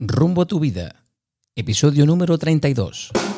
Rumbo 0.00 0.42
a 0.42 0.46
tu 0.46 0.58
vida, 0.58 1.04
episodio 1.54 2.04
número 2.04 2.36
32. 2.36 3.33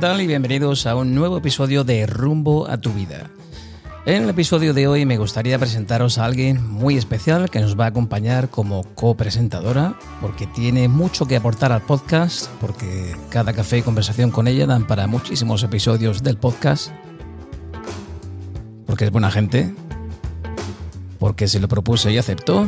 Tal? 0.00 0.22
Y 0.22 0.26
bienvenidos 0.26 0.86
a 0.86 0.96
un 0.96 1.14
nuevo 1.14 1.36
episodio 1.36 1.84
de 1.84 2.06
Rumbo 2.06 2.66
a 2.70 2.78
tu 2.78 2.90
vida. 2.90 3.30
En 4.06 4.22
el 4.22 4.30
episodio 4.30 4.72
de 4.72 4.88
hoy 4.88 5.04
me 5.04 5.18
gustaría 5.18 5.58
presentaros 5.58 6.16
a 6.16 6.24
alguien 6.24 6.66
muy 6.66 6.96
especial 6.96 7.50
que 7.50 7.60
nos 7.60 7.78
va 7.78 7.84
a 7.84 7.88
acompañar 7.88 8.48
como 8.48 8.82
copresentadora, 8.94 9.98
porque 10.22 10.46
tiene 10.46 10.88
mucho 10.88 11.26
que 11.26 11.36
aportar 11.36 11.70
al 11.70 11.82
podcast, 11.82 12.48
porque 12.62 13.14
cada 13.28 13.52
café 13.52 13.78
y 13.78 13.82
conversación 13.82 14.30
con 14.30 14.48
ella 14.48 14.64
dan 14.64 14.86
para 14.86 15.06
muchísimos 15.06 15.62
episodios 15.64 16.22
del 16.22 16.38
podcast, 16.38 16.92
porque 18.86 19.04
es 19.04 19.10
buena 19.10 19.30
gente, 19.30 19.74
porque 21.18 21.46
se 21.46 21.60
lo 21.60 21.68
propuse 21.68 22.10
y 22.10 22.16
aceptó. 22.16 22.66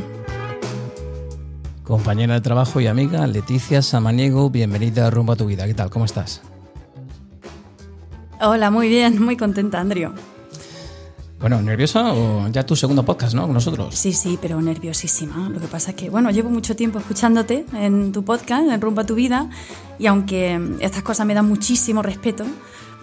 Compañera 1.83 2.35
de 2.35 2.43
trabajo 2.43 2.79
y 2.83 2.89
amiga 2.89 3.27
Leticia 3.27 3.81
Samaniego, 3.81 4.51
bienvenida 4.51 5.07
a 5.07 5.11
Rumbo 5.11 5.33
a 5.33 5.37
tu 5.37 5.47
vida. 5.47 5.67
¿Qué 5.67 5.73
tal? 5.73 5.89
¿Cómo 5.89 6.05
estás? 6.05 6.43
Hola, 8.45 8.73
muy 8.73 8.89
bien, 8.89 9.23
muy 9.23 9.37
contenta, 9.37 9.79
Andrio. 9.79 10.13
Bueno, 11.39 11.63
¿nerviosa 11.63 12.13
o 12.13 12.49
ya 12.49 12.67
tu 12.67 12.75
segundo 12.75 13.05
podcast, 13.05 13.35
¿no? 13.35 13.43
Con 13.43 13.55
nosotros. 13.55 13.95
Sí, 13.95 14.13
sí, 14.13 14.37
pero 14.43 14.61
nerviosísima. 14.61 15.49
Lo 15.49 15.61
que 15.61 15.69
pasa 15.69 15.91
es 15.91 15.97
que, 15.97 16.11
bueno, 16.11 16.29
llevo 16.33 16.51
mucho 16.51 16.75
tiempo 16.75 16.99
escuchándote 16.99 17.65
en 17.73 18.11
tu 18.11 18.25
podcast, 18.25 18.69
en 18.69 18.81
Rumba 18.81 19.07
tu 19.07 19.15
Vida, 19.15 19.49
y 19.97 20.09
aunque 20.09 20.61
estas 20.81 21.05
cosas 21.05 21.25
me 21.25 21.35
dan 21.35 21.47
muchísimo 21.47 22.03
respeto, 22.03 22.45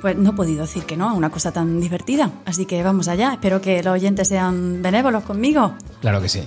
pues 0.02 0.18
no 0.18 0.32
he 0.32 0.34
podido 0.34 0.64
decir 0.64 0.84
que 0.84 0.98
no 0.98 1.08
a 1.08 1.14
una 1.14 1.30
cosa 1.30 1.54
tan 1.54 1.80
divertida. 1.80 2.34
Así 2.44 2.66
que 2.66 2.84
vamos 2.84 3.08
allá. 3.08 3.32
Espero 3.32 3.62
que 3.62 3.82
los 3.82 3.94
oyentes 3.94 4.28
sean 4.28 4.82
benévolos 4.82 5.24
conmigo. 5.24 5.74
Claro 6.02 6.22
que 6.22 6.28
sí. 6.28 6.42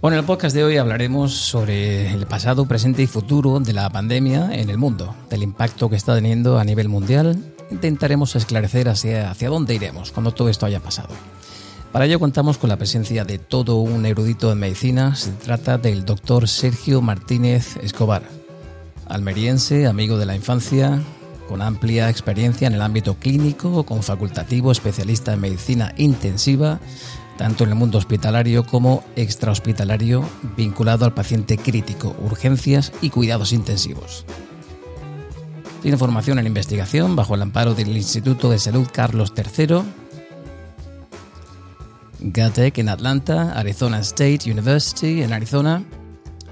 Bueno, 0.00 0.16
en 0.16 0.22
el 0.22 0.26
podcast 0.26 0.56
de 0.56 0.64
hoy 0.64 0.76
hablaremos 0.76 1.32
sobre 1.32 2.12
el 2.12 2.26
pasado, 2.26 2.66
presente 2.66 3.02
y 3.02 3.06
futuro 3.06 3.60
de 3.60 3.72
la 3.72 3.88
pandemia 3.90 4.52
en 4.52 4.70
el 4.70 4.76
mundo, 4.76 5.14
del 5.30 5.44
impacto 5.44 5.88
que 5.88 5.94
está 5.94 6.16
teniendo 6.16 6.58
a 6.58 6.64
nivel 6.64 6.88
mundial 6.88 7.51
intentaremos 7.72 8.36
esclarecer 8.36 8.88
hacia, 8.88 9.34
dónde 9.48 9.74
iremos 9.74 10.12
cuando 10.12 10.32
todo 10.32 10.48
esto 10.48 10.66
haya 10.66 10.80
pasado. 10.80 11.08
Para 11.90 12.06
ello 12.06 12.20
contamos 12.20 12.58
con 12.58 12.70
la 12.70 12.76
presencia 12.76 13.24
de 13.24 13.38
todo 13.38 13.76
un 13.76 14.06
erudito 14.06 14.52
en 14.52 14.58
medicina. 14.58 15.14
Se 15.14 15.32
trata 15.32 15.78
del 15.78 16.04
doctor 16.04 16.48
Sergio 16.48 17.02
Martínez 17.02 17.76
Escobar, 17.82 18.22
almeriense, 19.08 19.86
amigo 19.86 20.16
de 20.16 20.26
la 20.26 20.36
infancia, 20.36 21.00
con 21.48 21.60
amplia 21.60 22.08
experiencia 22.08 22.66
en 22.66 22.74
el 22.74 22.82
ámbito 22.82 23.14
clínico, 23.14 23.84
con 23.84 24.02
facultativo, 24.02 24.72
especialista 24.72 25.34
en 25.34 25.40
medicina 25.40 25.92
intensiva, 25.98 26.80
tanto 27.36 27.64
en 27.64 27.70
el 27.70 27.76
mundo 27.76 27.98
hospitalario 27.98 28.64
como 28.64 29.04
extrahospitalario, 29.16 30.24
vinculado 30.56 31.04
al 31.04 31.12
paciente 31.12 31.58
crítico, 31.58 32.16
urgencias 32.22 32.92
y 33.02 33.10
cuidados 33.10 33.52
intensivos. 33.52 34.24
Tiene 35.82 35.96
formación 35.96 36.38
en 36.38 36.46
investigación 36.46 37.16
bajo 37.16 37.34
el 37.34 37.42
amparo 37.42 37.74
del 37.74 37.96
Instituto 37.96 38.50
de 38.50 38.60
Salud 38.60 38.86
Carlos 38.92 39.32
III, 39.36 39.82
GATEC 42.20 42.78
en 42.78 42.88
Atlanta, 42.88 43.52
Arizona 43.58 43.98
State 43.98 44.48
University 44.48 45.22
en 45.22 45.32
Arizona. 45.32 45.82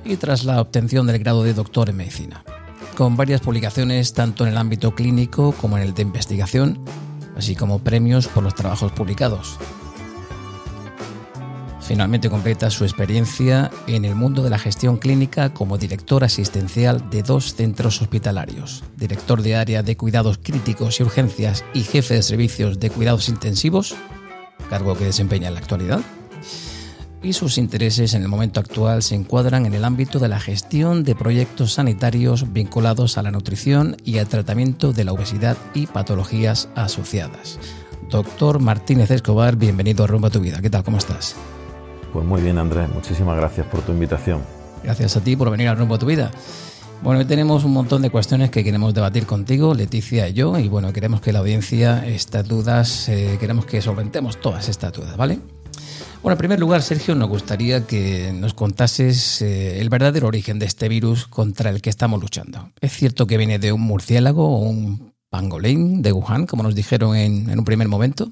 Y 0.05 0.17
tras 0.17 0.43
la 0.45 0.61
obtención 0.61 1.07
del 1.07 1.21
grado 1.21 1.45
de 1.45 1.55
doctor 1.55 1.91
en 1.91 1.99
medicina, 1.99 2.43
con 2.97 3.17
varias 3.17 3.41
publicaciones 3.41 4.15
tanto 4.15 4.45
en 4.45 4.51
el 4.51 4.59
ámbito 4.59 4.97
clínico 4.97 5.53
como 5.53 5.77
en 5.77 5.85
el 5.85 5.95
de 5.95 6.03
investigación, 6.03 6.83
así 7.37 7.55
como 7.55 7.79
premios 7.79 8.27
por 8.27 8.43
los 8.43 8.57
trabajos 8.57 8.91
publicados. 8.91 9.59
Finalmente 11.91 12.31
completa 12.31 12.71
su 12.71 12.85
experiencia 12.85 13.69
en 13.89 14.05
el 14.05 14.15
mundo 14.15 14.45
de 14.45 14.51
la 14.51 14.61
gestión 14.61 14.97
clínica 14.97 15.53
como 15.53 15.77
director 15.77 16.23
asistencial 16.23 17.11
de 17.11 17.25
dos 17.25 17.57
centros 17.57 18.01
hospitalarios, 18.01 18.85
director 18.97 19.43
de 19.43 19.57
área 19.57 19.83
de 19.83 19.97
cuidados 19.97 20.39
críticos 20.41 21.01
y 21.01 21.03
urgencias 21.03 21.65
y 21.75 21.83
jefe 21.83 22.15
de 22.15 22.23
servicios 22.23 22.79
de 22.79 22.91
cuidados 22.91 23.29
intensivos, 23.29 23.97
cargo 24.69 24.97
que 24.97 25.07
desempeña 25.07 25.49
en 25.49 25.55
la 25.55 25.59
actualidad. 25.59 26.01
Y 27.25 27.33
sus 27.33 27.59
intereses 27.59 28.15
en 28.15 28.23
el 28.23 28.29
momento 28.29 28.61
actual 28.61 29.03
se 29.03 29.17
encuadran 29.17 29.67
en 29.67 29.75
el 29.75 29.85
ámbito 29.85 30.21
de 30.21 30.29
la 30.29 30.39
gestión 30.39 31.03
de 31.03 31.17
proyectos 31.17 31.73
sanitarios 31.73 32.53
vinculados 32.53 33.19
a 33.19 33.25
la 33.25 33.33
nutrición 33.33 33.97
y 34.05 34.19
al 34.19 34.29
tratamiento 34.29 34.93
de 34.93 35.03
la 35.03 35.13
obesidad 35.13 35.57
y 35.75 35.89
patologías 35.89 36.69
asociadas. 36.77 37.59
Doctor 38.11 38.61
Martínez 38.61 39.11
Escobar, 39.11 39.57
bienvenido 39.57 40.05
a 40.05 40.07
Rumba 40.07 40.31
tu 40.31 40.39
Vida. 40.39 40.61
¿Qué 40.63 40.71
tal? 40.71 40.85
¿Cómo 40.85 40.99
estás? 40.99 41.35
Pues 42.13 42.27
muy 42.27 42.43
bien, 42.43 42.59
Andrés. 42.59 42.89
Muchísimas 42.93 43.37
gracias 43.37 43.67
por 43.67 43.83
tu 43.83 43.93
invitación. 43.93 44.41
Gracias 44.83 45.17
a 45.17 45.21
ti 45.21 45.37
por 45.37 45.51
venir 45.51 45.69
al 45.69 45.77
rumbo 45.77 45.95
a 45.95 45.99
tu 45.99 46.07
vida. 46.07 46.31
Bueno, 47.03 47.21
hoy 47.21 47.25
tenemos 47.25 47.65
un 47.65 47.73
montón 47.73 48.03
de 48.03 48.11
cuestiones 48.11 48.51
que 48.51 48.63
queremos 48.63 48.93
debatir 48.93 49.25
contigo, 49.25 49.73
Leticia 49.73 50.29
y 50.29 50.35
yo, 50.35 50.59
y 50.59 50.69
bueno, 50.69 50.93
queremos 50.93 51.23
que 51.23 51.33
la 51.33 51.39
audiencia, 51.39 52.07
estas 52.07 52.47
dudas, 52.47 53.09
eh, 53.09 53.39
queremos 53.41 53.65
que 53.65 53.81
solventemos 53.81 54.39
todas 54.39 54.69
estas 54.69 54.93
dudas, 54.93 55.17
¿vale? 55.17 55.39
Bueno, 56.23 56.35
en 56.35 56.39
primer 56.39 56.61
lugar, 56.61 56.83
Sergio, 56.83 57.15
nos 57.15 57.31
gustaría 57.31 57.87
que 57.87 58.33
nos 58.35 58.53
contases 58.53 59.41
eh, 59.41 59.81
el 59.81 59.89
verdadero 59.89 60.27
origen 60.27 60.59
de 60.59 60.67
este 60.67 60.91
virus 60.91 61.27
contra 61.27 61.71
el 61.71 61.81
que 61.81 61.89
estamos 61.89 62.21
luchando. 62.21 62.71
¿Es 62.83 62.93
cierto 62.93 63.27
que 63.27 63.39
viene 63.39 63.59
de 63.59 63.73
un 63.73 63.81
murciélago 63.81 64.47
o 64.47 64.59
un 64.59 65.15
pangolín 65.31 66.03
de 66.03 66.13
Wuhan, 66.13 66.47
como 66.47 66.63
nos 66.63 66.75
dijeron 66.75 67.17
en, 67.17 67.49
en 67.49 67.59
un 67.59 67.65
primer 67.65 67.89
momento? 67.89 68.31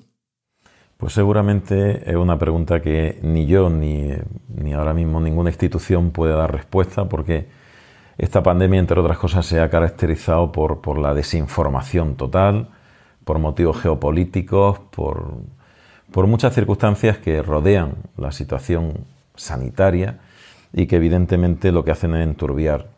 Pues 0.99 1.13
seguramente 1.13 2.11
es 2.11 2.17
una 2.17 2.41
pregunta 2.41 2.83
que 2.83 3.21
ni 3.23 3.47
yo 3.47 3.71
ni, 3.71 4.11
ni, 4.49 4.73
ahora 4.73 4.95
mismo 4.95 5.21
ninguna 5.21 5.51
institución 5.51 6.11
puede 6.11 6.35
dar 6.35 6.53
respuesta 6.53 7.09
porque 7.09 7.47
esta 8.19 8.43
pandemia, 8.43 8.81
entre 8.81 8.99
otras 8.99 9.17
cosas, 9.17 9.47
se 9.47 9.61
ha 9.61 9.71
caracterizado 9.71 10.51
por, 10.51 10.81
por 10.81 10.99
la 10.99 11.15
desinformación 11.15 12.17
total, 12.17 12.71
por 13.25 13.39
motivos 13.39 13.81
geopolíticos, 13.81 14.81
por, 14.91 15.35
por 16.11 16.27
muchas 16.27 16.53
circunstancias 16.53 17.19
que 17.19 17.43
rodean 17.43 17.95
la 18.17 18.33
situación 18.33 19.05
sanitaria 19.37 20.19
y 20.73 20.89
que 20.89 20.97
evidentemente 20.97 21.71
lo 21.71 21.85
que 21.85 21.93
hacen 21.93 22.17
es 22.17 22.27
enturbiar, 22.27 22.89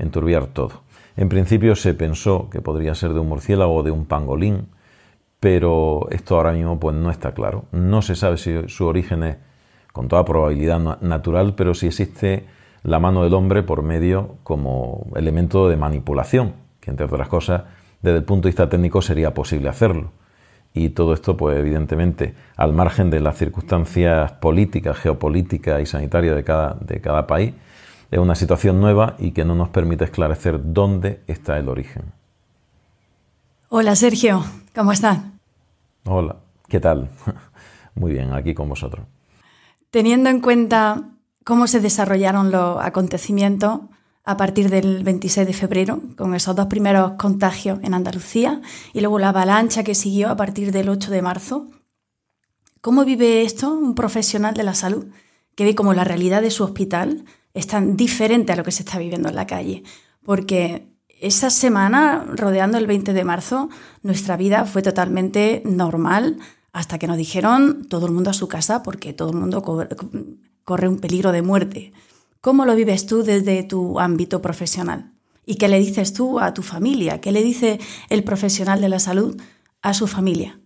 enturbiar 0.00 0.48
todo. 0.48 0.82
En 1.16 1.28
principio 1.28 1.76
se 1.76 1.94
pensó 1.94 2.50
que 2.50 2.60
podría 2.60 2.96
ser 2.96 3.12
de 3.12 3.20
un 3.20 3.28
murciélago 3.28 3.76
o 3.76 3.82
de 3.84 3.92
un 3.92 4.06
pangolín, 4.06 4.73
pero 5.44 6.08
esto 6.10 6.36
ahora 6.36 6.52
mismo 6.52 6.80
pues 6.80 6.96
no 6.96 7.10
está 7.10 7.34
claro. 7.34 7.66
No 7.70 8.00
se 8.00 8.14
sabe 8.14 8.38
si 8.38 8.66
su 8.68 8.86
origen 8.86 9.22
es 9.24 9.36
con 9.92 10.08
toda 10.08 10.24
probabilidad 10.24 10.78
natural, 11.02 11.54
pero 11.54 11.74
si 11.74 11.88
existe 11.88 12.46
la 12.82 12.98
mano 12.98 13.24
del 13.24 13.34
hombre 13.34 13.62
por 13.62 13.82
medio 13.82 14.36
como 14.42 15.06
elemento 15.14 15.68
de 15.68 15.76
manipulación, 15.76 16.54
que 16.80 16.90
entre 16.90 17.04
otras 17.04 17.28
cosas, 17.28 17.64
desde 18.00 18.16
el 18.16 18.24
punto 18.24 18.48
de 18.48 18.52
vista 18.52 18.70
técnico 18.70 19.02
sería 19.02 19.34
posible 19.34 19.68
hacerlo. 19.68 20.12
Y 20.72 20.88
todo 20.88 21.12
esto, 21.12 21.36
pues 21.36 21.58
evidentemente, 21.58 22.34
al 22.56 22.72
margen 22.72 23.10
de 23.10 23.20
las 23.20 23.36
circunstancias 23.36 24.32
políticas, 24.32 24.96
geopolíticas 24.96 25.82
y 25.82 25.84
sanitarias 25.84 26.36
de 26.36 26.44
cada, 26.44 26.78
de 26.80 27.02
cada 27.02 27.26
país, 27.26 27.52
es 28.10 28.18
una 28.18 28.34
situación 28.34 28.80
nueva 28.80 29.16
y 29.18 29.32
que 29.32 29.44
no 29.44 29.54
nos 29.54 29.68
permite 29.68 30.04
esclarecer 30.04 30.72
dónde 30.72 31.20
está 31.26 31.58
el 31.58 31.68
origen. 31.68 32.04
Hola 33.68 33.94
Sergio, 33.94 34.42
¿cómo 34.74 34.92
estás? 34.92 35.33
Hola, 36.06 36.36
¿qué 36.68 36.80
tal? 36.80 37.10
Muy 37.94 38.12
bien, 38.12 38.32
aquí 38.32 38.54
con 38.54 38.68
vosotros. 38.68 39.06
Teniendo 39.90 40.30
en 40.30 40.40
cuenta 40.40 41.10
cómo 41.44 41.66
se 41.66 41.80
desarrollaron 41.80 42.50
los 42.50 42.78
acontecimientos 42.82 43.80
a 44.24 44.36
partir 44.36 44.70
del 44.70 45.04
26 45.04 45.46
de 45.46 45.52
febrero, 45.52 46.00
con 46.16 46.34
esos 46.34 46.56
dos 46.56 46.66
primeros 46.66 47.12
contagios 47.12 47.78
en 47.82 47.94
Andalucía 47.94 48.60
y 48.92 49.00
luego 49.00 49.18
la 49.18 49.28
avalancha 49.28 49.84
que 49.84 49.94
siguió 49.94 50.30
a 50.30 50.36
partir 50.36 50.72
del 50.72 50.88
8 50.88 51.10
de 51.10 51.22
marzo, 51.22 51.66
¿cómo 52.80 53.04
vive 53.04 53.42
esto 53.42 53.72
un 53.72 53.94
profesional 53.94 54.54
de 54.54 54.62
la 54.62 54.74
salud 54.74 55.06
que 55.54 55.64
ve 55.64 55.74
como 55.74 55.94
la 55.94 56.04
realidad 56.04 56.42
de 56.42 56.50
su 56.50 56.64
hospital 56.64 57.24
es 57.52 57.66
tan 57.66 57.96
diferente 57.96 58.52
a 58.52 58.56
lo 58.56 58.64
que 58.64 58.72
se 58.72 58.82
está 58.82 58.98
viviendo 58.98 59.28
en 59.28 59.36
la 59.36 59.46
calle? 59.46 59.84
porque 60.24 60.88
esa 61.20 61.50
semana, 61.50 62.24
rodeando 62.28 62.78
el 62.78 62.86
20 62.86 63.12
de 63.12 63.24
marzo, 63.24 63.68
nuestra 64.02 64.36
vida 64.36 64.64
fue 64.64 64.82
totalmente 64.82 65.62
normal 65.64 66.38
hasta 66.72 66.98
que 66.98 67.06
nos 67.06 67.16
dijeron 67.16 67.86
todo 67.88 68.06
el 68.06 68.12
mundo 68.12 68.30
a 68.30 68.34
su 68.34 68.48
casa 68.48 68.82
porque 68.82 69.12
todo 69.12 69.30
el 69.30 69.36
mundo 69.36 69.62
corre 70.64 70.88
un 70.88 70.98
peligro 70.98 71.32
de 71.32 71.42
muerte. 71.42 71.92
¿Cómo 72.40 72.66
lo 72.66 72.74
vives 72.74 73.06
tú 73.06 73.22
desde 73.22 73.62
tu 73.62 73.98
ámbito 74.00 74.42
profesional? 74.42 75.12
¿Y 75.46 75.54
qué 75.54 75.68
le 75.68 75.78
dices 75.78 76.12
tú 76.12 76.40
a 76.40 76.52
tu 76.52 76.62
familia? 76.62 77.20
¿Qué 77.20 77.32
le 77.32 77.42
dice 77.42 77.78
el 78.10 78.24
profesional 78.24 78.80
de 78.80 78.88
la 78.88 78.98
salud 78.98 79.40
a 79.82 79.94
su 79.94 80.06
familia? 80.06 80.58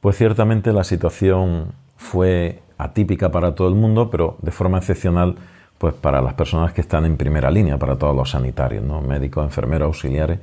Pues 0.00 0.16
ciertamente 0.16 0.72
la 0.72 0.84
situación 0.84 1.74
fue 1.96 2.62
atípica 2.78 3.30
para 3.30 3.54
todo 3.54 3.68
el 3.68 3.74
mundo, 3.74 4.10
pero 4.10 4.38
de 4.42 4.50
forma 4.50 4.78
excepcional 4.78 5.36
pues 5.82 5.94
para 5.94 6.22
las 6.22 6.34
personas 6.34 6.72
que 6.72 6.80
están 6.80 7.04
en 7.06 7.16
primera 7.16 7.50
línea, 7.50 7.76
para 7.76 7.98
todos 7.98 8.14
los 8.14 8.30
sanitarios, 8.30 8.84
¿no? 8.84 9.00
médicos, 9.00 9.42
enfermeros, 9.42 9.86
auxiliares. 9.86 10.38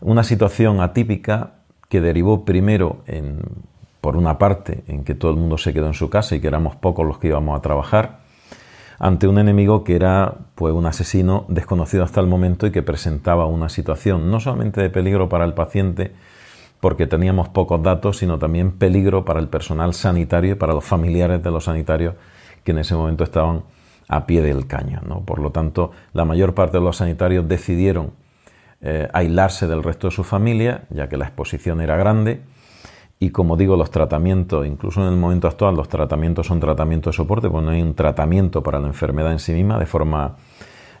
Una 0.00 0.24
situación 0.24 0.80
atípica 0.80 1.56
que 1.90 2.00
derivó 2.00 2.46
primero 2.46 3.02
en, 3.06 3.40
por 4.00 4.16
una 4.16 4.38
parte, 4.38 4.82
en 4.88 5.04
que 5.04 5.14
todo 5.14 5.32
el 5.32 5.36
mundo 5.36 5.58
se 5.58 5.74
quedó 5.74 5.86
en 5.86 5.92
su 5.92 6.08
casa 6.08 6.34
y 6.34 6.40
que 6.40 6.46
éramos 6.46 6.76
pocos 6.76 7.06
los 7.06 7.18
que 7.18 7.26
íbamos 7.26 7.58
a 7.58 7.60
trabajar, 7.60 8.20
ante 8.98 9.28
un 9.28 9.36
enemigo 9.36 9.84
que 9.84 9.96
era 9.96 10.32
pues 10.54 10.72
un 10.72 10.86
asesino 10.86 11.44
desconocido 11.48 12.02
hasta 12.02 12.22
el 12.22 12.26
momento 12.26 12.66
y 12.66 12.70
que 12.70 12.80
presentaba 12.80 13.44
una 13.44 13.68
situación 13.68 14.30
no 14.30 14.40
solamente 14.40 14.80
de 14.80 14.88
peligro 14.88 15.28
para 15.28 15.44
el 15.44 15.52
paciente, 15.52 16.14
porque 16.80 17.06
teníamos 17.06 17.50
pocos 17.50 17.82
datos, 17.82 18.16
sino 18.16 18.38
también 18.38 18.72
peligro 18.72 19.26
para 19.26 19.40
el 19.40 19.48
personal 19.48 19.92
sanitario 19.92 20.52
y 20.52 20.54
para 20.54 20.72
los 20.72 20.84
familiares 20.84 21.42
de 21.42 21.50
los 21.50 21.64
sanitarios 21.64 22.14
que 22.64 22.70
en 22.72 22.78
ese 22.78 22.94
momento 22.94 23.24
estaban 23.24 23.64
a 24.08 24.26
pie 24.26 24.42
del 24.42 24.66
caño. 24.66 25.00
Por 25.24 25.38
lo 25.38 25.50
tanto, 25.50 25.92
la 26.12 26.24
mayor 26.24 26.54
parte 26.54 26.78
de 26.78 26.84
los 26.84 26.98
sanitarios 26.98 27.48
decidieron 27.48 28.12
eh, 28.80 29.08
aislarse 29.12 29.66
del 29.66 29.82
resto 29.82 30.08
de 30.08 30.10
su 30.10 30.24
familia, 30.24 30.84
ya 30.90 31.08
que 31.08 31.16
la 31.16 31.24
exposición 31.24 31.80
era 31.80 31.96
grande. 31.96 32.42
Y 33.18 33.30
como 33.30 33.56
digo, 33.56 33.76
los 33.76 33.90
tratamientos, 33.90 34.66
incluso 34.66 35.00
en 35.00 35.08
el 35.08 35.16
momento 35.16 35.48
actual, 35.48 35.74
los 35.74 35.88
tratamientos 35.88 36.46
son 36.46 36.60
tratamientos 36.60 37.14
de 37.14 37.16
soporte, 37.16 37.48
pues 37.48 37.64
no 37.64 37.70
hay 37.70 37.80
un 37.80 37.94
tratamiento 37.94 38.62
para 38.62 38.80
la 38.80 38.88
enfermedad 38.88 39.32
en 39.32 39.38
sí 39.38 39.52
misma, 39.52 39.78
de 39.78 39.86
forma 39.86 40.36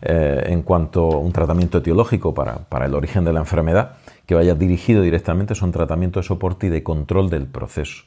eh, 0.00 0.44
en 0.46 0.62
cuanto 0.62 1.12
a 1.12 1.18
un 1.18 1.32
tratamiento 1.32 1.78
etiológico 1.78 2.32
para, 2.32 2.56
para 2.56 2.86
el 2.86 2.94
origen 2.94 3.24
de 3.24 3.32
la 3.32 3.40
enfermedad, 3.40 3.96
que 4.24 4.34
vaya 4.34 4.54
dirigido 4.54 5.02
directamente, 5.02 5.54
son 5.54 5.70
tratamientos 5.70 6.24
de 6.24 6.28
soporte 6.28 6.68
y 6.68 6.70
de 6.70 6.82
control 6.82 7.28
del 7.28 7.46
proceso. 7.46 8.04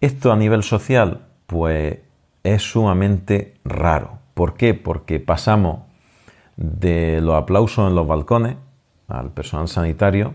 Esto 0.00 0.32
a 0.32 0.36
nivel 0.36 0.64
social, 0.64 1.20
pues 1.46 1.98
es 2.44 2.62
sumamente 2.62 3.54
raro. 3.64 4.18
¿Por 4.34 4.54
qué? 4.54 4.74
Porque 4.74 5.20
pasamos 5.20 5.80
de 6.56 7.20
los 7.20 7.34
aplausos 7.34 7.88
en 7.88 7.94
los 7.94 8.06
balcones 8.06 8.56
al 9.08 9.30
personal 9.30 9.68
sanitario 9.68 10.34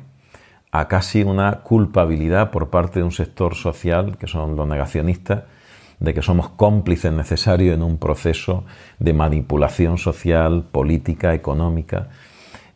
a 0.71 0.87
casi 0.87 1.23
una 1.23 1.61
culpabilidad 1.61 2.51
por 2.51 2.69
parte 2.69 2.99
de 2.99 3.05
un 3.05 3.11
sector 3.11 3.55
social, 3.55 4.17
que 4.17 4.27
son 4.27 4.55
los 4.55 4.67
negacionistas, 4.67 5.43
de 5.99 6.13
que 6.13 6.21
somos 6.21 6.49
cómplices 6.49 7.11
necesarios 7.11 7.73
en 7.73 7.81
un 7.81 7.97
proceso 7.97 8.65
de 8.99 9.13
manipulación 9.13 9.97
social, 9.97 10.65
política, 10.71 11.33
económica. 11.33 12.09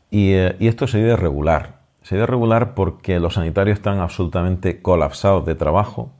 Y, 0.09 0.31
eh, 0.31 0.55
y 0.59 0.67
esto 0.67 0.87
se 0.87 0.97
debe 0.97 1.15
regular. 1.15 1.81
Se 2.01 2.15
debe 2.15 2.27
regular 2.27 2.73
porque 2.73 3.19
los 3.19 3.35
sanitarios 3.35 3.77
están 3.77 3.99
absolutamente 3.99 4.81
colapsados 4.81 5.45
de 5.45 5.53
trabajo, 5.53 6.11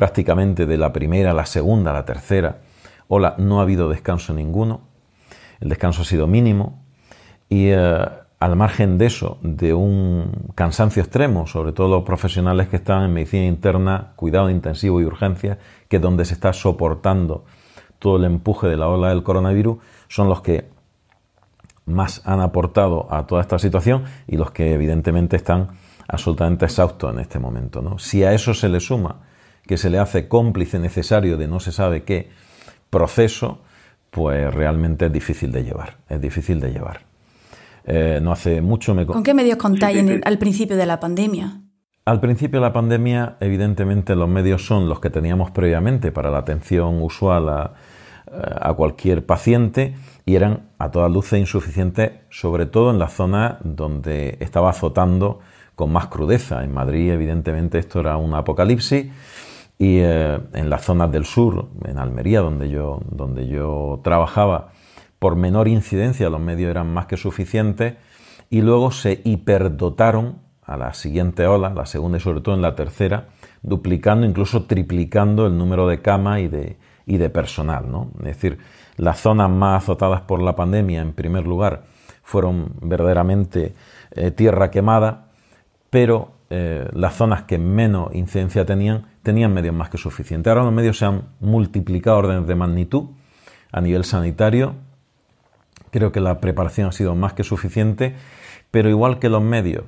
prácticamente 0.00 0.64
de 0.64 0.78
la 0.78 0.94
primera 0.94 1.32
a 1.32 1.34
la 1.34 1.44
segunda 1.44 1.90
a 1.90 1.92
la 1.92 2.06
tercera. 2.06 2.60
Ola 3.08 3.34
no 3.36 3.60
ha 3.60 3.64
habido 3.64 3.90
descanso 3.90 4.32
ninguno, 4.32 4.80
el 5.60 5.68
descanso 5.68 6.00
ha 6.00 6.04
sido 6.06 6.26
mínimo. 6.26 6.82
Y 7.50 7.66
eh, 7.68 8.08
al 8.38 8.56
margen 8.56 8.96
de 8.96 9.04
eso, 9.04 9.36
de 9.42 9.74
un 9.74 10.52
cansancio 10.54 11.02
extremo, 11.02 11.46
sobre 11.46 11.72
todo 11.72 11.88
los 11.88 12.04
profesionales 12.04 12.68
que 12.68 12.76
están 12.76 13.04
en 13.04 13.12
medicina 13.12 13.44
interna, 13.44 14.12
cuidado 14.16 14.48
intensivo 14.48 15.02
y 15.02 15.04
urgencia, 15.04 15.58
que 15.86 15.96
es 15.96 16.02
donde 16.02 16.24
se 16.24 16.32
está 16.32 16.54
soportando 16.54 17.44
todo 17.98 18.16
el 18.16 18.24
empuje 18.24 18.68
de 18.68 18.78
la 18.78 18.88
ola 18.88 19.10
del 19.10 19.22
coronavirus, 19.22 19.80
son 20.08 20.30
los 20.30 20.40
que 20.40 20.70
más 21.84 22.22
han 22.24 22.40
aportado 22.40 23.06
a 23.12 23.26
toda 23.26 23.42
esta 23.42 23.58
situación 23.58 24.04
y 24.26 24.38
los 24.38 24.50
que 24.50 24.72
evidentemente 24.72 25.36
están 25.36 25.72
absolutamente 26.08 26.64
exhaustos 26.64 27.12
en 27.12 27.20
este 27.20 27.38
momento. 27.38 27.98
Si 27.98 28.24
a 28.24 28.32
eso 28.32 28.54
se 28.54 28.70
le 28.70 28.80
suma 28.80 29.28
que 29.70 29.76
se 29.76 29.88
le 29.88 30.00
hace 30.00 30.26
cómplice 30.26 30.80
necesario 30.80 31.36
de 31.36 31.46
no 31.46 31.60
se 31.60 31.70
sabe 31.70 32.02
qué 32.02 32.28
proceso, 32.90 33.60
pues 34.10 34.52
realmente 34.52 35.06
es 35.06 35.12
difícil 35.12 35.52
de 35.52 35.62
llevar. 35.62 35.98
Es 36.08 36.20
difícil 36.20 36.58
de 36.58 36.72
llevar. 36.72 37.02
Eh, 37.84 38.18
no 38.20 38.32
hace 38.32 38.62
mucho 38.62 38.96
me... 38.96 39.06
¿Con 39.06 39.22
qué 39.22 39.32
medios 39.32 39.58
contáis 39.58 40.04
al 40.24 40.38
principio 40.38 40.76
de 40.76 40.86
la 40.86 40.98
pandemia? 40.98 41.60
Al 42.04 42.18
principio 42.18 42.58
de 42.58 42.66
la 42.66 42.72
pandemia, 42.72 43.36
evidentemente, 43.38 44.16
los 44.16 44.28
medios 44.28 44.66
son 44.66 44.88
los 44.88 44.98
que 44.98 45.08
teníamos 45.08 45.52
previamente 45.52 46.10
para 46.10 46.32
la 46.32 46.38
atención 46.38 47.00
usual 47.00 47.48
a, 47.48 47.74
a 48.60 48.74
cualquier 48.74 49.24
paciente 49.24 49.94
y 50.26 50.34
eran 50.34 50.70
a 50.80 50.90
todas 50.90 51.12
luces 51.12 51.38
insuficientes, 51.38 52.10
sobre 52.28 52.66
todo 52.66 52.90
en 52.90 52.98
la 52.98 53.06
zona 53.06 53.60
donde 53.62 54.36
estaba 54.40 54.70
azotando 54.70 55.38
con 55.76 55.92
más 55.92 56.08
crudeza. 56.08 56.64
En 56.64 56.74
Madrid, 56.74 57.12
evidentemente, 57.12 57.78
esto 57.78 58.00
era 58.00 58.16
un 58.16 58.34
apocalipsis 58.34 59.06
y 59.80 60.00
eh, 60.00 60.38
en 60.52 60.68
las 60.68 60.84
zonas 60.84 61.10
del 61.10 61.24
sur, 61.24 61.70
en 61.86 61.98
Almería, 61.98 62.40
donde 62.40 62.68
yo, 62.68 63.00
donde 63.10 63.48
yo 63.48 63.98
trabajaba, 64.04 64.72
por 65.18 65.36
menor 65.36 65.68
incidencia 65.68 66.28
los 66.28 66.38
medios 66.38 66.70
eran 66.70 66.92
más 66.92 67.06
que 67.06 67.16
suficientes 67.16 67.94
y 68.50 68.60
luego 68.60 68.90
se 68.90 69.22
hiperdotaron 69.24 70.36
a 70.64 70.76
la 70.76 70.92
siguiente 70.92 71.46
ola, 71.46 71.72
la 71.72 71.86
segunda 71.86 72.18
y 72.18 72.20
sobre 72.20 72.42
todo 72.42 72.54
en 72.54 72.60
la 72.60 72.74
tercera, 72.74 73.28
duplicando, 73.62 74.26
incluso 74.26 74.64
triplicando 74.64 75.46
el 75.46 75.56
número 75.56 75.88
de 75.88 76.02
camas 76.02 76.40
y 76.40 76.48
de, 76.48 76.76
y 77.06 77.16
de 77.16 77.30
personal. 77.30 77.90
¿no? 77.90 78.10
Es 78.18 78.36
decir, 78.36 78.58
las 78.98 79.18
zonas 79.18 79.48
más 79.48 79.82
azotadas 79.82 80.20
por 80.20 80.42
la 80.42 80.56
pandemia, 80.56 81.00
en 81.00 81.14
primer 81.14 81.46
lugar, 81.46 81.84
fueron 82.22 82.74
verdaderamente 82.82 83.74
eh, 84.10 84.30
tierra 84.30 84.70
quemada, 84.70 85.28
pero 85.88 86.32
eh, 86.50 86.86
las 86.92 87.14
zonas 87.14 87.44
que 87.44 87.56
menos 87.56 88.14
incidencia 88.14 88.66
tenían, 88.66 89.06
tenían 89.22 89.52
medios 89.52 89.74
más 89.74 89.90
que 89.90 89.98
suficientes. 89.98 90.50
Ahora 90.50 90.64
los 90.64 90.72
medios 90.72 90.98
se 90.98 91.04
han 91.04 91.22
multiplicado 91.40 92.18
órdenes 92.18 92.46
de 92.46 92.54
magnitud 92.54 93.04
a 93.72 93.80
nivel 93.80 94.04
sanitario. 94.04 94.74
Creo 95.90 96.12
que 96.12 96.20
la 96.20 96.40
preparación 96.40 96.88
ha 96.88 96.92
sido 96.92 97.14
más 97.14 97.32
que 97.32 97.44
suficiente, 97.44 98.14
pero 98.70 98.88
igual 98.88 99.18
que 99.18 99.28
los 99.28 99.42
medios 99.42 99.84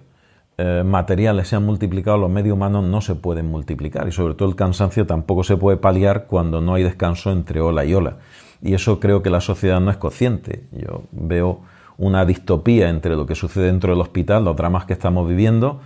eh, 0.58 0.82
materiales 0.84 1.48
se 1.48 1.56
han 1.56 1.64
multiplicado, 1.64 2.18
los 2.18 2.30
medios 2.30 2.54
humanos 2.54 2.84
no 2.84 3.00
se 3.00 3.14
pueden 3.14 3.46
multiplicar 3.46 4.06
y 4.06 4.12
sobre 4.12 4.34
todo 4.34 4.48
el 4.48 4.56
cansancio 4.56 5.06
tampoco 5.06 5.44
se 5.44 5.56
puede 5.56 5.78
paliar 5.78 6.26
cuando 6.26 6.60
no 6.60 6.74
hay 6.74 6.82
descanso 6.82 7.32
entre 7.32 7.60
ola 7.60 7.84
y 7.84 7.94
ola. 7.94 8.18
Y 8.60 8.74
eso 8.74 9.00
creo 9.00 9.22
que 9.22 9.30
la 9.30 9.40
sociedad 9.40 9.80
no 9.80 9.90
es 9.90 9.96
consciente. 9.96 10.64
Yo 10.72 11.04
veo 11.10 11.60
una 11.98 12.24
distopía 12.24 12.88
entre 12.90 13.16
lo 13.16 13.26
que 13.26 13.34
sucede 13.34 13.66
dentro 13.66 13.92
del 13.92 14.00
hospital, 14.00 14.44
los 14.44 14.56
dramas 14.56 14.84
que 14.84 14.92
estamos 14.92 15.28
viviendo, 15.28 15.80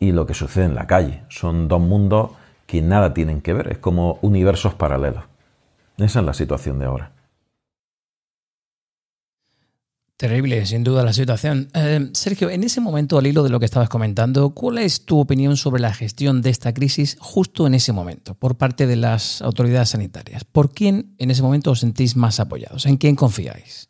y 0.00 0.12
lo 0.12 0.26
que 0.26 0.34
sucede 0.34 0.64
en 0.66 0.74
la 0.74 0.86
calle. 0.86 1.22
Son 1.28 1.68
dos 1.68 1.80
mundos 1.80 2.30
que 2.68 2.82
nada 2.82 3.14
tienen 3.14 3.40
que 3.40 3.54
ver, 3.54 3.72
es 3.72 3.78
como 3.78 4.18
universos 4.20 4.74
paralelos. 4.74 5.24
Esa 5.96 6.20
es 6.20 6.26
la 6.26 6.34
situación 6.34 6.78
de 6.78 6.84
ahora. 6.84 7.12
Terrible, 10.18 10.66
sin 10.66 10.84
duda, 10.84 11.02
la 11.02 11.14
situación. 11.14 11.70
Eh, 11.72 12.10
Sergio, 12.12 12.50
en 12.50 12.62
ese 12.64 12.82
momento, 12.82 13.16
al 13.16 13.26
hilo 13.26 13.42
de 13.42 13.48
lo 13.48 13.58
que 13.58 13.64
estabas 13.64 13.88
comentando, 13.88 14.50
¿cuál 14.50 14.78
es 14.78 15.06
tu 15.06 15.18
opinión 15.18 15.56
sobre 15.56 15.80
la 15.80 15.94
gestión 15.94 16.42
de 16.42 16.50
esta 16.50 16.74
crisis 16.74 17.16
justo 17.20 17.66
en 17.66 17.72
ese 17.72 17.94
momento, 17.94 18.34
por 18.34 18.58
parte 18.58 18.86
de 18.86 18.96
las 18.96 19.40
autoridades 19.40 19.88
sanitarias? 19.88 20.44
¿Por 20.44 20.70
quién 20.70 21.14
en 21.16 21.30
ese 21.30 21.40
momento 21.40 21.70
os 21.70 21.80
sentís 21.80 22.16
más 22.16 22.38
apoyados? 22.38 22.84
¿En 22.84 22.98
quién 22.98 23.16
confiáis? 23.16 23.88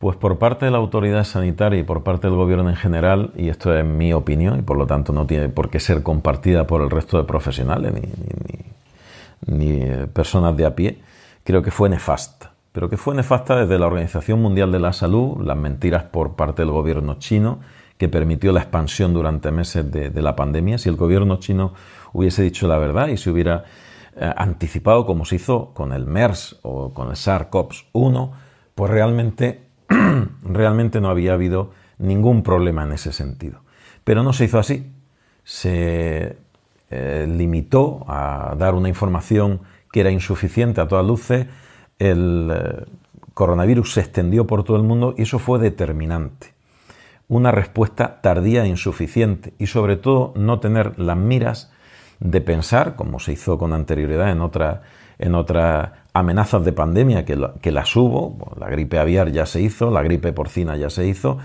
Pues 0.00 0.16
por 0.16 0.38
parte 0.38 0.64
de 0.64 0.70
la 0.70 0.78
autoridad 0.78 1.24
sanitaria 1.24 1.78
y 1.78 1.82
por 1.82 2.02
parte 2.02 2.26
del 2.26 2.34
gobierno 2.34 2.70
en 2.70 2.76
general, 2.76 3.32
y 3.36 3.50
esto 3.50 3.76
es 3.76 3.84
mi 3.84 4.14
opinión 4.14 4.58
y 4.58 4.62
por 4.62 4.78
lo 4.78 4.86
tanto 4.86 5.12
no 5.12 5.26
tiene 5.26 5.50
por 5.50 5.68
qué 5.68 5.78
ser 5.78 6.02
compartida 6.02 6.66
por 6.66 6.80
el 6.80 6.88
resto 6.88 7.18
de 7.18 7.24
profesionales 7.24 7.92
ni, 7.92 9.58
ni, 9.58 9.82
eh, 9.82 10.06
personas 10.10 10.56
de 10.56 10.64
a 10.64 10.74
pie, 10.74 11.02
creo 11.44 11.62
que 11.62 11.70
fue 11.70 11.90
nefasta. 11.90 12.52
Pero 12.72 12.88
que 12.88 12.96
fue 12.96 13.14
nefasta 13.14 13.56
desde 13.56 13.78
la 13.78 13.88
Organización 13.88 14.40
Mundial 14.40 14.72
de 14.72 14.78
la 14.78 14.94
Salud, 14.94 15.44
las 15.44 15.58
mentiras 15.58 16.04
por 16.04 16.34
parte 16.34 16.62
del 16.62 16.70
gobierno 16.70 17.18
chino, 17.18 17.60
que 17.98 18.08
permitió 18.08 18.52
la 18.52 18.60
expansión 18.60 19.12
durante 19.12 19.50
meses 19.50 19.92
de, 19.92 20.22
la 20.22 20.34
pandemia. 20.34 20.78
Si 20.78 20.88
el 20.88 20.96
gobierno 20.96 21.40
chino 21.40 21.74
hubiese 22.14 22.42
dicho 22.42 22.66
la 22.66 22.78
verdad 22.78 23.08
y 23.08 23.18
se 23.18 23.28
hubiera 23.28 23.64
eh, 24.16 24.32
anticipado 24.34 25.04
como 25.04 25.26
se 25.26 25.36
hizo 25.36 25.74
con 25.74 25.92
el 25.92 26.06
MERS 26.06 26.60
o 26.62 26.94
con 26.94 27.08
el 27.08 27.16
SARS-CoV-1, 27.16 28.30
pues 28.74 28.90
realmente 28.90 29.68
realmente 30.42 31.00
no 31.00 31.08
había 31.08 31.34
habido 31.34 31.72
ningún 31.98 32.42
problema 32.42 32.82
en 32.84 32.92
ese 32.92 33.12
sentido. 33.12 33.60
Pero 34.04 34.22
no 34.22 34.32
se 34.32 34.44
hizo 34.44 34.58
así. 34.58 34.90
Se 35.44 36.36
eh, 36.90 37.26
limitó 37.28 38.04
a 38.08 38.54
dar 38.58 38.74
una 38.74 38.88
información 38.88 39.60
que 39.92 40.00
era 40.00 40.10
insuficiente 40.10 40.80
a 40.80 40.88
todas 40.88 41.06
luces. 41.06 41.46
El 41.98 42.50
eh, 42.52 42.84
coronavirus 43.34 43.92
se 43.92 44.00
extendió 44.00 44.46
por 44.46 44.64
todo 44.64 44.76
el 44.76 44.82
mundo 44.82 45.14
y 45.16 45.22
eso 45.22 45.38
fue 45.38 45.58
determinante. 45.58 46.54
Una 47.28 47.52
respuesta 47.52 48.20
tardía 48.20 48.64
e 48.64 48.68
insuficiente 48.68 49.54
y 49.58 49.66
sobre 49.66 49.96
todo 49.96 50.32
no 50.34 50.58
tener 50.58 50.98
las 50.98 51.16
miras 51.16 51.70
de 52.18 52.40
pensar, 52.40 52.96
como 52.96 53.20
se 53.20 53.32
hizo 53.32 53.56
con 53.56 53.72
anterioridad 53.72 54.30
en 54.30 54.40
otras 54.40 54.80
en 55.20 55.34
otras 55.34 55.90
amenazas 56.12 56.64
de 56.64 56.72
pandemia 56.72 57.24
que, 57.24 57.38
que 57.60 57.72
las 57.72 57.94
hubo, 57.96 58.52
la 58.58 58.68
gripe 58.68 58.98
aviar 58.98 59.30
ya 59.32 59.46
se 59.46 59.60
hizo, 59.60 59.90
la 59.90 60.02
gripe 60.02 60.32
porcina 60.32 60.76
ya 60.76 60.90
se 60.90 61.06
hizo, 61.06 61.38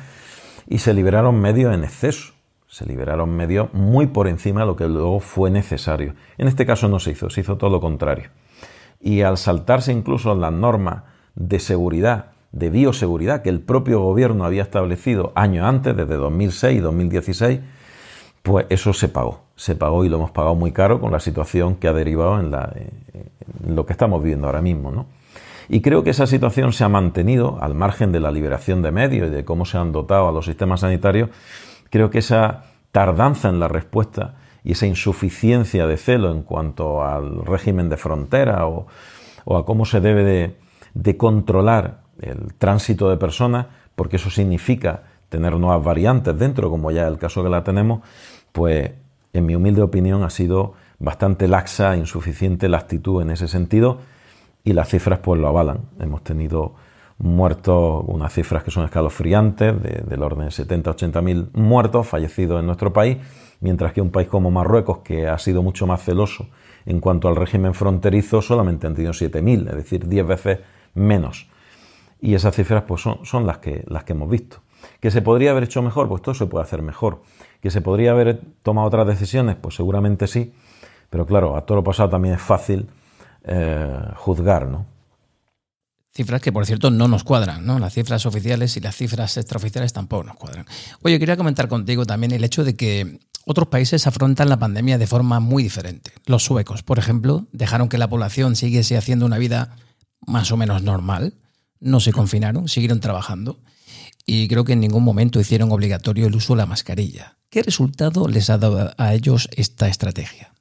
y 0.67 0.79
se 0.79 0.93
liberaron 0.93 1.39
medios 1.39 1.73
en 1.73 1.83
exceso, 1.83 2.33
se 2.67 2.85
liberaron 2.85 3.35
medios 3.35 3.73
muy 3.73 4.07
por 4.07 4.27
encima 4.27 4.61
de 4.61 4.67
lo 4.67 4.75
que 4.75 4.87
luego 4.87 5.19
fue 5.19 5.49
necesario. 5.49 6.15
En 6.37 6.47
este 6.47 6.65
caso 6.65 6.87
no 6.87 6.99
se 6.99 7.11
hizo, 7.11 7.29
se 7.29 7.41
hizo 7.41 7.57
todo 7.57 7.69
lo 7.69 7.79
contrario. 7.79 8.29
Y 8.99 9.21
al 9.21 9.37
saltarse 9.37 9.91
incluso 9.91 10.33
las 10.35 10.51
normas 10.51 11.03
de 11.35 11.59
seguridad, 11.59 12.31
de 12.51 12.69
bioseguridad 12.69 13.43
que 13.43 13.49
el 13.49 13.61
propio 13.61 13.99
gobierno 14.01 14.45
había 14.45 14.63
establecido 14.63 15.31
años 15.35 15.65
antes, 15.65 15.95
desde 15.95 16.15
2006 16.15 16.77
y 16.77 16.81
2016, 16.81 17.59
pues 18.45 18.67
eso 18.69 18.93
se 18.93 19.09
pagó. 19.09 19.41
Se 19.55 19.75
pagó 19.75 20.05
y 20.05 20.09
lo 20.09 20.17
hemos 20.17 20.29
pagado 20.29 20.53
muy 20.53 20.71
caro 20.71 21.01
con 21.01 21.11
la 21.11 21.19
situación 21.19 21.75
que 21.75 21.87
ha 21.87 21.93
derivado 21.93 22.39
en, 22.39 22.51
lo 23.67 23.85
que 23.87 23.93
estamos 23.93 24.21
viviendo 24.21 24.45
ahora 24.45 24.61
mismo. 24.61 24.91
¿no? 24.91 25.07
Y 25.67 25.81
creo 25.81 26.03
que 26.03 26.11
esa 26.11 26.27
situación 26.27 26.71
se 26.71 26.83
ha 26.83 26.89
mantenido, 26.89 27.57
al 27.59 27.73
margen 27.73 28.11
de 28.11 28.19
la 28.19 28.31
liberación 28.31 28.83
de 28.83 28.91
medios 28.91 29.29
y 29.29 29.31
de 29.31 29.43
cómo 29.43 29.65
se 29.65 29.79
han 29.79 29.91
dotado 29.91 30.29
a 30.29 30.31
los 30.31 30.45
sistemas 30.45 30.81
sanitarios, 30.81 31.31
creo 31.89 32.11
que 32.11 32.19
esa 32.19 32.65
tardanza 32.91 33.49
en 33.49 33.59
la 33.59 33.67
respuesta 33.67 34.35
y 34.63 34.73
esa 34.73 34.85
insuficiencia 34.85 35.87
de 35.87 35.97
celo 35.97 36.31
en 36.31 36.43
cuanto 36.43 37.03
al 37.03 37.43
régimen 37.45 37.89
de 37.89 37.97
frontera 37.97 38.67
o, 38.67 38.85
a 39.57 39.65
cómo 39.65 39.85
se 39.85 40.01
debe 40.01 40.55
de, 40.93 41.17
controlar 41.17 42.01
el 42.21 42.53
tránsito 42.53 43.09
de 43.09 43.17
personas, 43.17 43.65
porque 43.95 44.17
eso 44.17 44.29
significa 44.29 45.01
tener 45.29 45.53
nuevas 45.53 45.83
variantes 45.83 46.37
dentro, 46.37 46.69
como 46.69 46.91
ya 46.91 47.03
es 47.03 47.07
el 47.07 47.17
caso 47.17 47.43
que 47.43 47.49
la 47.49 47.63
tenemos, 47.63 48.01
pues 48.55 48.89
en 49.33 49.45
mi 49.45 49.53
humilde 49.53 49.81
opinión 49.81 50.23
ha 50.23 50.29
sido 50.29 50.75
bastante 50.97 51.49
laxa, 51.49 51.97
insuficiente 51.97 52.69
la 52.69 52.77
actitud 52.77 53.21
en 53.21 53.29
ese 53.29 53.49
sentido 53.49 53.99
y 54.63 54.71
las 54.71 54.87
cifras 54.87 55.19
pues 55.19 55.41
lo 55.41 55.49
avalan. 55.49 55.81
Hemos 55.99 56.23
tenido 56.23 56.73
muertos, 57.17 58.05
unas 58.07 58.33
cifras 58.33 58.63
que 58.63 58.71
son 58.71 58.85
escalofriantes, 58.85 59.75
del 60.07 60.23
orden 60.23 60.45
de 60.45 60.51
70-80 60.51 61.21
mil 61.21 61.49
muertos, 61.51 62.07
fallecidos 62.07 62.61
en 62.61 62.65
nuestro 62.65 62.93
país, 62.93 63.17
mientras 63.59 63.91
que 63.91 63.99
un 63.99 64.09
país 64.09 64.29
como 64.29 64.51
Marruecos, 64.51 64.99
que 64.99 65.27
ha 65.27 65.37
sido 65.37 65.61
mucho 65.61 65.85
más 65.85 66.01
celoso 66.01 66.47
en 66.85 67.01
cuanto 67.01 67.27
al 67.27 67.35
régimen 67.35 67.73
fronterizo, 67.73 68.41
solamente 68.41 68.87
han 68.87 68.95
tenido 68.95 69.11
7.000, 69.11 69.69
es 69.69 69.75
decir, 69.75 70.07
10 70.07 70.27
veces 70.27 70.59
menos. 70.93 71.49
Y 72.21 72.35
esas 72.35 72.55
cifras 72.55 72.83
pues, 72.87 73.01
son, 73.01 73.25
son 73.25 73.45
las, 73.45 73.57
que, 73.57 73.83
las 73.87 74.05
que 74.05 74.13
hemos 74.13 74.29
visto. 74.29 74.61
¿Que 75.01 75.11
se 75.11 75.21
podría 75.21 75.51
haber 75.51 75.63
hecho 75.63 75.81
mejor? 75.81 76.07
Pues 76.07 76.21
todo 76.21 76.35
se 76.35 76.45
puede 76.45 76.63
hacer 76.63 76.81
mejor. 76.81 77.21
¿Que 77.65 77.71
se 77.71 77.81
podría 77.81 78.11
haber 78.11 78.41
tomado 78.61 78.85
otras 78.85 79.07
decisiones? 79.07 79.55
Pues 79.59 79.73
seguramente 79.73 80.27
sí. 80.27 80.53
Pero 81.09 81.25
claro, 81.25 81.57
a 81.57 81.65
todo 81.65 81.77
lo 81.77 81.83
pasado 81.83 82.09
también 82.09 82.35
es 82.35 82.41
fácil 82.43 82.85
eh, 83.43 84.01
juzgar, 84.17 84.67
¿no? 84.67 84.85
Cifras 86.13 86.41
que, 86.41 86.51
por 86.51 86.67
cierto, 86.67 86.91
no 86.91 87.07
nos 87.07 87.23
cuadran, 87.23 87.65
¿no? 87.65 87.79
Las 87.79 87.95
cifras 87.95 88.27
oficiales 88.27 88.77
y 88.77 88.81
las 88.81 88.95
cifras 88.95 89.35
extraoficiales 89.37 89.93
tampoco 89.93 90.25
nos 90.25 90.35
cuadran. 90.35 90.67
Oye, 91.01 91.17
quería 91.17 91.37
comentar 91.37 91.67
contigo 91.67 92.05
también 92.05 92.33
el 92.33 92.43
hecho 92.43 92.63
de 92.63 92.75
que 92.75 93.17
otros 93.47 93.67
países 93.69 94.05
afrontan 94.05 94.47
la 94.47 94.59
pandemia 94.59 94.99
de 94.99 95.07
forma 95.07 95.39
muy 95.39 95.63
diferente. 95.63 96.11
Los 96.27 96.43
suecos, 96.43 96.83
por 96.83 96.99
ejemplo, 96.99 97.47
dejaron 97.51 97.89
que 97.89 97.97
la 97.97 98.07
población 98.07 98.55
siguiese 98.55 98.95
haciendo 98.95 99.25
una 99.25 99.39
vida 99.39 99.75
más 100.27 100.51
o 100.51 100.57
menos 100.57 100.83
normal, 100.83 101.33
no 101.79 101.99
se 101.99 102.13
confinaron, 102.13 102.67
siguieron 102.67 102.99
trabajando 102.99 103.57
y 104.25 104.47
creo 104.47 104.65
que 104.65 104.73
en 104.73 104.79
ningún 104.79 105.03
momento 105.03 105.39
hicieron 105.39 105.71
obligatorio 105.71 106.27
el 106.27 106.35
uso 106.35 106.53
de 106.53 106.57
la 106.57 106.65
mascarilla. 106.65 107.37
¿Qué 107.49 107.61
resultado 107.61 108.27
les 108.27 108.49
ha 108.49 108.57
dado 108.57 108.91
a 108.97 109.13
ellos 109.13 109.49
esta 109.55 109.87
estrategia? 109.87 110.51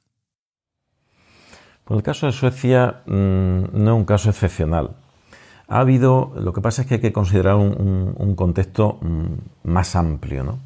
Pues 1.83 1.97
el 1.97 2.03
caso 2.03 2.27
de 2.27 2.31
Suecia 2.31 3.01
mm, 3.05 3.11
no 3.73 3.93
es 3.93 3.97
un 3.97 4.05
caso 4.05 4.29
excepcional. 4.29 4.91
Ha 5.67 5.79
habido, 5.79 6.33
lo 6.35 6.53
que 6.53 6.61
pasa 6.61 6.83
es 6.83 6.87
que 6.87 6.95
hay 6.95 7.01
que 7.01 7.13
considerar 7.13 7.55
un, 7.55 8.35
contexto 8.35 8.99
mm, 9.01 9.69
más 9.69 9.95
amplio. 9.95 10.43
¿no? 10.43 10.59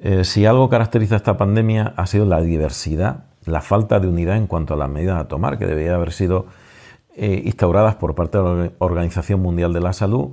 Eh, 0.00 0.24
si 0.24 0.44
algo 0.44 0.68
caracteriza 0.68 1.16
esta 1.16 1.36
pandemia 1.36 1.94
ha 1.96 2.06
sido 2.06 2.26
la 2.26 2.40
diversidad, 2.40 3.24
la 3.44 3.60
falta 3.60 4.00
de 4.00 4.08
unidad 4.08 4.36
en 4.36 4.48
cuanto 4.48 4.74
a 4.74 4.76
las 4.76 4.88
medidas 4.88 5.20
a 5.20 5.28
tomar, 5.28 5.58
que 5.58 5.66
debería 5.66 5.94
haber 5.94 6.12
sido 6.12 6.46
eh, 7.14 7.42
instauradas 7.44 7.94
por 7.96 8.14
parte 8.14 8.38
de 8.38 8.44
la 8.44 8.70
Organización 8.78 9.40
Mundial 9.40 9.72
de 9.72 9.80
la 9.80 9.92
Salud 9.92 10.30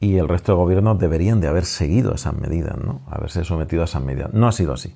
y 0.00 0.16
el 0.16 0.28
resto 0.28 0.52
de 0.52 0.56
gobiernos 0.56 0.98
deberían 0.98 1.40
de 1.40 1.48
haber 1.48 1.64
seguido 1.64 2.14
esas 2.14 2.36
medidas, 2.36 2.76
¿no? 2.78 3.00
haberse 3.08 3.44
sometido 3.44 3.82
a 3.82 3.86
esas 3.86 4.02
medidas. 4.02 4.32
No 4.32 4.46
ha 4.46 4.52
sido 4.52 4.72
así. 4.72 4.94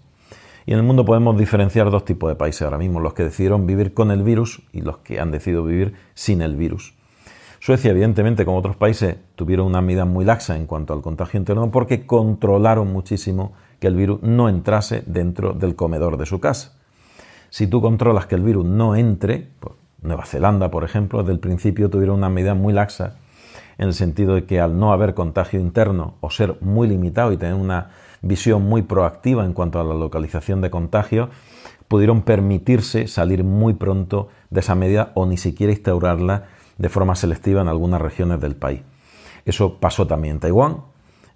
Y 0.67 0.73
en 0.73 0.79
el 0.79 0.85
mundo 0.85 1.05
podemos 1.05 1.39
diferenciar 1.39 1.91
dos 1.91 2.05
tipos 2.05 2.29
de 2.29 2.37
países 2.37 2.63
ahora 2.63 2.77
mismo, 2.77 3.01
los 3.01 3.15
que 3.15 3.25
decidieron 3.25 3.67
vivir 3.67 3.95
con 3.95 4.11
el 4.11 4.23
virus 4.23 4.63
y 4.73 4.83
los 4.83 4.99
que 4.99 5.19
han 5.19 5.31
decidido 5.31 5.65
vivir 5.65 5.95
sin 6.15 6.43
el 6.43 6.57
virus. 6.57 6.95
Suecia, 7.61 7.91
evidentemente, 7.91 8.45
como 8.45 8.59
otros 8.59 8.77
países, 8.77 9.17
tuvieron 9.35 9.67
una 9.67 9.81
medida 9.81 10.05
muy 10.05 10.25
laxa 10.25 10.57
en 10.57 10.67
cuanto 10.67 10.93
al 10.93 11.01
contagio 11.01 11.39
interno 11.39 11.71
porque 11.71 12.07
controlaron 12.07 12.93
muchísimo 12.93 13.53
que 13.81 13.87
el 13.87 13.97
virus 13.97 14.23
no 14.23 14.49
entrase 14.49 15.03
dentro 15.07 15.55
del 15.55 15.75
comedor 15.75 16.19
de 16.19 16.27
su 16.27 16.39
casa. 16.39 16.77
Si 17.51 17.67
tú 17.67 17.81
controlas 17.81 18.27
que 18.27 18.35
el 18.35 18.43
virus 18.43 18.67
no 18.67 18.95
entre, 18.95 19.49
pues 19.61 19.75
Nueva 20.03 20.27
Zelanda, 20.27 20.71
por 20.71 20.85
ejemplo, 20.85 21.21
desde 21.21 21.33
el 21.33 21.41
principio 21.41 21.89
tuvieron 21.89 22.19
una 22.19 22.29
medida 22.29 22.55
muy 22.55 22.73
laxa 22.73 23.17
en 23.79 23.87
el 23.87 23.95
sentido 23.95 24.35
de 24.35 24.45
que 24.45 24.61
al 24.61 24.79
no 24.79 24.93
haber 24.93 25.15
contagio 25.15 25.61
interno 25.61 26.15
o 26.21 26.31
ser 26.31 26.57
muy 26.61 26.89
limitado 26.89 27.33
y 27.33 27.37
tener 27.37 27.55
una 27.55 27.91
visión 28.21 28.63
muy 28.63 28.83
proactiva 28.83 29.45
en 29.45 29.53
cuanto 29.53 29.81
a 29.81 29.85
la 29.85 29.95
localización 29.95 30.61
de 30.61 30.71
contagios, 30.71 31.31
pudieron 31.87 32.23
permitirse 32.23 33.07
salir 33.07 33.45
muy 33.45 33.75
pronto 33.75 34.29
de 34.51 34.61
esa 34.61 34.75
medida 34.75 35.13
o 35.15 35.27
ni 35.27 35.37
siquiera 35.37 35.73
instaurarla 35.73 36.45
de 36.77 36.89
forma 36.89 37.15
selectiva 37.15 37.63
en 37.63 37.69
algunas 37.69 38.01
regiones 38.01 38.41
del 38.41 38.57
país. 38.57 38.83
Eso 39.45 39.79
pasó 39.79 40.07
también 40.07 40.35
en 40.35 40.41
Taiwán, 40.41 40.79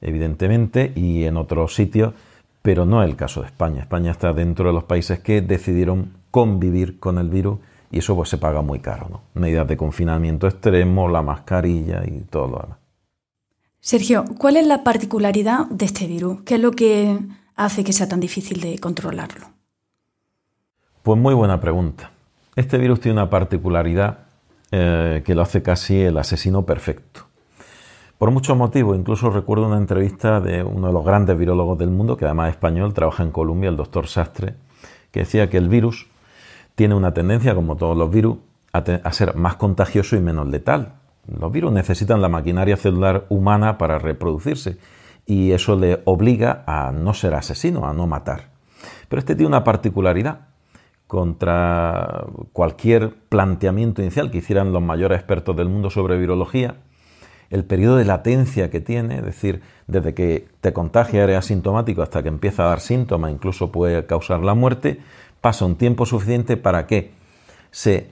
evidentemente, 0.01 0.93
y 0.95 1.25
en 1.25 1.37
otros 1.37 1.75
sitios, 1.75 2.13
pero 2.61 2.85
no 2.85 3.03
el 3.03 3.17
caso 3.17 3.41
de 3.41 3.47
España. 3.47 3.81
España 3.81 4.11
está 4.11 4.33
dentro 4.33 4.67
de 4.67 4.75
los 4.75 4.85
países 4.85 5.21
que 5.21 5.41
decidieron 5.41 6.13
convivir 6.31 6.99
con 6.99 7.19
el 7.19 7.31
virus 7.31 7.59
y 7.93 7.99
eso 7.99 8.17
pues 8.17 8.31
se 8.31 8.39
paga 8.39 8.63
muy 8.63 8.81
caro, 8.81 9.07
¿no? 9.11 9.21
Medidas 9.35 9.69
de 9.69 9.77
confinamiento 9.77 10.49
extremo, 10.49 11.09
la 11.09 11.21
mascarilla 11.21 12.03
y 12.07 12.23
todo 12.23 12.49
lo 12.49 12.59
demás. 12.59 12.79
Sergio, 13.81 14.25
¿cuál 14.39 14.57
es 14.57 14.67
la 14.67 14.83
particularidad 14.83 15.67
de 15.67 15.85
este 15.85 16.07
virus? 16.07 16.41
¿Qué 16.47 16.55
es 16.55 16.61
lo 16.61 16.71
que 16.71 17.19
hace 17.55 17.85
que 17.85 17.93
sea 17.93 18.09
tan 18.09 18.21
difícil 18.21 18.61
de 18.61 18.79
controlarlo? 18.79 19.47
Pues 21.03 21.19
muy 21.19 21.35
buena 21.35 21.61
pregunta. 21.61 22.13
Este 22.57 22.79
virus 22.79 23.01
tiene 23.01 23.21
una 23.21 23.29
particularidad 23.29 24.21
eh, 24.71 25.23
que 25.27 25.35
lo 25.35 25.43
hace 25.43 25.63
casi 25.63 26.01
el 26.01 26.17
asesino 26.17 26.65
perfecto. 26.65 27.27
Por 28.17 28.31
muchos 28.31 28.57
motivos, 28.57 28.97
incluso 28.97 29.31
recuerdo 29.31 29.67
una 29.67 29.77
entrevista 29.77 30.41
de 30.41 30.63
uno 30.63 30.87
de 30.87 30.93
los 30.93 31.05
grandes 31.05 31.37
virólogos 31.37 31.77
del 31.77 31.91
mundo, 31.91 32.17
que 32.17 32.25
además 32.25 32.49
es 32.49 32.55
español, 32.55 32.95
trabaja 32.95 33.23
en 33.23 33.33
Colombia, 33.33 33.69
el 33.69 33.77
doctor 33.77 34.07
Sastre, 34.07 34.55
que 35.11 35.21
decía 35.21 35.51
que 35.51 35.59
el 35.59 35.69
virus 35.69 36.07
tiene 36.75 36.95
una 36.95 37.15
tendencia, 37.15 37.55
como 37.55 37.77
todos 37.77 37.97
los 37.97 38.11
virus, 38.11 38.39
a, 38.73 39.13
ser 39.13 39.35
más 39.37 39.57
contagioso 39.57 40.17
y 40.17 40.21
menos 40.21 40.49
letal. 40.49 40.95
Los 41.27 41.53
virus 41.53 41.73
necesitan 41.73 42.23
la 42.23 42.29
maquinaria 42.29 42.77
celular 42.77 43.27
humana 43.29 43.79
para 43.79 43.99
reproducirse 43.99 44.79
y 45.27 45.53
eso 45.53 45.77
le 45.77 46.01
obliga 46.05 46.65
a 46.67 46.91
no 46.91 47.15
ser 47.15 47.35
asesino, 47.35 47.87
a 47.87 47.93
no 47.93 48.07
matar. 48.07 48.51
Pero 49.09 49.21
este 49.21 49.35
tiene 49.35 49.49
una 49.49 49.65
particularidad 49.65 50.49
contra 51.07 52.25
cualquier 52.53 53.15
planteamiento 53.29 54.01
inicial 54.01 54.31
que 54.31 54.39
hicieran 54.39 54.73
los 54.73 54.83
mayores 54.83 55.19
expertos 55.19 55.55
del 55.55 55.69
mundo 55.69 55.91
sobre 55.91 56.17
virología, 56.17 56.77
el 57.51 57.65
periodo 57.65 57.97
de 57.97 58.07
latencia 58.07 58.71
que 58.71 58.81
tiene, 58.81 59.17
es 59.17 59.25
decir, 59.25 59.61
desde 59.87 60.15
que 60.15 60.49
te 60.63 60.73
contagia 60.73 61.23
eres 61.23 61.37
asintomático 61.37 62.01
hasta 62.01 62.23
que 62.23 62.31
empieza 62.31 62.65
a 62.65 62.69
dar 62.69 62.81
síntomas, 62.81 63.31
incluso 63.31 63.71
puede 63.71 64.07
causar 64.07 64.41
la 64.41 64.55
muerte, 64.55 65.01
pasa 65.43 65.67
un 65.67 65.77
tiempo 65.77 66.07
suficiente 66.07 66.57
para 66.57 66.87
que 66.87 67.11
se 67.71 68.09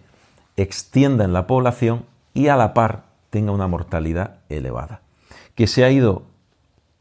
extienda 0.56 1.24
en 1.24 1.32
la 1.32 1.46
población 1.46 2.04
y 2.34 2.48
a 2.48 2.56
la 2.56 2.74
par 2.74 3.04
tenga 3.30 3.52
una 3.52 3.68
mortalidad 3.68 4.40
elevada. 4.50 5.00
Que 5.54 5.66
se 5.66 5.84
ha 5.84 5.90
ido 5.90 6.24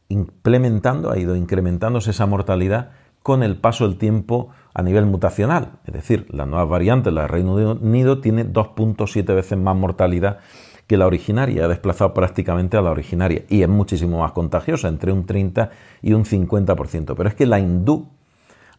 implementando, 0.08 1.10
ha 1.10 1.18
ido 1.18 1.36
incrementándose 1.36 2.12
esa 2.12 2.26
mortalidad 2.26 2.92
con 3.22 3.42
el 3.42 3.56
paso 3.56 3.86
del 3.86 3.98
tiempo 3.98 4.48
a 4.72 4.82
nivel 4.82 5.04
mutacional. 5.04 5.72
Es 5.84 5.94
decir, 5.94 6.26
la 6.30 6.46
nueva 6.46 6.64
variante, 6.64 7.10
la 7.10 7.22
de 7.22 7.28
Reino 7.28 7.54
Unido, 7.54 8.20
tiene 8.20 8.46
2.7 8.46 9.34
veces 9.34 9.58
más 9.58 9.76
mortalidad 9.76 10.38
que 10.86 10.96
la 10.96 11.06
originaria, 11.06 11.64
ha 11.64 11.68
desplazado 11.68 12.14
prácticamente 12.14 12.76
a 12.76 12.82
la 12.82 12.90
originaria 12.90 13.44
y 13.48 13.62
es 13.62 13.68
muchísimo 13.68 14.20
más 14.20 14.32
contagiosa, 14.32 14.88
entre 14.88 15.12
un 15.12 15.26
30 15.26 15.70
y 16.02 16.12
un 16.12 16.24
50%. 16.24 17.14
Pero 17.16 17.28
es 17.28 17.34
que 17.34 17.46
la 17.46 17.60
hindú 17.60 18.08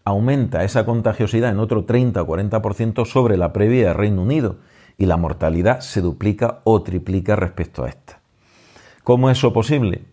aumenta 0.04 0.64
esa 0.64 0.86
contagiosidad 0.86 1.52
en 1.52 1.60
otro 1.60 1.86
30 1.86 2.22
o 2.22 2.28
40% 2.28 3.06
sobre 3.06 3.38
la 3.38 3.54
previa 3.54 3.88
de 3.88 3.94
Reino 3.94 4.22
Unido 4.22 4.58
y 4.98 5.06
la 5.06 5.18
mortalidad 5.18 5.80
se 5.80 6.02
duplica 6.02 6.60
o 6.64 6.84
triplica 6.84 7.36
respecto 7.36 7.84
a 7.84 7.90
esta. 7.90 8.20
¿Cómo 9.04 9.30
es 9.30 9.38
eso 9.38 9.52
posible? 9.54 10.04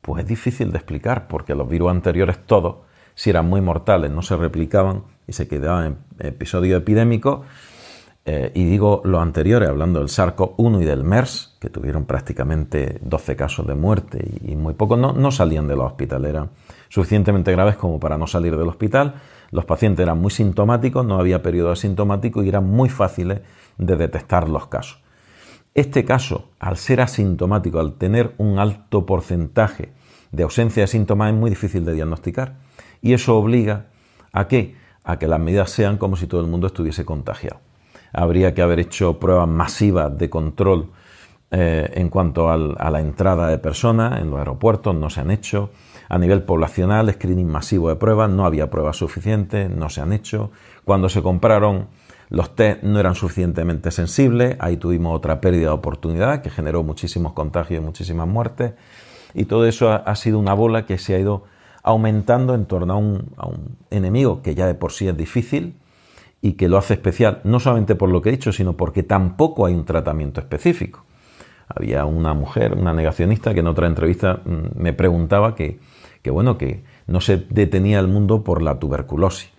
Pues 0.00 0.22
es 0.22 0.28
difícil 0.28 0.70
de 0.70 0.78
explicar, 0.78 1.28
porque 1.28 1.54
los 1.54 1.68
virus 1.68 1.90
anteriores 1.90 2.38
todos, 2.46 2.76
si 3.14 3.30
eran 3.30 3.48
muy 3.48 3.60
mortales, 3.60 4.10
no 4.10 4.22
se 4.22 4.36
replicaban 4.36 5.02
y 5.26 5.32
se 5.32 5.48
quedaban 5.48 5.98
en 6.18 6.26
episodio 6.26 6.76
epidémico. 6.76 7.42
Eh, 8.24 8.52
y 8.54 8.64
digo 8.64 9.00
los 9.04 9.22
anteriores, 9.22 9.68
hablando 9.68 10.00
del 10.00 10.08
SARS-CoV-1 10.08 10.82
y 10.82 10.84
del 10.84 11.02
MERS, 11.02 11.56
que 11.60 11.70
tuvieron 11.70 12.04
prácticamente 12.04 12.98
12 13.02 13.36
casos 13.36 13.66
de 13.66 13.74
muerte 13.74 14.22
y, 14.44 14.54
muy 14.54 14.74
pocos 14.74 14.98
no, 14.98 15.12
no 15.14 15.30
salían 15.30 15.66
de 15.66 15.76
los 15.76 15.86
hospitales, 15.86 16.30
eran 16.30 16.50
suficientemente 16.88 17.52
graves 17.52 17.76
como 17.76 18.00
para 18.00 18.18
no 18.18 18.26
salir 18.26 18.56
del 18.56 18.68
hospital. 18.68 19.14
Los 19.50 19.64
pacientes 19.64 20.02
eran 20.02 20.18
muy 20.18 20.30
sintomáticos, 20.30 21.04
no 21.04 21.18
había 21.18 21.42
periodo 21.42 21.72
asintomático 21.72 22.42
y 22.42 22.48
eran 22.48 22.66
muy 22.66 22.88
fáciles 22.88 23.40
de 23.78 23.96
detectar 23.96 24.48
los 24.48 24.66
casos. 24.66 25.00
Este 25.74 26.04
caso, 26.04 26.50
al 26.58 26.76
ser 26.76 27.00
asintomático, 27.00 27.78
al 27.78 27.94
tener 27.94 28.34
un 28.38 28.58
alto 28.58 29.06
porcentaje 29.06 29.92
de 30.32 30.42
ausencia 30.42 30.82
de 30.82 30.86
síntomas, 30.88 31.32
es 31.32 31.38
muy 31.38 31.50
difícil 31.50 31.84
de 31.84 31.94
diagnosticar. 31.94 32.56
Y 33.00 33.12
eso 33.12 33.36
obliga 33.36 33.86
a 34.32 34.48
qué? 34.48 34.76
A 35.04 35.18
que 35.18 35.28
las 35.28 35.40
medidas 35.40 35.70
sean 35.70 35.96
como 35.96 36.16
si 36.16 36.26
todo 36.26 36.40
el 36.40 36.48
mundo 36.48 36.66
estuviese 36.66 37.04
contagiado. 37.04 37.60
Habría 38.12 38.54
que 38.54 38.62
haber 38.62 38.80
hecho 38.80 39.18
pruebas 39.18 39.48
masivas 39.48 40.16
de 40.18 40.28
control 40.28 40.90
eh, 41.50 41.90
en 41.94 42.08
cuanto 42.10 42.50
a 42.50 42.90
la 42.90 43.00
entrada 43.00 43.48
de 43.48 43.58
personas 43.58 44.20
en 44.20 44.30
los 44.30 44.38
aeropuertos, 44.38 44.94
no 44.94 45.08
se 45.08 45.20
han 45.20 45.30
hecho. 45.30 45.70
A 46.08 46.18
nivel 46.18 46.42
poblacional, 46.42 47.12
screening 47.12 47.48
masivo 47.48 47.88
de 47.90 47.96
pruebas, 47.96 48.30
no 48.30 48.46
había 48.46 48.70
pruebas 48.70 48.96
suficientes, 48.96 49.70
no 49.70 49.90
se 49.90 50.00
han 50.00 50.12
hecho. 50.12 50.50
Cuando 50.84 51.08
se 51.08 51.22
compraron 51.22 51.88
los 52.30 52.54
test 52.54 52.82
no 52.82 53.00
eran 53.00 53.14
suficientemente 53.14 53.90
sensibles, 53.90 54.56
ahí 54.58 54.76
tuvimos 54.76 55.16
otra 55.16 55.40
pérdida 55.40 55.68
de 55.68 55.74
oportunidad 55.74 56.42
que 56.42 56.50
generó 56.50 56.82
muchísimos 56.82 57.32
contagios 57.32 57.80
y 57.80 57.84
muchísimas 57.84 58.28
muertes. 58.28 58.72
Y 59.34 59.44
todo 59.44 59.66
eso 59.66 59.90
ha, 59.90 60.14
sido 60.14 60.38
una 60.38 60.54
bola 60.54 60.86
que 60.86 60.98
se 60.98 61.14
ha 61.14 61.18
ido 61.18 61.44
aumentando 61.82 62.54
en 62.54 62.66
torno 62.66 62.94
a 62.94 62.96
un, 62.96 63.32
a 63.36 63.46
un, 63.46 63.76
enemigo 63.90 64.42
que 64.42 64.54
ya 64.54 64.66
de 64.66 64.74
por 64.74 64.92
sí 64.92 65.08
es 65.08 65.16
difícil 65.16 65.76
y 66.40 66.52
que 66.52 66.68
lo 66.68 66.78
hace 66.78 66.94
especial, 66.94 67.40
no 67.44 67.60
solamente 67.60 67.94
por 67.94 68.10
lo 68.10 68.22
que 68.22 68.30
he 68.30 68.32
dicho, 68.32 68.52
sino 68.52 68.76
porque 68.76 69.02
tampoco 69.02 69.66
hay 69.66 69.74
un 69.74 69.84
tratamiento 69.84 70.40
específico. 70.40 71.04
Había 71.68 72.04
una 72.06 72.32
mujer, 72.32 72.74
una 72.74 72.94
negacionista, 72.94 73.52
que 73.52 73.60
en 73.60 73.66
otra 73.66 73.86
entrevista 73.86 74.40
mm, 74.44 74.80
me 74.80 74.92
preguntaba 74.92 75.54
que, 75.54 75.78
que 76.22 76.30
bueno, 76.30 76.58
que 76.58 76.82
no 77.06 77.20
se 77.20 77.36
detenía 77.36 78.00
el 78.00 78.08
mundo 78.08 78.42
por 78.42 78.62
la 78.62 78.78
tuberculosis 78.78 79.50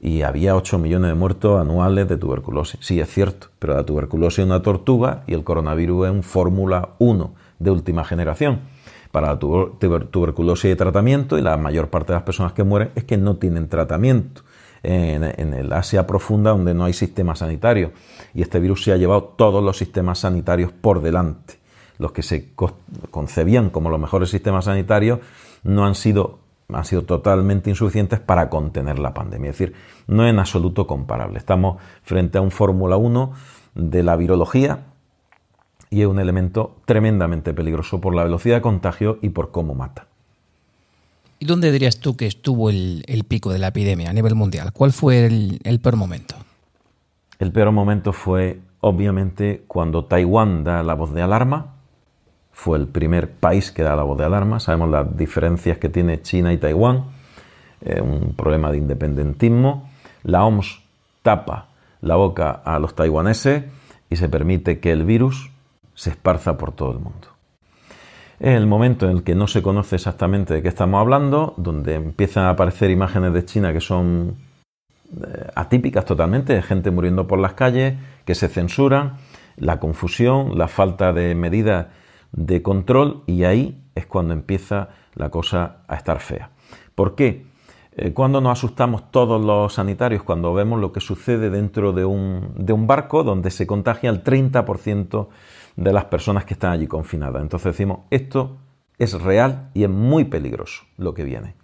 y 0.00 0.22
había 0.22 0.54
8 0.54 0.78
millones 0.78 1.08
de 1.08 1.14
muertos 1.14 1.60
anuales 1.60 2.08
de 2.08 2.16
tuberculosis. 2.16 2.78
Sí, 2.82 3.00
es 3.00 3.08
cierto, 3.08 3.48
pero 3.58 3.74
la 3.74 3.84
tuberculosis 3.84 4.40
es 4.40 4.46
una 4.46 4.62
tortuga 4.62 5.24
y 5.26 5.34
el 5.34 5.44
coronavirus 5.44 6.06
es 6.06 6.12
un 6.12 6.22
Fórmula 6.22 6.90
1 6.98 7.34
de 7.58 7.70
última 7.70 8.04
generación. 8.04 8.60
Para 9.10 9.28
la 9.28 9.38
tuberculosis 9.38 10.66
hay 10.66 10.76
tratamiento 10.76 11.38
y 11.38 11.42
la 11.42 11.56
mayor 11.56 11.88
parte 11.88 12.12
de 12.12 12.18
las 12.18 12.22
personas 12.22 12.52
que 12.52 12.62
mueren 12.62 12.90
es 12.94 13.04
que 13.04 13.16
no 13.16 13.36
tienen 13.36 13.68
tratamiento. 13.68 14.42
En, 14.84 15.24
en, 15.24 15.54
el 15.54 15.72
Asia 15.72 16.06
profunda 16.06 16.52
donde 16.52 16.72
no 16.72 16.84
hay 16.84 16.92
sistema 16.92 17.34
sanitario 17.34 17.90
y 18.32 18.42
este 18.42 18.60
virus 18.60 18.84
se 18.84 18.92
ha 18.92 18.96
llevado 18.96 19.24
todos 19.36 19.62
los 19.62 19.76
sistemas 19.76 20.20
sanitarios 20.20 20.70
por 20.70 21.02
delante. 21.02 21.54
Los 21.98 22.12
que 22.12 22.22
se 22.22 22.52
concebían 23.10 23.70
como 23.70 23.90
los 23.90 23.98
mejores 23.98 24.30
sistemas 24.30 24.66
sanitarios 24.66 25.18
no 25.62 25.86
han 25.86 25.94
sido 25.94 26.38
han 26.70 26.84
sido 26.84 27.04
totalmente 27.04 27.70
insuficientes 27.70 28.20
para 28.20 28.50
contener 28.50 28.98
la 28.98 29.14
pandemia. 29.14 29.50
Es 29.50 29.58
decir, 29.58 29.74
no 30.06 30.24
es 30.24 30.30
en 30.30 30.38
absoluto 30.38 30.86
comparable. 30.86 31.38
Estamos 31.38 31.80
frente 32.02 32.36
a 32.36 32.42
un 32.42 32.50
Fórmula 32.50 32.96
1 32.98 33.32
de 33.74 34.02
la 34.02 34.16
virología 34.16 34.80
y 35.90 36.02
es 36.02 36.06
un 36.06 36.18
elemento 36.18 36.76
tremendamente 36.84 37.54
peligroso 37.54 38.00
por 38.00 38.14
la 38.14 38.22
velocidad 38.22 38.56
de 38.56 38.62
contagio 38.62 39.18
y 39.22 39.30
por 39.30 39.50
cómo 39.50 39.74
mata. 39.74 40.06
¿Y 41.38 41.46
dónde 41.46 41.72
dirías 41.72 42.00
tú 42.00 42.16
que 42.16 42.26
estuvo 42.26 42.68
el, 42.68 43.04
pico 43.26 43.50
de 43.50 43.60
la 43.60 43.68
epidemia 43.68 44.10
a 44.10 44.12
nivel 44.12 44.34
mundial? 44.34 44.72
¿Cuál 44.72 44.92
fue 44.92 45.24
el, 45.24 45.60
el 45.64 45.80
peor 45.80 45.96
momento? 45.96 46.34
El 47.38 47.52
peor 47.52 47.70
momento 47.70 48.12
fue, 48.12 48.60
obviamente, 48.80 49.62
cuando 49.68 50.04
Taiwán 50.04 50.64
da 50.64 50.82
la 50.82 50.94
voz 50.94 51.14
de 51.14 51.22
alarma 51.22 51.77
fue 52.58 52.76
el 52.76 52.88
primer 52.88 53.30
país 53.30 53.70
que 53.70 53.84
da 53.84 53.94
la 53.94 54.02
voz 54.02 54.18
de 54.18 54.24
alarma. 54.24 54.58
Sabemos 54.58 54.90
las 54.90 55.16
diferencias 55.16 55.78
que 55.78 55.88
tiene 55.88 56.22
China 56.22 56.52
y 56.52 56.58
Taiwán, 56.58 57.04
eh, 57.80 58.00
un 58.00 58.34
problema 58.34 58.72
de 58.72 58.78
independentismo. 58.78 59.88
La 60.24 60.44
OMS 60.44 60.80
tapa 61.22 61.68
la 62.00 62.16
boca 62.16 62.50
a 62.50 62.80
los 62.80 62.96
taiwaneses 62.96 63.62
y 64.10 64.16
se 64.16 64.28
permite 64.28 64.80
que 64.80 64.90
el 64.90 65.04
virus 65.04 65.52
se 65.94 66.10
esparza 66.10 66.58
por 66.58 66.72
todo 66.72 66.90
el 66.90 66.98
mundo. 66.98 67.28
Es 68.40 68.56
el 68.56 68.66
momento 68.66 69.08
en 69.08 69.18
el 69.18 69.22
que 69.22 69.36
no 69.36 69.46
se 69.46 69.62
conoce 69.62 69.94
exactamente 69.94 70.54
de 70.54 70.60
qué 70.60 70.68
estamos 70.68 71.00
hablando, 71.00 71.54
donde 71.58 71.94
empiezan 71.94 72.46
a 72.46 72.50
aparecer 72.50 72.90
imágenes 72.90 73.32
de 73.34 73.44
China 73.44 73.72
que 73.72 73.80
son 73.80 74.34
eh, 75.14 75.46
atípicas 75.54 76.04
totalmente, 76.04 76.54
de 76.54 76.62
gente 76.62 76.90
muriendo 76.90 77.28
por 77.28 77.38
las 77.38 77.52
calles, 77.52 77.94
que 78.24 78.34
se 78.34 78.48
censuran, 78.48 79.12
la 79.56 79.78
confusión, 79.78 80.58
la 80.58 80.66
falta 80.66 81.12
de 81.12 81.36
medidas 81.36 81.86
de 82.32 82.62
control 82.62 83.22
y 83.26 83.44
ahí 83.44 83.82
es 83.94 84.06
cuando 84.06 84.34
empieza 84.34 84.90
la 85.14 85.30
cosa 85.30 85.78
a 85.88 85.96
estar 85.96 86.20
fea. 86.20 86.50
¿Por 86.94 87.14
qué? 87.14 87.46
Eh, 87.92 88.12
cuando 88.12 88.40
nos 88.40 88.52
asustamos 88.52 89.10
todos 89.10 89.44
los 89.44 89.74
sanitarios 89.74 90.22
cuando 90.22 90.54
vemos 90.54 90.80
lo 90.80 90.92
que 90.92 91.00
sucede 91.00 91.50
dentro 91.50 91.92
de 91.92 92.04
un, 92.04 92.52
de 92.56 92.72
un 92.72 92.86
barco 92.86 93.24
donde 93.24 93.50
se 93.50 93.66
contagia 93.66 94.10
el 94.10 94.22
30% 94.22 95.28
de 95.74 95.92
las 95.92 96.04
personas 96.04 96.44
que 96.44 96.54
están 96.54 96.72
allí 96.72 96.86
confinadas. 96.86 97.42
Entonces 97.42 97.72
decimos, 97.72 98.00
esto 98.10 98.58
es 98.98 99.20
real 99.20 99.70
y 99.74 99.84
es 99.84 99.90
muy 99.90 100.24
peligroso 100.24 100.84
lo 100.96 101.14
que 101.14 101.24
viene. 101.24 101.54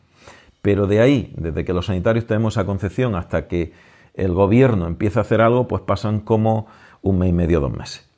Pero 0.61 0.87
de 0.87 1.01
ahí, 1.01 1.33
desde 1.37 1.65
que 1.65 1.73
los 1.73 1.87
sanitarios 1.87 2.27
tenemos 2.27 2.55
esa 2.55 2.65
concepción 2.65 3.15
hasta 3.17 3.47
que 3.47 3.73
el 4.15 4.33
gobierno 4.33 4.87
empieza 4.87 5.21
a 5.21 5.23
hacer 5.23 5.41
algo, 5.41 5.69
pues 5.69 5.83
pasan 5.83 6.21
como 6.21 6.67
un 7.03 7.19
mes 7.19 7.31
y 7.31 7.33
medio, 7.33 7.61
dos 7.61 7.73
meses. 7.77 8.09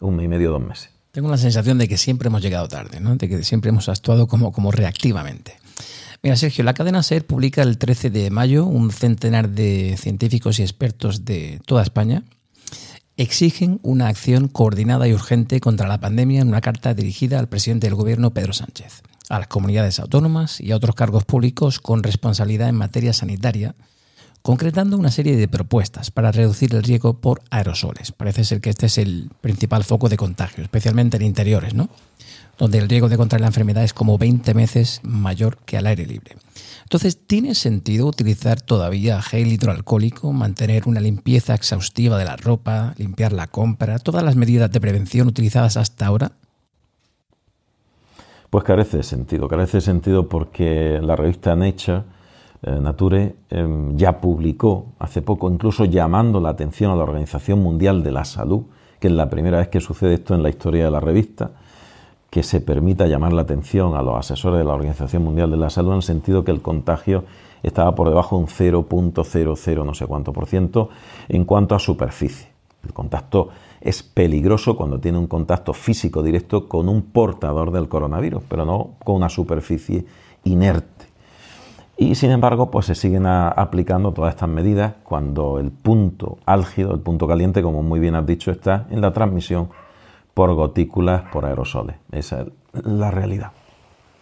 Un 0.00 0.16
mes 0.16 0.24
y 0.24 0.28
medio, 0.28 0.50
dos 0.50 0.62
meses. 0.62 0.97
Tengo 1.18 1.30
la 1.30 1.36
sensación 1.36 1.78
de 1.78 1.88
que 1.88 1.98
siempre 1.98 2.28
hemos 2.28 2.42
llegado 2.42 2.68
tarde, 2.68 3.00
de 3.00 3.28
que 3.28 3.42
siempre 3.42 3.70
hemos 3.70 3.88
actuado 3.88 4.28
como, 4.28 4.52
como 4.52 4.70
reactivamente. 4.70 5.58
Mira, 6.22 6.36
Sergio, 6.36 6.62
la 6.62 6.74
cadena 6.74 7.02
SER 7.02 7.26
publica 7.26 7.60
el 7.62 7.76
13 7.76 8.10
de 8.10 8.30
mayo 8.30 8.64
un 8.64 8.92
centenar 8.92 9.48
de 9.48 9.96
científicos 9.98 10.60
y 10.60 10.62
expertos 10.62 11.24
de 11.24 11.60
toda 11.66 11.82
España 11.82 12.22
exigen 13.16 13.80
una 13.82 14.06
acción 14.06 14.46
coordinada 14.46 15.08
y 15.08 15.12
urgente 15.12 15.58
contra 15.58 15.88
la 15.88 15.98
pandemia 15.98 16.40
en 16.40 16.46
una 16.46 16.60
carta 16.60 16.94
dirigida 16.94 17.40
al 17.40 17.48
presidente 17.48 17.88
del 17.88 17.96
gobierno 17.96 18.30
Pedro 18.30 18.52
Sánchez, 18.52 19.02
a 19.28 19.40
las 19.40 19.48
comunidades 19.48 19.98
autónomas 19.98 20.60
y 20.60 20.70
a 20.70 20.76
otros 20.76 20.94
cargos 20.94 21.24
públicos 21.24 21.80
con 21.80 22.04
responsabilidad 22.04 22.68
en 22.68 22.76
materia 22.76 23.12
sanitaria 23.12 23.74
concretando 24.48 24.96
una 24.96 25.10
serie 25.10 25.36
de 25.36 25.46
propuestas 25.46 26.10
para 26.10 26.32
reducir 26.32 26.74
el 26.74 26.82
riesgo 26.82 27.12
por 27.20 27.42
aerosoles. 27.50 28.12
Parece 28.12 28.44
ser 28.44 28.62
que 28.62 28.70
este 28.70 28.86
es 28.86 28.96
el 28.96 29.28
principal 29.42 29.84
foco 29.84 30.08
de 30.08 30.16
contagio, 30.16 30.64
especialmente 30.64 31.18
en 31.18 31.24
interiores, 31.24 31.74
¿no? 31.74 31.90
donde 32.56 32.78
el 32.78 32.88
riesgo 32.88 33.10
de 33.10 33.18
contraer 33.18 33.42
la 33.42 33.48
enfermedad 33.48 33.84
es 33.84 33.92
como 33.92 34.16
20 34.16 34.54
veces 34.54 35.02
mayor 35.02 35.58
que 35.66 35.76
al 35.76 35.86
aire 35.86 36.06
libre. 36.06 36.36
Entonces, 36.82 37.18
¿tiene 37.26 37.54
sentido 37.54 38.06
utilizar 38.06 38.58
todavía 38.62 39.20
gel 39.20 39.52
hidroalcohólico, 39.52 40.32
mantener 40.32 40.88
una 40.88 41.00
limpieza 41.00 41.54
exhaustiva 41.54 42.16
de 42.16 42.24
la 42.24 42.36
ropa, 42.36 42.94
limpiar 42.96 43.34
la 43.34 43.48
compra, 43.48 43.98
todas 43.98 44.22
las 44.22 44.34
medidas 44.34 44.72
de 44.72 44.80
prevención 44.80 45.28
utilizadas 45.28 45.76
hasta 45.76 46.06
ahora? 46.06 46.32
Pues 48.48 48.64
carece 48.64 48.96
de 48.96 49.02
sentido, 49.02 49.46
carece 49.46 49.76
de 49.76 49.82
sentido 49.82 50.30
porque 50.30 51.00
la 51.02 51.16
revista 51.16 51.54
Nature 51.54 52.04
Nature 52.62 53.36
em, 53.50 53.96
ya 53.96 54.20
publicó 54.20 54.86
hace 54.98 55.22
poco, 55.22 55.50
incluso 55.50 55.84
llamando 55.84 56.40
la 56.40 56.50
atención 56.50 56.90
a 56.90 56.96
la 56.96 57.04
Organización 57.04 57.62
Mundial 57.62 58.02
de 58.02 58.10
la 58.10 58.24
Salud, 58.24 58.62
que 58.98 59.08
es 59.08 59.12
la 59.12 59.30
primera 59.30 59.58
vez 59.58 59.68
que 59.68 59.80
sucede 59.80 60.14
esto 60.14 60.34
en 60.34 60.42
la 60.42 60.48
historia 60.48 60.84
de 60.84 60.90
la 60.90 61.00
revista, 61.00 61.52
que 62.30 62.42
se 62.42 62.60
permita 62.60 63.06
llamar 63.06 63.32
la 63.32 63.42
atención 63.42 63.94
a 63.94 64.02
los 64.02 64.16
asesores 64.16 64.58
de 64.58 64.64
la 64.64 64.74
Organización 64.74 65.24
Mundial 65.24 65.50
de 65.50 65.56
la 65.56 65.70
Salud 65.70 65.90
en 65.90 65.96
el 65.96 66.02
sentido 66.02 66.44
que 66.44 66.50
el 66.50 66.60
contagio 66.60 67.24
estaba 67.62 67.94
por 67.94 68.08
debajo 68.08 68.36
de 68.36 68.42
un 68.42 68.48
0.00 68.48 69.84
no 69.84 69.94
sé 69.94 70.06
cuánto 70.06 70.32
por 70.32 70.46
ciento 70.46 70.90
en 71.28 71.44
cuanto 71.44 71.74
a 71.74 71.78
superficie. 71.78 72.48
El 72.84 72.92
contacto 72.92 73.48
es 73.80 74.02
peligroso 74.02 74.76
cuando 74.76 75.00
tiene 75.00 75.18
un 75.18 75.26
contacto 75.26 75.72
físico 75.72 76.22
directo 76.22 76.68
con 76.68 76.88
un 76.88 77.02
portador 77.02 77.70
del 77.70 77.88
coronavirus, 77.88 78.42
pero 78.48 78.64
no 78.64 78.90
con 79.04 79.16
una 79.16 79.28
superficie 79.28 80.04
inerte. 80.44 81.07
Y 82.00 82.14
sin 82.14 82.30
embargo, 82.30 82.70
pues 82.70 82.86
se 82.86 82.94
siguen 82.94 83.26
aplicando 83.26 84.12
todas 84.12 84.32
estas 84.32 84.48
medidas 84.48 84.94
cuando 85.02 85.58
el 85.58 85.72
punto 85.72 86.38
álgido, 86.46 86.94
el 86.94 87.00
punto 87.00 87.26
caliente, 87.26 87.60
como 87.60 87.82
muy 87.82 87.98
bien 87.98 88.14
has 88.14 88.24
dicho, 88.24 88.52
está 88.52 88.86
en 88.90 89.00
la 89.00 89.12
transmisión 89.12 89.68
por 90.32 90.54
gotículas, 90.54 91.22
por 91.32 91.44
aerosoles. 91.44 91.96
Esa 92.12 92.42
es 92.42 92.84
la 92.84 93.10
realidad. 93.10 93.50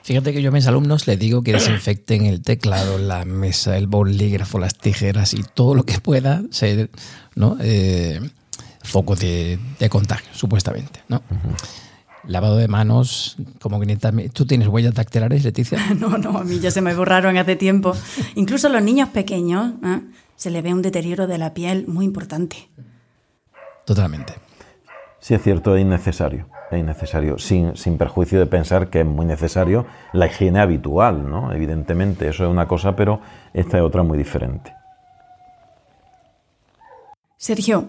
Fíjate 0.03 0.33
que 0.33 0.41
yo 0.41 0.49
a 0.49 0.53
mis 0.53 0.67
alumnos 0.67 1.07
les 1.07 1.19
digo 1.19 1.43
que 1.43 1.53
desinfecten 1.53 2.25
el 2.25 2.41
teclado, 2.41 2.97
la 2.97 3.27
mesa, 3.27 3.77
el 3.77 3.89
bolígrafo, 3.89 4.59
las 4.59 4.79
tijeras 4.79 5.35
y 5.35 5.43
todo 5.43 5.75
lo 5.75 5.83
que 5.83 5.99
pueda 6.01 6.43
ser 6.51 6.89
¿no? 7.35 7.59
Eh, 7.61 8.21
foco 8.85 9.17
de, 9.17 9.59
contagio, 9.91 10.31
supuestamente. 10.33 11.01
¿no? 11.09 11.21
Lavado 12.27 12.57
de 12.57 12.67
manos, 12.69 13.37
como 13.61 13.81
500 13.81 14.33
¿Tú 14.33 14.47
tienes 14.47 14.69
huellas 14.69 14.95
dactilares, 14.95 15.45
Leticia? 15.45 15.79
no, 15.99 16.19
no, 16.19 16.39
a 16.39 16.45
mí 16.45 16.59
ya 16.59 16.71
se 16.71 16.81
me 16.81 16.95
borraron 16.95 17.37
hace 17.37 17.57
tiempo. 17.57 17.95
Incluso 18.35 18.67
a 18.67 18.71
los 18.71 18.83
niños 18.83 19.11
pequeños 19.11 19.75
¿eh? 19.85 20.01
se 20.35 20.51
le 20.51 20.62
ve 20.62 20.75
un 20.75 20.83
deterioro 20.83 21.27
de 21.27 21.39
la 21.39 21.55
piel 21.55 21.87
muy 21.87 22.05
importante. 22.05 22.69
Totalmente. 23.85 24.35
Sí, 25.21 25.35
es 25.35 25.43
cierto, 25.43 25.77
es 25.77 25.83
innecesario. 25.83 26.49
Es 26.71 26.81
innecesario, 26.81 27.39
sin, 27.39 27.77
sin 27.77 27.97
perjuicio 27.97 28.41
de 28.41 28.47
pensar 28.47 28.91
que 28.91 29.01
es 29.01 29.07
muy 29.07 29.25
necesario 29.25 29.87
la 30.12 30.27
higiene 30.27 30.59
habitual, 30.59 31.31
¿no? 31.31 31.53
Evidentemente, 31.53 32.29
eso 32.29 32.45
es 32.45 32.51
una 32.51 32.67
cosa, 32.67 32.97
pero 32.97 33.21
esta 33.55 33.79
es 33.79 33.85
otra 33.85 34.03
muy 34.03 34.19
diferente. 34.19 34.75
Sergio, 37.37 37.89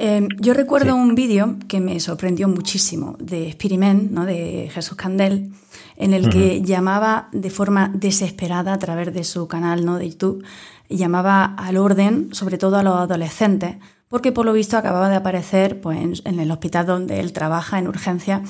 em, 0.00 0.28
yo 0.38 0.54
recuerdo 0.54 0.96
un 0.96 1.14
vídeo 1.14 1.56
que 1.68 1.80
me 1.80 2.00
sorprendió 2.00 2.48
muchísimo 2.48 3.16
de 3.18 3.48
Experiment, 3.48 4.10
¿no? 4.10 4.24
de 4.24 4.70
Jesús 4.72 4.96
Candel, 4.96 5.52
en 5.96 6.14
el 6.14 6.30
que 6.30 6.62
llamaba 6.62 7.28
de 7.32 7.50
forma 7.50 7.92
desesperada 7.94 8.72
a 8.72 8.78
través 8.78 9.12
de 9.12 9.24
su 9.24 9.46
canal 9.46 9.84
¿no? 9.84 9.98
de 9.98 10.08
YouTube, 10.08 10.44
llamaba 10.88 11.44
al 11.44 11.76
orden, 11.76 12.28
sobre 12.32 12.58
todo 12.58 12.78
a 12.78 12.82
los 12.82 12.96
adolescentes, 12.96 13.76
porque 14.08 14.32
por 14.32 14.46
lo 14.46 14.52
visto 14.52 14.76
acababa 14.76 15.08
de 15.08 15.16
aparecer 15.16 15.80
pues, 15.80 16.22
en 16.24 16.40
el 16.40 16.50
hospital 16.50 16.86
donde 16.86 17.20
él 17.20 17.32
trabaja 17.32 17.78
en 17.78 17.86
urgencia. 17.86 18.42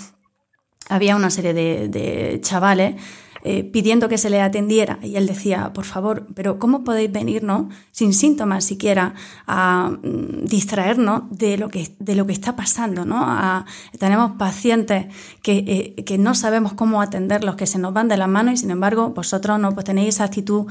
Había 0.88 1.16
una 1.16 1.30
serie 1.30 1.52
de 1.52 2.40
chavales 2.42 2.94
eh, 3.42 3.64
pidiendo 3.64 4.08
que 4.08 4.18
se 4.18 4.28
le 4.28 4.42
atendiera. 4.42 4.98
Y 5.02 5.16
él 5.16 5.26
decía, 5.26 5.72
por 5.72 5.86
favor, 5.86 6.26
pero 6.34 6.58
¿cómo 6.58 6.84
podéis 6.84 7.10
venirnos 7.10 7.72
sin 7.90 8.12
síntomas 8.12 8.64
siquiera 8.64 9.14
a 9.46 9.90
mm, 10.02 10.44
distraernos 10.44 11.22
de 11.30 11.56
lo 11.56 11.70
que, 11.70 11.94
de 11.98 12.14
lo 12.14 12.26
que 12.26 12.32
está 12.32 12.54
pasando? 12.54 13.06
¿no? 13.06 13.64
tenemos 13.98 14.32
pacientes 14.32 15.06
que, 15.42 15.94
eh, 15.96 16.04
que, 16.04 16.18
no 16.18 16.34
sabemos 16.34 16.74
cómo 16.74 17.00
atenderlos, 17.00 17.56
que 17.56 17.66
se 17.66 17.78
nos 17.78 17.94
van 17.94 18.08
de 18.08 18.18
las 18.18 18.28
manos 18.28 18.54
y 18.54 18.56
sin 18.58 18.70
embargo 18.70 19.10
vosotros 19.10 19.58
no 19.58 19.72
pues, 19.72 19.86
tenéis 19.86 20.16
esa 20.16 20.24
actitud 20.24 20.66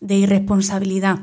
de 0.00 0.16
irresponsabilidad. 0.16 1.20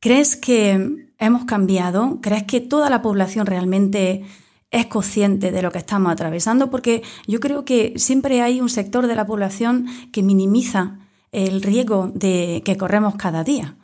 ¿Crees 0.00 0.36
que 0.36 1.08
hemos 1.18 1.44
cambiado? 1.44 2.18
¿Crees 2.20 2.44
que 2.44 2.60
toda 2.60 2.90
la 2.90 3.02
población 3.02 3.46
realmente 3.46 4.24
es 4.70 4.86
consciente 4.86 5.50
de 5.50 5.62
lo 5.62 5.72
que 5.72 5.78
estamos 5.78 6.12
atravesando, 6.12 6.70
porque 6.70 7.02
yo 7.26 7.40
creo 7.40 7.64
que 7.64 7.94
siempre 7.96 8.40
hay 8.42 8.60
un 8.60 8.68
sector 8.68 9.06
de 9.06 9.16
la 9.16 9.26
población 9.26 9.86
que 10.12 10.22
minimiza 10.22 10.98
el 11.32 11.62
riesgo 11.62 12.10
de 12.14 12.62
que 12.64 12.76
corremos 12.76 13.16
cada 13.16 13.44
día. 13.44 13.76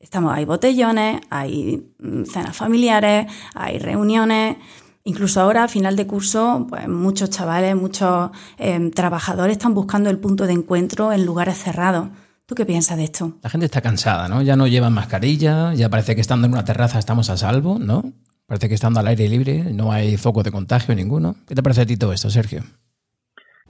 Estamos, 0.00 0.34
hay 0.34 0.44
botellones, 0.44 1.20
hay 1.30 1.94
mm, 1.98 2.24
cenas 2.24 2.56
familiares, 2.56 3.26
hay 3.54 3.78
reuniones. 3.78 4.56
Incluso 5.04 5.40
ahora, 5.40 5.64
a 5.64 5.68
final 5.68 5.96
de 5.96 6.06
curso, 6.06 6.66
pues 6.68 6.88
muchos 6.88 7.30
chavales, 7.30 7.76
muchos 7.76 8.30
em, 8.58 8.90
trabajadores 8.90 9.56
están 9.56 9.74
buscando 9.74 10.10
el 10.10 10.18
punto 10.18 10.46
de 10.46 10.52
encuentro 10.52 11.12
en 11.12 11.24
lugares 11.24 11.58
cerrados. 11.58 12.08
¿Tú 12.46 12.54
qué 12.54 12.66
piensas 12.66 12.98
de 12.98 13.04
esto? 13.04 13.38
La 13.42 13.48
gente 13.48 13.66
está 13.66 13.80
cansada, 13.80 14.28
¿no? 14.28 14.42
Ya 14.42 14.56
no 14.56 14.66
llevan 14.66 14.92
mascarilla, 14.92 15.72
ya 15.74 15.88
parece 15.88 16.14
que 16.14 16.20
estando 16.20 16.46
en 16.46 16.52
una 16.52 16.64
terraza 16.64 16.98
estamos 16.98 17.30
a 17.30 17.38
salvo, 17.38 17.78
¿no? 17.78 18.02
Parece 18.46 18.68
que 18.68 18.74
estando 18.74 19.00
al 19.00 19.06
aire 19.06 19.26
libre 19.28 19.64
no 19.72 19.90
hay 19.90 20.16
foco 20.18 20.42
de 20.42 20.52
contagio 20.52 20.94
ninguno. 20.94 21.36
¿Qué 21.46 21.54
te 21.54 21.62
parece 21.62 21.82
a 21.82 21.86
ti 21.86 21.96
todo 21.96 22.12
esto, 22.12 22.28
Sergio? 22.28 22.62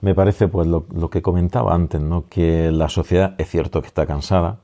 Me 0.01 0.13
parece 0.13 0.49
pues 0.49 0.67
lo, 0.67 1.09
que 1.09 1.21
comentaba 1.21 1.73
antes, 1.73 2.01
¿no? 2.01 2.25
que 2.27 2.71
la 2.71 2.89
sociedad 2.89 3.35
es 3.37 3.49
cierto 3.49 3.81
que 3.81 3.87
está 3.87 4.05
cansada, 4.05 4.59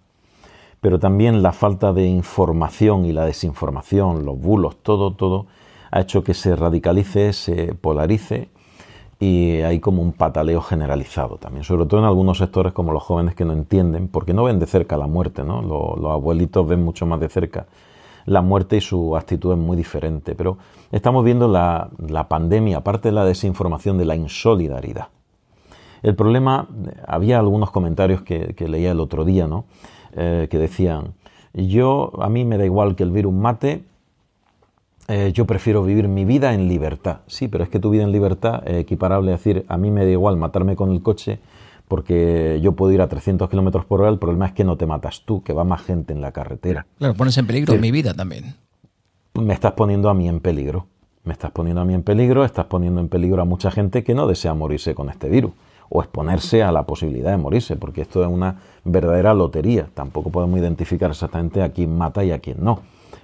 pero 0.81 0.99
también 0.99 1.41
la 1.41 1.53
falta 1.53 1.93
de 1.93 2.05
información 2.05 3.05
y 3.05 3.13
la 3.13 3.25
desinformación, 3.25 4.25
los 4.25 4.37
bulos, 4.37 4.83
todo, 4.83 5.13
todo, 5.13 5.47
ha 5.89 6.01
hecho 6.01 6.23
que 6.23 6.33
se 6.33 6.57
radicalice, 6.57 7.31
se 7.31 7.73
polarice 7.73 8.49
y 9.19 9.61
hay 9.61 9.79
como 9.79 10.01
un 10.01 10.11
pataleo 10.11 10.61
generalizado 10.61 11.37
también, 11.37 11.63
sobre 11.63 11.85
todo 11.85 12.01
en 12.01 12.05
algunos 12.07 12.39
sectores 12.39 12.73
como 12.73 12.91
los 12.91 13.01
jóvenes 13.01 13.33
que 13.33 13.45
no 13.45 13.53
entienden, 13.53 14.09
porque 14.09 14.33
no 14.33 14.43
ven 14.43 14.59
de 14.59 14.67
cerca 14.67 14.97
la 14.97 15.07
muerte, 15.07 15.43
¿no? 15.43 15.61
los 15.61 16.11
abuelitos 16.11 16.67
ven 16.67 16.83
mucho 16.83 17.05
más 17.05 17.21
de 17.21 17.29
cerca 17.29 17.67
la 18.25 18.41
muerte 18.41 18.77
y 18.77 18.81
su 18.81 19.15
actitud 19.15 19.53
es 19.53 19.57
muy 19.57 19.77
diferente. 19.77 20.35
Pero 20.35 20.57
estamos 20.91 21.23
viendo 21.23 21.47
la, 21.47 21.89
pandemia, 22.29 22.77
aparte 22.77 23.09
de 23.09 23.13
la 23.13 23.25
desinformación, 23.25 23.97
de 23.97 24.05
la 24.05 24.15
insolidaridad. 24.15 25.07
El 26.03 26.15
problema, 26.15 26.67
había 27.07 27.39
algunos 27.39 27.71
comentarios 27.71 28.21
que, 28.21 28.55
leía 28.67 28.91
el 28.91 28.99
otro 28.99 29.23
día, 29.25 29.47
¿no? 29.47 29.65
Eh, 30.13 30.47
que 30.49 30.57
decían, 30.57 31.13
yo, 31.53 32.11
a 32.21 32.29
mí 32.29 32.43
me 32.43 32.57
da 32.57 32.65
igual 32.65 32.95
que 32.95 33.03
el 33.03 33.11
virus 33.11 33.33
mate, 33.33 33.83
eh, 35.07 35.31
yo 35.33 35.45
prefiero 35.45 35.83
vivir 35.83 36.07
mi 36.07 36.25
vida 36.25 36.53
en 36.53 36.67
libertad. 36.67 37.19
Sí, 37.27 37.47
pero 37.47 37.63
es 37.63 37.69
que 37.69 37.79
tu 37.79 37.89
vida 37.89 38.03
en 38.03 38.11
libertad 38.11 38.63
es 38.65 38.77
equiparable 38.77 39.31
a 39.31 39.35
decir, 39.35 39.65
a 39.67 39.77
mí 39.77 39.91
me 39.91 40.05
da 40.05 40.11
igual 40.11 40.37
matarme 40.37 40.75
con 40.75 40.91
el 40.91 41.01
coche 41.01 41.39
porque 41.91 42.61
yo 42.63 42.71
puedo 42.71 42.93
ir 42.93 43.01
a 43.01 43.09
300 43.09 43.49
kilómetros 43.49 43.83
por 43.83 43.99
hora, 43.99 44.09
el 44.09 44.17
problema 44.17 44.45
es 44.45 44.53
que 44.53 44.63
no 44.63 44.77
te 44.77 44.85
matas 44.85 45.23
tú, 45.25 45.43
que 45.43 45.51
va 45.51 45.65
más 45.65 45.81
gente 45.81 46.13
en 46.13 46.21
la 46.21 46.31
carretera. 46.31 46.85
Claro, 46.97 47.15
pones 47.15 47.37
en 47.37 47.45
peligro 47.45 47.75
mi 47.75 47.91
vida 47.91 48.13
también. 48.13 48.55
Me 49.33 49.53
estás 49.53 49.73
poniendo 49.73 50.09
a 50.09 50.13
mí 50.13 50.29
en 50.29 50.39
peligro. 50.39 50.87
Me 51.25 51.33
estás 51.33 51.51
poniendo 51.51 51.81
a 51.81 51.85
mí 51.85 51.93
en 51.93 52.03
peligro, 52.03 52.45
estás 52.45 52.67
poniendo 52.67 53.01
en 53.01 53.09
peligro 53.09 53.41
a 53.41 53.45
mucha 53.45 53.71
gente 53.71 54.05
que 54.05 54.15
no 54.15 54.25
desea 54.25 54.53
morirse 54.53 54.95
con 54.95 55.09
este 55.09 55.27
virus 55.27 55.51
o 55.89 56.01
exponerse 56.01 56.63
a 56.63 56.71
la 56.71 56.83
posibilidad 56.83 57.31
de 57.31 57.37
morirse, 57.37 57.75
porque 57.75 58.03
esto 58.03 58.21
es 58.21 58.29
una 58.29 58.61
verdadera 58.85 59.33
lotería. 59.33 59.89
Tampoco 59.93 60.29
podemos 60.29 60.61
identificar 60.61 61.11
exactamente 61.11 61.61
a 61.61 61.73
quién 61.73 61.97
mata 61.97 62.23
y 62.23 62.31
a 62.31 62.39
quién 62.39 62.63
no, 62.63 62.83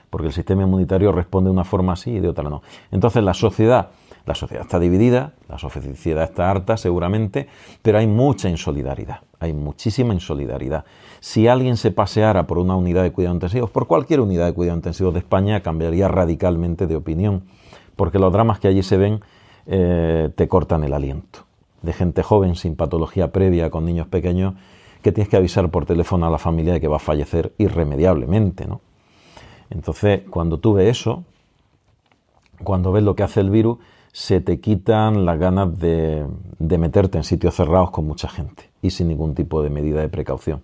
porque 0.09 0.27
el 0.27 0.33
sistema 0.33 0.63
inmunitario 0.63 1.13
responde 1.13 1.47
de 1.47 1.53
una 1.53 1.63
forma 1.63 1.93
así 1.93 2.11
y 2.11 2.19
de 2.19 2.27
otra 2.27 2.49
no. 2.49 2.61
Entonces 2.91 3.23
la 3.23 3.33
sociedad 3.33 3.91
la 4.27 4.35
sociedad 4.35 4.65
está 4.65 4.77
dividida, 4.77 5.33
la 5.47 5.57
sociedad 5.57 6.23
está 6.25 6.51
harta 6.51 6.75
seguramente, 6.75 7.47
pero 7.81 7.97
hay 7.97 8.07
mucha 8.07 8.49
insolidaridad, 8.49 9.21
hay 9.39 9.53
muchísima 9.53 10.13
insolidaridad. 10.13 10.83
Si 11.21 11.47
alguien 11.47 11.77
se 11.77 11.91
paseara 11.91 12.45
por 12.45 12.57
una 12.57 12.75
unidad 12.75 13.03
de 13.03 13.13
cuidados 13.13 13.37
intensivos, 13.37 13.69
por 13.69 13.87
cualquier 13.87 14.19
unidad 14.19 14.45
de 14.45 14.53
cuidados 14.53 14.79
intensivos 14.79 15.13
de 15.13 15.19
España, 15.19 15.61
cambiaría 15.61 16.09
radicalmente 16.09 16.87
de 16.87 16.97
opinión, 16.97 17.43
porque 17.95 18.19
los 18.19 18.33
dramas 18.33 18.59
que 18.59 18.67
allí 18.67 18.83
se 18.83 18.97
ven 18.97 19.21
eh, 19.65 20.29
te 20.35 20.49
cortan 20.49 20.83
el 20.83 20.93
aliento. 20.93 21.45
De 21.81 21.93
gente 21.93 22.21
joven, 22.21 22.55
sin 22.55 22.75
patología 22.75 23.31
previa, 23.31 23.69
con 23.69 23.85
niños 23.85 24.07
pequeños, 24.07 24.55
que 25.01 25.13
tienes 25.13 25.29
que 25.29 25.37
avisar 25.37 25.71
por 25.71 25.85
teléfono 25.85 26.27
a 26.27 26.29
la 26.29 26.37
familia 26.37 26.73
de 26.73 26.81
que 26.81 26.89
va 26.89 26.97
a 26.97 26.99
fallecer 26.99 27.53
irremediablemente, 27.57 28.67
¿no? 28.67 28.81
Entonces, 29.69 30.23
cuando 30.29 30.59
tú 30.59 30.73
ves 30.73 30.89
eso, 30.89 31.23
cuando 32.63 32.91
ves 32.91 33.03
lo 33.03 33.15
que 33.15 33.23
hace 33.23 33.39
el 33.39 33.49
virus, 33.49 33.77
se 34.17 34.41
te 34.41 34.59
quitan 34.59 35.25
las 35.25 35.37
ganas 35.37 35.77
de, 35.77 36.25
meterte 36.57 37.19
en 37.19 37.23
sitios 37.23 37.53
cerrados 37.53 37.91
con 37.91 38.07
mucha 38.07 38.27
gente 38.27 38.71
y 38.81 38.89
sin 38.89 39.09
ningún 39.09 39.35
tipo 39.35 39.61
de 39.61 39.69
medida 39.69 40.01
de 40.01 40.09
precaución. 40.09 40.63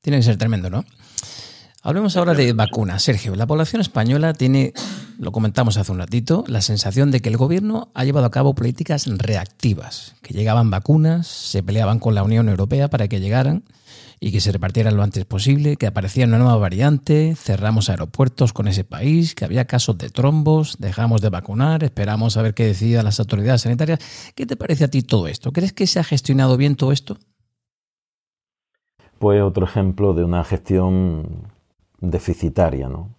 Tiene 0.00 0.16
que 0.16 0.22
ser 0.22 0.38
tremendo, 0.38 0.70
¿no? 0.70 0.86
Hablemos 1.82 2.16
ahora 2.16 2.32
de 2.32 2.54
vacunas. 2.54 3.02
Sergio, 3.02 3.34
la 3.36 3.46
población 3.46 3.82
española 3.82 4.32
tiene, 4.32 4.72
lo 5.18 5.32
comentamos 5.32 5.76
hace 5.76 5.92
un 5.92 5.98
ratito, 5.98 6.44
la 6.48 6.62
sensación 6.62 7.10
de 7.10 7.20
que 7.20 7.28
el 7.28 7.36
gobierno 7.36 7.90
ha 7.92 8.06
llevado 8.06 8.24
a 8.24 8.30
cabo 8.30 8.54
políticas 8.54 9.06
reactivas, 9.06 10.16
que 10.22 10.32
llegaban 10.32 10.70
vacunas, 10.70 11.26
se 11.26 11.62
peleaban 11.62 11.98
con 11.98 12.14
la 12.14 12.22
Unión 12.22 12.48
Europea 12.48 12.88
para 12.88 13.08
que 13.08 13.20
llegaran 13.20 13.64
y 14.20 14.32
que 14.32 14.40
se 14.40 14.52
repartieran 14.52 14.96
lo 14.96 15.02
antes 15.02 15.24
posible, 15.24 15.76
que 15.76 15.86
aparecía 15.86 16.26
una 16.26 16.38
nueva 16.38 16.56
variante, 16.56 17.34
cerramos 17.36 17.88
aeropuertos 17.88 18.52
con 18.52 18.68
ese 18.68 18.84
país, 18.84 19.34
que 19.34 19.44
había 19.44 19.66
casos 19.66 19.98
de 19.98 20.10
trombos, 20.10 20.76
dejamos 20.78 21.20
de 21.20 21.30
vacunar, 21.30 21.84
esperamos 21.84 22.36
a 22.36 22.42
ver 22.42 22.54
qué 22.54 22.66
decidan 22.66 23.04
las 23.04 23.20
autoridades 23.20 23.62
sanitarias. 23.62 24.00
¿Qué 24.34 24.46
te 24.46 24.56
parece 24.56 24.84
a 24.84 24.88
ti 24.88 25.02
todo 25.02 25.28
esto? 25.28 25.52
¿Crees 25.52 25.72
que 25.72 25.86
se 25.86 26.00
ha 26.00 26.04
gestionado 26.04 26.56
bien 26.56 26.76
todo 26.76 26.92
esto? 26.92 27.18
Pues 29.18 29.42
otro 29.42 29.64
ejemplo 29.64 30.14
de 30.14 30.24
una 30.24 30.44
gestión 30.44 31.48
deficitaria, 32.00 32.88
¿no? 32.88 33.10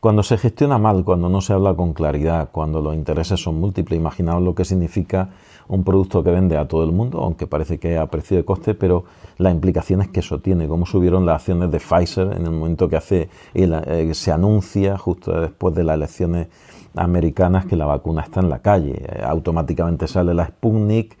Cuando 0.00 0.22
se 0.22 0.36
gestiona 0.36 0.76
mal, 0.76 1.02
cuando 1.02 1.30
no 1.30 1.40
se 1.40 1.54
habla 1.54 1.74
con 1.74 1.94
claridad, 1.94 2.50
cuando 2.52 2.82
los 2.82 2.94
intereses 2.94 3.40
son 3.40 3.58
múltiples, 3.58 3.98
imaginaos 3.98 4.42
lo 4.42 4.54
que 4.54 4.66
significa 4.66 5.30
un 5.68 5.84
producto 5.84 6.22
que 6.22 6.30
vende 6.30 6.56
a 6.56 6.66
todo 6.68 6.84
el 6.84 6.92
mundo, 6.92 7.20
aunque 7.20 7.46
parece 7.46 7.78
que 7.78 7.98
a 7.98 8.06
precio 8.06 8.36
de 8.36 8.44
coste, 8.44 8.74
pero 8.74 9.04
las 9.38 9.52
implicaciones 9.52 10.08
que 10.08 10.20
eso 10.20 10.40
tiene, 10.40 10.68
cómo 10.68 10.86
subieron 10.86 11.26
las 11.26 11.36
acciones 11.36 11.70
de 11.70 11.78
Pfizer 11.78 12.32
en 12.32 12.44
el 12.44 12.50
momento 12.50 12.88
que 12.88 12.96
hace 12.96 13.28
eh, 13.54 14.10
se 14.14 14.32
anuncia 14.32 14.96
justo 14.98 15.40
después 15.40 15.74
de 15.74 15.84
las 15.84 15.94
elecciones 15.96 16.48
americanas 16.94 17.66
que 17.66 17.76
la 17.76 17.86
vacuna 17.86 18.22
está 18.22 18.40
en 18.40 18.48
la 18.48 18.60
calle, 18.60 18.92
eh, 18.94 19.22
automáticamente 19.24 20.06
sale 20.06 20.34
la 20.34 20.46
Sputnik. 20.46 21.16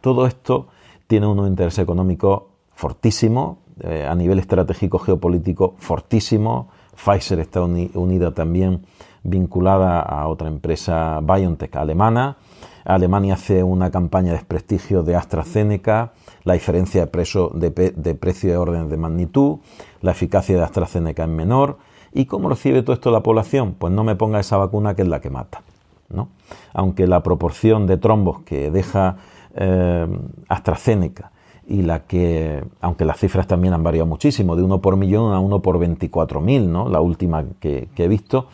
Todo 0.00 0.26
esto 0.26 0.68
tiene 1.06 1.26
unos 1.26 1.48
intereses 1.48 1.80
económicos 1.80 2.44
fortísimos, 2.72 3.58
eh, 3.82 4.06
a 4.08 4.14
nivel 4.14 4.38
estratégico 4.38 4.98
geopolítico 4.98 5.74
fortísimo 5.78 6.68
Pfizer 7.02 7.40
está 7.40 7.62
unida 7.62 8.32
también 8.32 8.84
vinculada 9.22 10.00
a 10.00 10.28
otra 10.28 10.48
empresa 10.48 11.20
BioNTech 11.20 11.74
alemana. 11.76 12.36
Alemania 12.84 13.34
hace 13.34 13.62
una 13.62 13.90
campaña 13.90 14.28
de 14.28 14.38
desprestigio 14.38 15.02
de 15.02 15.16
AstraZeneca, 15.16 16.12
la 16.44 16.54
diferencia 16.54 17.06
de, 17.06 17.70
de 17.96 18.14
precio 18.14 18.50
de 18.50 18.56
orden 18.56 18.88
de 18.88 18.96
magnitud, 18.96 19.58
la 20.00 20.12
eficacia 20.12 20.56
de 20.56 20.62
AstraZeneca 20.62 21.24
es 21.24 21.28
menor. 21.28 21.78
¿Y 22.12 22.24
cómo 22.24 22.48
recibe 22.48 22.82
todo 22.82 22.94
esto 22.94 23.10
la 23.10 23.22
población? 23.22 23.76
Pues 23.78 23.92
no 23.92 24.02
me 24.02 24.16
ponga 24.16 24.40
esa 24.40 24.56
vacuna 24.56 24.94
que 24.94 25.02
es 25.02 25.08
la 25.08 25.20
que 25.20 25.30
mata. 25.30 25.62
¿no? 26.08 26.28
Aunque 26.72 27.06
la 27.06 27.22
proporción 27.22 27.86
de 27.86 27.96
trombos 27.96 28.40
que 28.40 28.70
deja 28.70 29.16
eh, 29.54 30.06
AstraZeneca 30.48 31.30
y 31.68 31.82
la 31.82 32.00
que, 32.00 32.64
aunque 32.80 33.04
las 33.04 33.18
cifras 33.18 33.46
también 33.46 33.74
han 33.74 33.82
variado 33.82 34.06
muchísimo, 34.06 34.56
de 34.56 34.62
1 34.62 34.80
por 34.80 34.96
millón 34.96 35.32
a 35.32 35.38
1 35.38 35.62
por 35.62 35.78
24.000, 35.78 36.66
¿no? 36.66 36.88
la 36.88 37.00
última 37.00 37.44
que, 37.60 37.88
he 37.96 38.08
visto, 38.08 38.48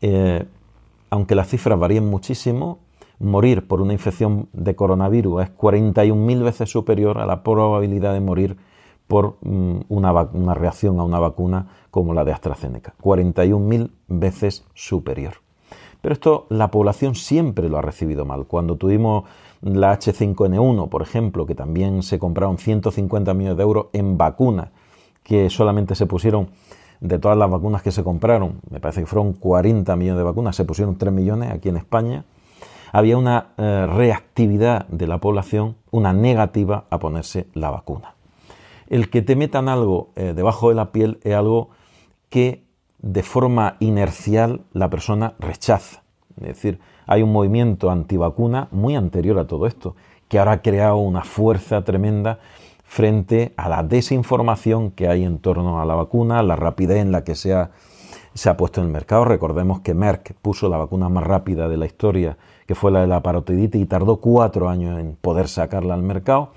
eh, 0.00 0.44
aunque 1.10 1.36
las 1.36 1.48
cifras 1.48 1.78
varíen 1.78 2.10
muchísimo, 2.10 2.78
morir 3.18 3.66
por 3.66 3.80
una 3.80 3.92
infección 3.92 4.48
de 4.52 4.74
coronavirus 4.74 5.42
es 5.42 5.56
41.000 5.56 6.42
veces 6.42 6.70
superior 6.70 7.18
a 7.18 7.26
la 7.26 7.42
probabilidad 7.42 8.12
de 8.12 8.20
morir 8.20 8.56
por 9.06 9.36
mm, 9.42 9.80
una, 9.88 10.54
reacción 10.54 10.98
a 10.98 11.04
una 11.04 11.18
vacuna 11.18 11.68
como 11.90 12.14
la 12.14 12.24
de 12.24 12.32
AstraZeneca. 12.32 12.94
41.000 13.02 13.90
veces 14.08 14.64
superior. 14.74 15.34
Pero 16.00 16.12
esto 16.12 16.46
la 16.50 16.70
población 16.70 17.14
siempre 17.14 17.68
lo 17.68 17.78
ha 17.78 17.82
recibido 17.82 18.24
mal. 18.24 18.46
Cuando 18.46 18.76
tuvimos 18.76 19.24
la 19.62 19.98
H5N1, 19.98 20.88
por 20.88 21.02
ejemplo, 21.02 21.46
que 21.46 21.54
también 21.54 22.02
se 22.02 22.18
compraron 22.18 22.58
150 22.58 23.32
millones 23.32 23.56
de 23.56 23.62
euros 23.62 23.86
en 23.92 24.18
vacunas, 24.18 24.68
que 25.22 25.48
solamente 25.48 25.94
se 25.94 26.04
pusieron, 26.04 26.48
de 27.00 27.18
todas 27.18 27.36
las 27.36 27.50
vacunas 27.50 27.82
que 27.82 27.90
se 27.90 28.04
compraron, 28.04 28.60
me 28.70 28.80
parece 28.80 29.00
que 29.00 29.06
fueron 29.06 29.32
40 29.34 29.96
millones 29.96 30.18
de 30.18 30.24
vacunas, 30.24 30.56
se 30.56 30.64
pusieron 30.64 30.96
3 30.96 31.12
millones 31.12 31.50
aquí 31.50 31.68
en 31.68 31.76
España, 31.76 32.24
había 32.94 33.18
una 33.18 33.48
eh, 33.56 33.88
reactividad 33.90 34.86
de 34.86 35.08
la 35.08 35.18
población, 35.18 35.74
una 35.90 36.12
negativa 36.12 36.84
a 36.90 37.00
ponerse 37.00 37.48
la 37.52 37.70
vacuna. 37.70 38.14
El 38.86 39.10
que 39.10 39.20
te 39.20 39.34
metan 39.34 39.68
algo 39.68 40.10
eh, 40.14 40.32
debajo 40.32 40.68
de 40.68 40.76
la 40.76 40.92
piel 40.92 41.18
es 41.24 41.34
algo 41.34 41.70
que 42.28 42.62
de 43.00 43.24
forma 43.24 43.74
inercial 43.80 44.60
la 44.72 44.90
persona 44.90 45.34
rechaza. 45.40 46.04
Es 46.36 46.46
decir, 46.46 46.78
hay 47.08 47.22
un 47.22 47.32
movimiento 47.32 47.90
antivacuna 47.90 48.68
muy 48.70 48.94
anterior 48.94 49.40
a 49.40 49.48
todo 49.48 49.66
esto, 49.66 49.96
que 50.28 50.38
ahora 50.38 50.52
ha 50.52 50.62
creado 50.62 50.98
una 50.98 51.24
fuerza 51.24 51.82
tremenda 51.82 52.38
frente 52.84 53.54
a 53.56 53.68
la 53.68 53.82
desinformación 53.82 54.92
que 54.92 55.08
hay 55.08 55.24
en 55.24 55.40
torno 55.40 55.80
a 55.80 55.84
la 55.84 55.96
vacuna, 55.96 56.44
la 56.44 56.54
rapidez 56.54 56.98
en 56.98 57.10
la 57.10 57.24
que 57.24 57.34
se 57.34 57.54
ha, 57.54 57.72
se 58.34 58.48
ha 58.48 58.56
puesto 58.56 58.80
en 58.80 58.86
el 58.86 58.92
mercado. 58.92 59.24
Recordemos 59.24 59.80
que 59.80 59.94
Merck 59.94 60.34
puso 60.34 60.68
la 60.68 60.76
vacuna 60.76 61.08
más 61.08 61.24
rápida 61.24 61.68
de 61.68 61.76
la 61.76 61.86
historia, 61.86 62.38
que 62.66 62.74
fue 62.74 62.90
la 62.90 63.00
de 63.00 63.06
la 63.06 63.22
parotiditis, 63.22 63.80
y 63.80 63.86
tardó 63.86 64.16
cuatro 64.16 64.68
años 64.68 64.98
en 64.98 65.16
poder 65.16 65.48
sacarla 65.48 65.94
al 65.94 66.02
mercado. 66.02 66.50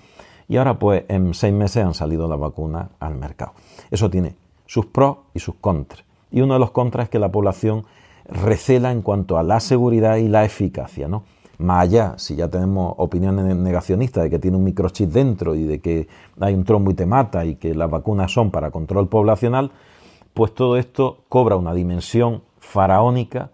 Y 0.47 0.57
ahora, 0.57 0.79
pues, 0.79 1.03
en 1.09 1.33
seis 1.33 1.53
meses 1.53 1.85
han 1.85 1.93
salido 1.93 2.27
las 2.27 2.39
vacunas 2.39 2.89
al 2.99 3.15
mercado. 3.15 3.53
Eso 3.91 4.09
tiene 4.09 4.35
sus 4.65 4.85
pros 4.85 5.17
y 5.33 5.39
sus 5.39 5.55
contras. 5.55 6.03
Y 6.31 6.41
uno 6.41 6.53
de 6.53 6.59
los 6.59 6.71
contras 6.71 7.05
es 7.05 7.09
que 7.09 7.19
la 7.19 7.31
población 7.31 7.85
recela 8.25 8.91
en 8.91 9.01
cuanto 9.01 9.37
a 9.37 9.43
la 9.43 9.59
seguridad 9.59 10.17
y 10.17 10.27
la 10.27 10.45
eficacia, 10.45 11.07
¿no? 11.07 11.23
Más 11.59 11.83
allá, 11.83 12.13
si 12.17 12.35
ya 12.35 12.49
tenemos 12.49 12.93
opiniones 12.97 13.55
negacionistas 13.55 14.23
de 14.23 14.29
que 14.29 14.37
tiene 14.37 14.57
un 14.57 14.63
microchip 14.63 15.09
dentro 15.09 15.55
y 15.55 15.63
de 15.63 15.79
que 15.79 16.07
hay 16.39 16.53
un 16.53 16.63
trombo 16.63 16.91
y 16.91 16.93
te 16.93 17.07
mata 17.07 17.45
y 17.45 17.55
que 17.55 17.73
las 17.73 17.89
vacunas 17.89 18.31
son 18.31 18.51
para 18.51 18.69
control 18.69 19.07
poblacional, 19.07 19.71
pues 20.35 20.53
todo 20.53 20.77
esto 20.77 21.23
cobra 21.29 21.55
una 21.55 21.73
dimensión 21.73 22.43
faraónica 22.59 23.49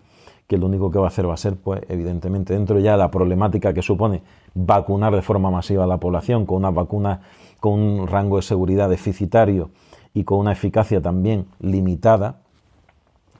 que 0.53 0.59
lo 0.59 0.67
único 0.67 0.91
que 0.91 0.99
va 0.99 1.05
a 1.05 1.07
hacer 1.07 1.27
va 1.27 1.33
a 1.33 1.37
ser, 1.37 1.55
pues 1.55 1.81
evidentemente, 1.89 2.53
dentro 2.53 2.77
ya 2.77 2.91
de 2.91 2.99
la 2.99 3.09
problemática 3.09 3.73
que 3.73 3.81
supone 3.81 4.21
vacunar 4.53 5.15
de 5.15 5.23
forma 5.23 5.49
masiva 5.49 5.85
a 5.85 5.87
la 5.87 5.97
población 5.97 6.45
con 6.45 6.57
unas 6.57 6.75
vacunas 6.75 7.21
con 7.59 7.79
un 7.79 8.05
rango 8.05 8.35
de 8.35 8.43
seguridad 8.43 8.87
deficitario 8.87 9.71
y 10.13 10.23
con 10.25 10.37
una 10.37 10.51
eficacia 10.51 11.01
también 11.01 11.47
limitada, 11.59 12.41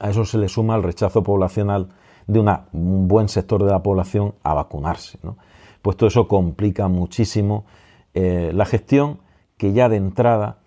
a 0.00 0.10
eso 0.10 0.24
se 0.24 0.38
le 0.38 0.48
suma 0.48 0.74
el 0.74 0.82
rechazo 0.82 1.22
poblacional 1.22 1.90
de 2.26 2.40
un 2.40 3.06
buen 3.06 3.28
sector 3.28 3.62
de 3.62 3.70
la 3.70 3.80
población 3.80 4.34
a 4.42 4.54
vacunarse. 4.54 5.20
¿no? 5.22 5.36
Pues 5.82 5.96
todo 5.96 6.08
eso 6.08 6.26
complica 6.26 6.88
muchísimo 6.88 7.64
eh, 8.12 8.50
la 8.52 8.64
gestión, 8.64 9.18
que 9.56 9.72
ya 9.72 9.88
de 9.88 9.98
entrada 9.98 10.58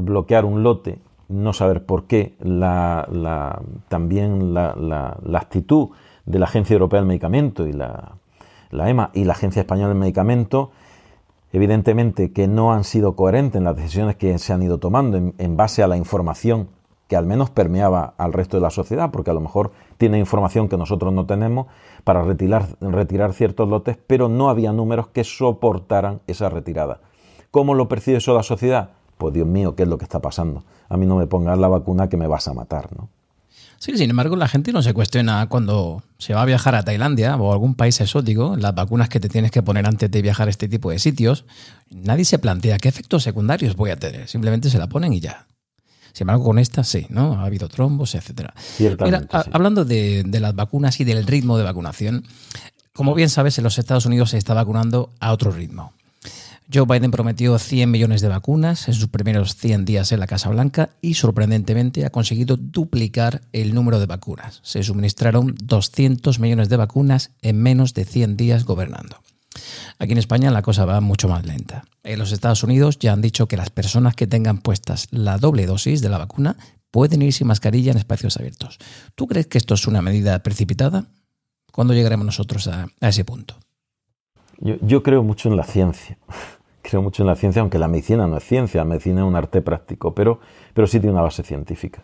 bloquear 0.00 0.46
un 0.46 0.62
lote, 0.62 1.00
no 1.32 1.52
saber 1.52 1.84
por 1.84 2.04
qué, 2.04 2.36
también 3.88 4.54
la, 4.54 5.18
actitud 5.34 5.88
de 6.26 6.38
la 6.38 6.44
Agencia 6.44 6.74
Europea 6.74 7.00
del 7.00 7.08
Medicamento 7.08 7.66
y 7.66 7.72
la, 7.72 8.12
EMA 8.70 9.10
y 9.14 9.24
la 9.24 9.32
Agencia 9.32 9.60
Española 9.60 9.88
del 9.88 9.98
Medicamento, 9.98 10.70
evidentemente 11.52 12.32
que 12.32 12.48
no 12.48 12.72
han 12.72 12.84
sido 12.84 13.16
coherentes 13.16 13.58
en 13.58 13.64
las 13.64 13.76
decisiones 13.76 14.16
que 14.16 14.38
se 14.38 14.52
han 14.52 14.62
ido 14.62 14.78
tomando 14.78 15.32
en 15.36 15.56
base 15.56 15.82
a 15.82 15.88
la 15.88 15.96
información 15.96 16.68
que 17.12 17.16
al 17.16 17.26
menos 17.26 17.50
permeaba 17.50 18.14
al 18.16 18.32
resto 18.32 18.56
de 18.56 18.62
la 18.62 18.70
sociedad, 18.70 19.10
porque 19.10 19.30
a 19.30 19.34
lo 19.34 19.40
mejor 19.40 19.72
tiene 19.98 20.18
información 20.18 20.66
que 20.66 20.78
nosotros 20.78 21.12
no 21.12 21.26
tenemos 21.26 21.66
para 22.04 22.22
retirar, 22.22 22.68
retirar 22.80 23.34
ciertos 23.34 23.68
lotes, 23.68 23.98
pero 24.06 24.30
no 24.30 24.48
había 24.48 24.72
números 24.72 25.08
que 25.08 25.22
soportaran 25.22 26.22
esa 26.26 26.48
retirada. 26.48 27.00
¿Cómo 27.50 27.74
lo 27.74 27.86
percibe 27.86 28.16
eso 28.16 28.32
la 28.32 28.42
sociedad? 28.42 28.92
Pues 29.18 29.34
Dios 29.34 29.46
mío, 29.46 29.76
¿qué 29.76 29.82
es 29.82 29.90
lo 29.90 29.98
que 29.98 30.04
está 30.04 30.20
pasando? 30.22 30.64
A 30.92 30.98
mí 30.98 31.06
no 31.06 31.16
me 31.16 31.26
pongas 31.26 31.58
la 31.58 31.68
vacuna 31.68 32.10
que 32.10 32.18
me 32.18 32.26
vas 32.26 32.46
a 32.48 32.52
matar, 32.52 32.90
¿no? 32.94 33.08
Sí, 33.78 33.96
sin 33.96 34.10
embargo, 34.10 34.36
la 34.36 34.46
gente 34.46 34.74
no 34.74 34.82
se 34.82 34.92
cuestiona 34.92 35.48
cuando 35.48 36.02
se 36.18 36.34
va 36.34 36.42
a 36.42 36.44
viajar 36.44 36.74
a 36.74 36.84
Tailandia 36.84 37.34
o 37.36 37.50
a 37.50 37.54
algún 37.54 37.74
país 37.74 37.98
exótico, 38.02 38.56
las 38.56 38.74
vacunas 38.74 39.08
que 39.08 39.18
te 39.18 39.30
tienes 39.30 39.50
que 39.50 39.62
poner 39.62 39.86
antes 39.86 40.10
de 40.10 40.20
viajar 40.20 40.48
a 40.48 40.50
este 40.50 40.68
tipo 40.68 40.90
de 40.90 40.98
sitios. 40.98 41.46
Nadie 41.88 42.26
se 42.26 42.38
plantea 42.38 42.76
qué 42.76 42.90
efectos 42.90 43.22
secundarios 43.22 43.74
voy 43.74 43.88
a 43.88 43.96
tener. 43.96 44.28
Simplemente 44.28 44.68
se 44.68 44.76
la 44.76 44.86
ponen 44.86 45.14
y 45.14 45.20
ya. 45.20 45.46
Sin 46.12 46.24
embargo, 46.24 46.44
con 46.44 46.58
esta 46.58 46.84
sí, 46.84 47.06
¿no? 47.08 47.40
Ha 47.40 47.46
habido 47.46 47.68
trombos, 47.68 48.14
etcétera. 48.14 48.52
Mira, 48.78 49.26
hablando 49.50 49.86
de, 49.86 50.24
las 50.28 50.54
vacunas 50.54 51.00
y 51.00 51.04
del 51.04 51.26
ritmo 51.26 51.56
de 51.56 51.64
vacunación, 51.64 52.24
como 52.92 53.14
bien 53.14 53.30
sabes, 53.30 53.56
en 53.56 53.64
los 53.64 53.78
Estados 53.78 54.04
Unidos 54.04 54.30
se 54.30 54.38
está 54.38 54.52
vacunando 54.52 55.10
a 55.20 55.32
otro 55.32 55.52
ritmo. 55.52 55.94
Joe 56.74 56.86
Biden 56.86 57.10
prometió 57.10 57.58
100 57.58 57.90
millones 57.90 58.22
de 58.22 58.28
vacunas 58.28 58.88
en 58.88 58.94
sus 58.94 59.08
primeros 59.08 59.56
100 59.56 59.84
días 59.84 60.10
en 60.10 60.20
la 60.20 60.26
Casa 60.26 60.48
Blanca 60.48 60.90
y 61.02 61.14
sorprendentemente 61.14 62.06
ha 62.06 62.10
conseguido 62.10 62.56
duplicar 62.56 63.42
el 63.52 63.74
número 63.74 64.00
de 64.00 64.06
vacunas. 64.06 64.60
Se 64.62 64.82
suministraron 64.82 65.54
200 65.62 66.38
millones 66.40 66.70
de 66.70 66.78
vacunas 66.78 67.32
en 67.42 67.60
menos 67.62 67.92
de 67.92 68.06
100 68.06 68.38
días 68.38 68.64
gobernando. 68.64 69.18
Aquí 69.98 70.12
en 70.12 70.18
España 70.18 70.50
la 70.50 70.62
cosa 70.62 70.86
va 70.86 71.02
mucho 71.02 71.28
más 71.28 71.44
lenta. 71.44 71.84
En 72.04 72.18
los 72.18 72.32
Estados 72.32 72.62
Unidos 72.62 72.98
ya 72.98 73.12
han 73.12 73.20
dicho 73.20 73.48
que 73.48 73.58
las 73.58 73.68
personas 73.68 74.14
que 74.14 74.26
tengan 74.26 74.58
puestas 74.58 75.08
la 75.10 75.36
doble 75.36 75.66
dosis 75.66 76.00
de 76.00 76.08
la 76.08 76.18
vacuna 76.18 76.56
pueden 76.90 77.20
ir 77.20 77.34
sin 77.34 77.48
mascarilla 77.48 77.92
en 77.92 77.98
espacios 77.98 78.38
abiertos. 78.38 78.78
¿Tú 79.14 79.26
crees 79.26 79.46
que 79.46 79.58
esto 79.58 79.74
es 79.74 79.86
una 79.86 80.00
medida 80.00 80.42
precipitada? 80.42 81.04
¿Cuándo 81.70 81.92
llegaremos 81.92 82.24
nosotros 82.24 82.66
a, 82.68 82.88
ese 83.00 83.24
punto? 83.26 83.56
Yo, 84.58 85.02
creo 85.02 85.22
mucho 85.22 85.50
en 85.50 85.56
la 85.56 85.64
ciencia. 85.64 86.16
Creo 86.82 87.00
mucho 87.00 87.22
en 87.22 87.28
la 87.28 87.36
ciencia, 87.36 87.62
aunque 87.62 87.78
la 87.78 87.88
medicina 87.88 88.26
no 88.26 88.36
es 88.36 88.44
ciencia, 88.44 88.80
la 88.80 88.84
medicina 88.84 89.20
es 89.22 89.26
un 89.26 89.36
arte 89.36 89.62
práctico, 89.62 90.14
pero, 90.14 90.40
pero 90.74 90.86
sí 90.86 90.98
tiene 91.00 91.12
una 91.12 91.22
base 91.22 91.42
científica. 91.42 92.02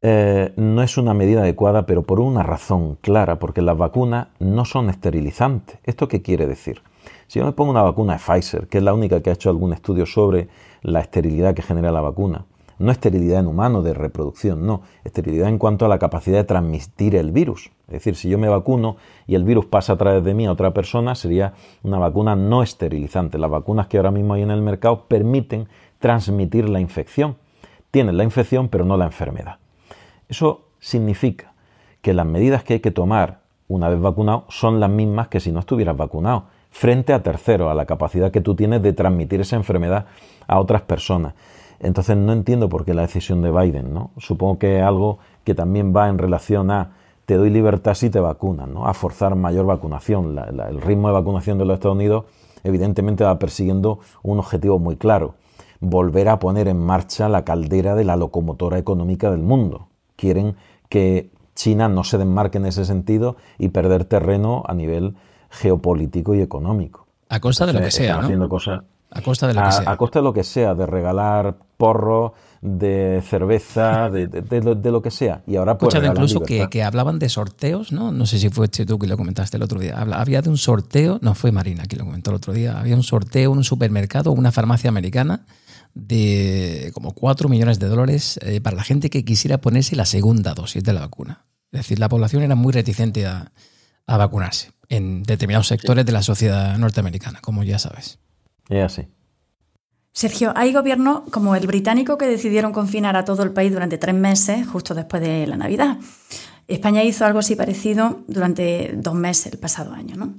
Eh, 0.00 0.52
no 0.56 0.82
es 0.82 0.96
una 0.96 1.14
medida 1.14 1.40
adecuada, 1.40 1.86
pero 1.86 2.02
por 2.02 2.20
una 2.20 2.42
razón 2.42 2.98
clara, 3.00 3.38
porque 3.38 3.62
las 3.62 3.76
vacunas 3.76 4.28
no 4.38 4.64
son 4.64 4.90
esterilizantes. 4.90 5.78
¿Esto 5.84 6.06
qué 6.08 6.22
quiere 6.22 6.46
decir? 6.46 6.82
Si 7.26 7.38
yo 7.38 7.44
me 7.44 7.52
pongo 7.52 7.70
una 7.70 7.82
vacuna 7.82 8.14
de 8.14 8.18
Pfizer, 8.20 8.68
que 8.68 8.78
es 8.78 8.84
la 8.84 8.94
única 8.94 9.22
que 9.22 9.30
ha 9.30 9.32
hecho 9.32 9.50
algún 9.50 9.72
estudio 9.72 10.06
sobre 10.06 10.48
la 10.82 11.00
esterilidad 11.00 11.54
que 11.54 11.62
genera 11.62 11.90
la 11.90 12.00
vacuna, 12.00 12.44
no 12.78 12.92
esterilidad 12.92 13.40
en 13.40 13.46
humano 13.46 13.82
de 13.82 13.94
reproducción, 13.94 14.66
no, 14.66 14.82
esterilidad 15.04 15.48
en 15.48 15.58
cuanto 15.58 15.84
a 15.84 15.88
la 15.88 15.98
capacidad 15.98 16.38
de 16.38 16.44
transmitir 16.44 17.16
el 17.16 17.32
virus. 17.32 17.70
Es 17.86 17.94
decir, 17.94 18.16
si 18.16 18.28
yo 18.28 18.38
me 18.38 18.48
vacuno 18.48 18.96
y 19.26 19.34
el 19.34 19.44
virus 19.44 19.66
pasa 19.66 19.94
a 19.94 19.96
través 19.96 20.22
de 20.24 20.34
mí 20.34 20.46
a 20.46 20.52
otra 20.52 20.72
persona, 20.72 21.14
sería 21.14 21.54
una 21.82 21.98
vacuna 21.98 22.36
no 22.36 22.62
esterilizante. 22.62 23.38
Las 23.38 23.50
vacunas 23.50 23.88
que 23.88 23.96
ahora 23.96 24.10
mismo 24.10 24.34
hay 24.34 24.42
en 24.42 24.50
el 24.50 24.62
mercado 24.62 25.06
permiten 25.08 25.68
transmitir 25.98 26.68
la 26.68 26.80
infección. 26.80 27.36
Tienen 27.90 28.16
la 28.16 28.24
infección, 28.24 28.68
pero 28.68 28.84
no 28.84 28.96
la 28.96 29.06
enfermedad. 29.06 29.58
Eso 30.28 30.66
significa 30.78 31.52
que 32.02 32.14
las 32.14 32.26
medidas 32.26 32.62
que 32.62 32.74
hay 32.74 32.80
que 32.80 32.90
tomar 32.90 33.40
una 33.66 33.88
vez 33.88 34.00
vacunado 34.00 34.44
son 34.48 34.80
las 34.80 34.90
mismas 34.90 35.28
que 35.28 35.40
si 35.40 35.52
no 35.52 35.60
estuvieras 35.60 35.96
vacunado, 35.96 36.44
frente 36.70 37.12
a 37.12 37.22
terceros, 37.22 37.70
a 37.70 37.74
la 37.74 37.86
capacidad 37.86 38.30
que 38.30 38.40
tú 38.40 38.54
tienes 38.54 38.82
de 38.82 38.92
transmitir 38.92 39.40
esa 39.40 39.56
enfermedad 39.56 40.06
a 40.46 40.60
otras 40.60 40.82
personas. 40.82 41.34
Entonces 41.80 42.16
no 42.16 42.32
entiendo 42.32 42.68
por 42.68 42.84
qué 42.84 42.94
la 42.94 43.02
decisión 43.02 43.42
de 43.42 43.50
Biden, 43.50 43.94
¿no? 43.94 44.10
Supongo 44.18 44.58
que 44.58 44.78
es 44.78 44.82
algo 44.82 45.18
que 45.44 45.54
también 45.54 45.94
va 45.94 46.08
en 46.08 46.18
relación 46.18 46.70
a 46.70 46.92
te 47.26 47.36
doy 47.36 47.50
libertad 47.50 47.94
si 47.94 48.10
te 48.10 48.20
vacunan, 48.20 48.72
¿no? 48.72 48.86
A 48.86 48.94
forzar 48.94 49.34
mayor 49.34 49.66
vacunación. 49.66 50.38
el 50.38 50.80
ritmo 50.80 51.08
de 51.08 51.14
vacunación 51.14 51.58
de 51.58 51.64
los 51.64 51.74
Estados 51.74 51.96
Unidos 51.96 52.24
evidentemente 52.64 53.22
va 53.22 53.38
persiguiendo 53.38 54.00
un 54.22 54.38
objetivo 54.38 54.78
muy 54.78 54.96
claro, 54.96 55.34
volver 55.80 56.28
a 56.28 56.38
poner 56.38 56.68
en 56.68 56.78
marcha 56.78 57.28
la 57.28 57.44
caldera 57.44 57.94
de 57.94 58.04
la 58.04 58.16
locomotora 58.16 58.78
económica 58.78 59.30
del 59.30 59.42
mundo 59.42 59.88
quieren 60.18 60.56
que 60.90 61.30
China 61.54 61.88
no 61.88 62.04
se 62.04 62.18
desmarque 62.18 62.58
en 62.58 62.66
ese 62.66 62.84
sentido 62.84 63.36
y 63.58 63.68
perder 63.68 64.04
terreno 64.04 64.64
a 64.66 64.74
nivel 64.74 65.14
geopolítico 65.50 66.34
y 66.34 66.40
económico. 66.42 67.06
A 67.30 67.40
costa 67.40 67.64
de 67.66 67.72
lo 67.72 67.80
que 67.80 67.90
sea, 67.90 68.18
haciendo 68.18 68.48
cosas 68.48 68.82
A 69.10 69.22
costa 69.22 69.46
de 69.46 69.54
lo 69.54 69.62
que 69.62 69.72
sea. 69.72 69.90
A 69.90 69.96
costa 69.96 70.18
de 70.18 70.22
lo 70.22 70.32
que 70.32 70.44
sea, 70.44 70.74
de 70.74 70.86
regalar 70.86 71.56
porros, 71.76 72.32
de 72.60 73.22
cerveza, 73.24 74.10
de, 74.10 74.26
de, 74.26 74.90
lo, 74.90 75.00
que 75.00 75.10
sea. 75.10 75.42
Y 75.46 75.56
ahora 75.56 75.78
pues 75.78 75.94
incluso 75.94 76.40
que, 76.40 76.68
que, 76.68 76.82
hablaban 76.82 77.18
de 77.18 77.28
sorteos, 77.28 77.92
¿no? 77.92 78.10
No 78.10 78.26
sé 78.26 78.38
si 78.38 78.50
fue 78.50 78.68
tú 78.68 78.98
que 78.98 79.06
lo 79.06 79.16
comentaste 79.16 79.56
el 79.56 79.62
otro 79.62 79.78
día. 79.78 79.96
había 79.96 80.42
de 80.42 80.50
un 80.50 80.58
sorteo, 80.58 81.18
no 81.22 81.34
fue 81.34 81.52
Marina 81.52 81.84
que 81.84 81.96
lo 81.96 82.04
comentó 82.04 82.30
el 82.30 82.36
otro 82.36 82.52
día, 82.52 82.78
había 82.78 82.96
un 82.96 83.04
sorteo 83.04 83.52
en 83.52 83.58
un 83.58 83.64
supermercado, 83.64 84.32
una 84.32 84.50
farmacia 84.50 84.88
americana 84.88 85.46
de 85.94 86.90
como 86.94 87.12
4 87.12 87.48
millones 87.48 87.78
de 87.78 87.88
dólares 87.88 88.38
eh, 88.42 88.60
para 88.60 88.76
la 88.76 88.84
gente 88.84 89.10
que 89.10 89.24
quisiera 89.24 89.58
ponerse 89.58 89.96
la 89.96 90.04
segunda 90.04 90.54
dosis 90.54 90.82
de 90.82 90.92
la 90.92 91.00
vacuna. 91.00 91.44
Es 91.72 91.80
decir, 91.80 91.98
la 91.98 92.08
población 92.08 92.42
era 92.42 92.54
muy 92.54 92.72
reticente 92.72 93.26
a, 93.26 93.52
vacunarse 94.06 94.72
en 94.88 95.22
determinados 95.22 95.66
sectores 95.66 96.06
de 96.06 96.12
la 96.12 96.22
sociedad 96.22 96.78
norteamericana, 96.78 97.40
como 97.42 97.62
ya 97.62 97.78
sabes. 97.78 98.18
Es 98.68 98.84
así. 98.84 99.08
Sergio, 100.12 100.52
hay 100.56 100.72
gobiernos 100.72 101.22
como 101.30 101.54
el 101.54 101.66
británico 101.66 102.18
que 102.18 102.26
decidieron 102.26 102.72
confinar 102.72 103.16
a 103.16 103.24
todo 103.24 103.42
el 103.42 103.52
país 103.52 103.72
durante 103.72 103.98
tres 103.98 104.14
meses, 104.14 104.66
justo 104.66 104.94
después 104.94 105.22
de 105.22 105.46
la 105.46 105.56
Navidad. 105.56 105.98
España 106.66 107.04
hizo 107.04 107.24
algo 107.24 107.38
así 107.38 107.56
parecido 107.56 108.24
durante 108.26 108.94
dos 108.96 109.14
meses 109.14 109.52
el 109.52 109.58
pasado 109.58 109.92
año, 109.92 110.16
¿no? 110.16 110.34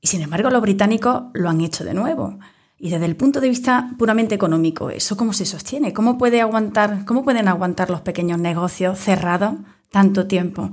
Y 0.00 0.06
sin 0.06 0.22
embargo, 0.22 0.50
los 0.50 0.62
británicos 0.62 1.24
lo 1.34 1.48
han 1.48 1.60
hecho 1.60 1.84
de 1.84 1.94
nuevo. 1.94 2.38
Y 2.78 2.90
desde 2.90 3.06
el 3.06 3.16
punto 3.16 3.40
de 3.40 3.48
vista 3.48 3.90
puramente 3.98 4.34
económico, 4.34 4.90
¿eso 4.90 5.16
cómo 5.16 5.32
se 5.32 5.46
sostiene? 5.46 5.92
¿Cómo, 5.92 6.18
puede 6.18 6.40
aguantar, 6.40 7.04
¿Cómo 7.04 7.24
pueden 7.24 7.48
aguantar 7.48 7.90
los 7.90 8.00
pequeños 8.00 8.38
negocios 8.38 8.98
cerrados 8.98 9.54
tanto 9.90 10.26
tiempo? 10.26 10.70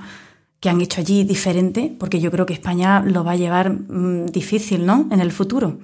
que 0.61 0.69
han 0.69 0.79
hecho 0.79 1.01
allí 1.01 1.23
diferente? 1.23 1.93
Porque 1.99 2.19
yo 2.19 2.29
creo 2.29 2.45
que 2.45 2.53
España 2.53 3.01
lo 3.01 3.23
va 3.23 3.31
a 3.31 3.35
llevar 3.35 3.71
mm, 3.71 4.27
difícil, 4.27 4.85
¿no? 4.85 5.07
En 5.11 5.19
el 5.19 5.31
futuro. 5.31 5.79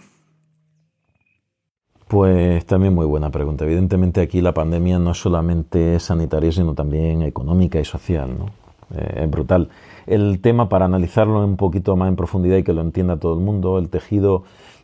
Pues 2.08 2.66
también 2.66 2.96
muy 2.96 3.06
buena 3.06 3.30
pregunta. 3.32 3.66
Evidentemente 3.66 4.22
aquí 4.22 4.40
la 4.40 4.54
pandemia 4.54 4.98
no 4.98 5.12
es 5.12 5.18
solamente 5.18 6.00
sanitaria, 6.00 6.54
sino 6.54 6.74
también 6.74 7.22
económica 7.22 7.80
y 7.80 7.86
social, 7.86 8.38
¿no? 8.38 8.46
Eh, 8.96 9.24
es 9.24 9.30
brutal. 9.30 9.70
El 10.06 10.40
tema, 10.40 10.70
para 10.70 10.86
analizarlo 10.86 11.44
un 11.44 11.58
poquito 11.58 11.98
más 11.98 12.08
en 12.08 12.16
profundidad 12.16 12.56
y 12.58 12.64
que 12.64 12.72
lo 12.72 12.82
entienda 12.82 13.18
todo 13.18 13.34
el 13.34 13.42
mundo, 13.42 13.78
el 13.78 13.90
tejido 13.90 14.44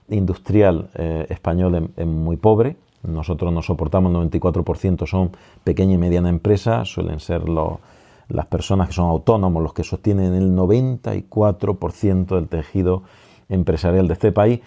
industrial 0.10 0.90
eh, 0.96 1.26
español 1.30 1.92
es, 1.96 2.06
muy 2.06 2.36
pobre. 2.36 2.76
Nosotros 3.04 3.54
no 3.54 3.62
soportamos, 3.62 4.12
el 4.12 4.30
94% 4.30 5.08
son 5.08 5.32
pequeña 5.64 5.94
y 5.94 5.98
mediana 5.98 6.30
empresa, 6.30 6.84
suelen 6.84 7.20
ser 7.22 7.44
las 7.48 8.46
personas 8.48 8.88
que 8.88 8.94
son 8.94 9.10
autónomos 9.10 9.64
los 9.64 9.74
que 9.74 9.84
sostienen 9.84 10.34
el 10.34 10.56
94% 10.56 12.36
del 12.36 12.48
tejido 12.48 13.04
empresarial 13.50 14.08
de 14.08 14.14
este 14.14 14.32
país. 14.32 14.62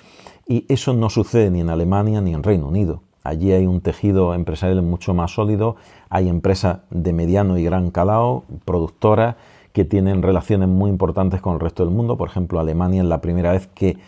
Y 0.47 0.65
eso 0.69 0.95
no 0.95 1.11
sucede 1.11 1.51
ni 1.51 1.61
en 1.61 1.71
Alemania 1.71 2.21
ni 2.21 2.33
en 2.33 2.43
Reino 2.43 2.69
Unido. 2.69 3.03
Allí 3.25 3.51
hay 3.51 3.67
un 3.67 3.81
tejido 3.81 4.35
empresarial 4.35 4.83
mucho 4.83 5.13
más 5.13 5.33
sólido, 5.33 5.75
hay 6.09 6.29
empresas 6.29 6.79
de 6.91 7.13
mediano 7.13 7.59
y 7.59 7.65
gran 7.65 7.91
calado, 7.91 8.45
productoras 8.65 9.35
que 9.73 9.85
tienen 9.85 10.23
relaciones 10.23 10.69
muy 10.69 10.91
importantes 10.91 11.41
con 11.41 11.55
el 11.55 11.61
resto 11.61 11.85
del 11.85 11.93
mundo. 11.93 12.17
Por 12.17 12.29
ejemplo, 12.29 12.61
Alemania 12.61 13.03
es 13.03 13.09
la 13.09 13.21
primera 13.21 13.51
vez 13.51 13.67
que 13.67 13.99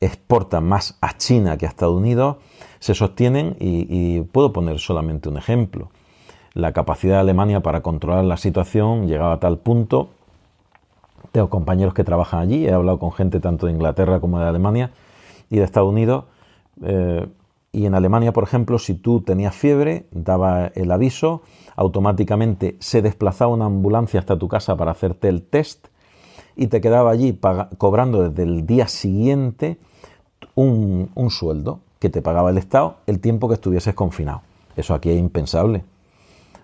exporta 0.00 0.60
más 0.60 0.98
a 1.00 1.16
China 1.16 1.56
que 1.56 1.64
a 1.64 1.70
Estados 1.70 1.96
Unidos, 1.96 2.36
se 2.78 2.94
sostienen 2.94 3.56
y, 3.58 4.20
puedo 4.20 4.52
poner 4.52 4.78
solamente 4.78 5.28
un 5.28 5.38
ejemplo. 5.38 5.90
La 6.52 6.72
capacidad 6.72 7.14
de 7.14 7.20
Alemania 7.20 7.60
para 7.60 7.82
controlar 7.82 8.24
la 8.24 8.36
situación 8.36 9.08
llegaba 9.08 9.34
a 9.34 9.40
tal 9.40 9.58
punto, 9.58 10.10
tengo 11.32 11.48
compañeros 11.48 11.94
que 11.94 12.04
trabajan 12.04 12.40
allí, 12.40 12.66
he 12.66 12.72
hablado 12.72 12.98
con 12.98 13.12
gente 13.12 13.40
tanto 13.40 13.66
de 13.66 13.72
Inglaterra 13.72 14.20
como 14.20 14.38
de 14.38 14.46
Alemania 14.46 14.92
y 15.50 15.58
de 15.58 15.64
Estados 15.64 15.90
Unidos, 15.90 16.24
eh, 16.82 17.26
y 17.72 17.86
en 17.86 17.94
Alemania, 17.94 18.32
por 18.32 18.44
ejemplo, 18.44 18.78
si 18.78 18.94
tú 18.94 19.20
tenías 19.20 19.54
fiebre, 19.54 20.06
daba 20.10 20.68
el 20.74 20.90
aviso, 20.90 21.42
automáticamente 21.76 22.76
se 22.80 23.02
desplazaba 23.02 23.52
una 23.52 23.66
ambulancia 23.66 24.20
hasta 24.20 24.38
tu 24.38 24.48
casa 24.48 24.76
para 24.76 24.92
hacerte 24.92 25.28
el 25.28 25.42
test 25.42 25.88
y 26.56 26.66
te 26.66 26.80
quedaba 26.80 27.10
allí 27.10 27.38
cobrando 27.76 28.28
desde 28.28 28.42
el 28.42 28.66
día 28.66 28.88
siguiente 28.88 29.78
un, 30.54 31.10
sueldo 31.30 31.80
que 32.00 32.10
te 32.10 32.20
pagaba 32.20 32.50
el 32.50 32.58
Estado 32.58 32.96
el 33.06 33.20
tiempo 33.20 33.48
que 33.48 33.54
estuvieses 33.54 33.94
confinado. 33.94 34.42
Eso 34.74 34.94
aquí 34.94 35.10
es 35.10 35.18
impensable. 35.18 35.84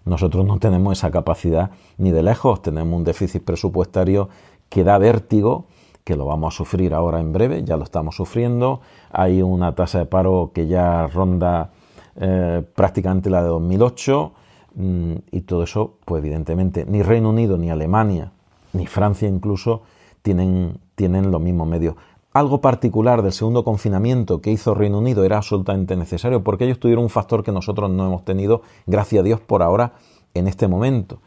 Nosotros 0.05 0.45
no 0.45 0.59
tenemos 0.59 0.99
esa 0.99 1.11
capacidad 1.11 1.71
ni 1.97 2.11
de 2.11 2.23
lejos, 2.23 2.61
tenemos 2.61 2.97
un 2.97 3.05
déficit 3.05 3.45
presupuestario 3.45 4.29
que 4.69 4.85
da 4.85 4.99
vértigo, 4.99 5.67
que 6.05 6.17
lo 6.17 6.27
vamos 6.27 6.55
a 6.55 6.57
sufrir 6.57 6.95
ahora 6.95 7.19
en 7.19 7.33
breve, 7.33 7.65
ya 7.65 7.77
lo 7.77 7.85
estamos 7.85 8.17
sufriendo. 8.17 8.81
Hay 9.11 9.43
una 9.43 9.75
tasa 9.75 9.99
de 9.99 10.07
paro 10.07 10.53
que 10.55 10.67
ya 10.67 11.07
ronda 11.07 11.71
eh, 12.17 12.63
prácticamente 12.75 13.31
la 13.31 13.43
de 13.43 13.49
2008 13.49 14.33
mm, 14.75 15.15
y 15.33 15.41
todo 15.41 15.63
eso, 15.63 15.95
pues 16.05 16.23
evidentemente, 16.23 16.85
ni 16.87 17.03
Reino 17.03 17.31
Unido, 17.31 17.57
ni 17.57 17.71
Alemania, 17.71 18.33
ni 18.75 18.87
Francia 18.87 19.29
incluso 19.29 19.83
tienen, 20.23 20.79
tienen 20.95 21.31
los 21.31 21.41
mismos 21.41 21.67
medios 21.67 21.97
algo 22.35 22.61
particular 22.61 23.23
del 23.23 23.33
segundo 23.33 23.63
confinamiento 23.63 24.41
que 24.41 24.51
hizo 24.51 24.75
Reino 24.75 24.99
Unido 24.99 25.25
era 25.25 25.37
absolutamente 25.37 25.97
necesario 25.97 26.43
porque 26.43 26.65
ellos 26.65 26.81
tuvieron 26.81 27.05
un 27.05 27.11
factor 27.11 27.45
que 27.45 27.53
nosotros 27.53 27.89
no 27.91 28.07
hemos 28.07 28.25
tenido, 28.25 28.63
gracias 28.87 29.21
a 29.21 29.23
Dios, 29.23 29.41
por 29.41 29.63
ahora, 29.63 29.93
en 30.35 30.49
este 30.49 30.67
momento. 30.67 31.21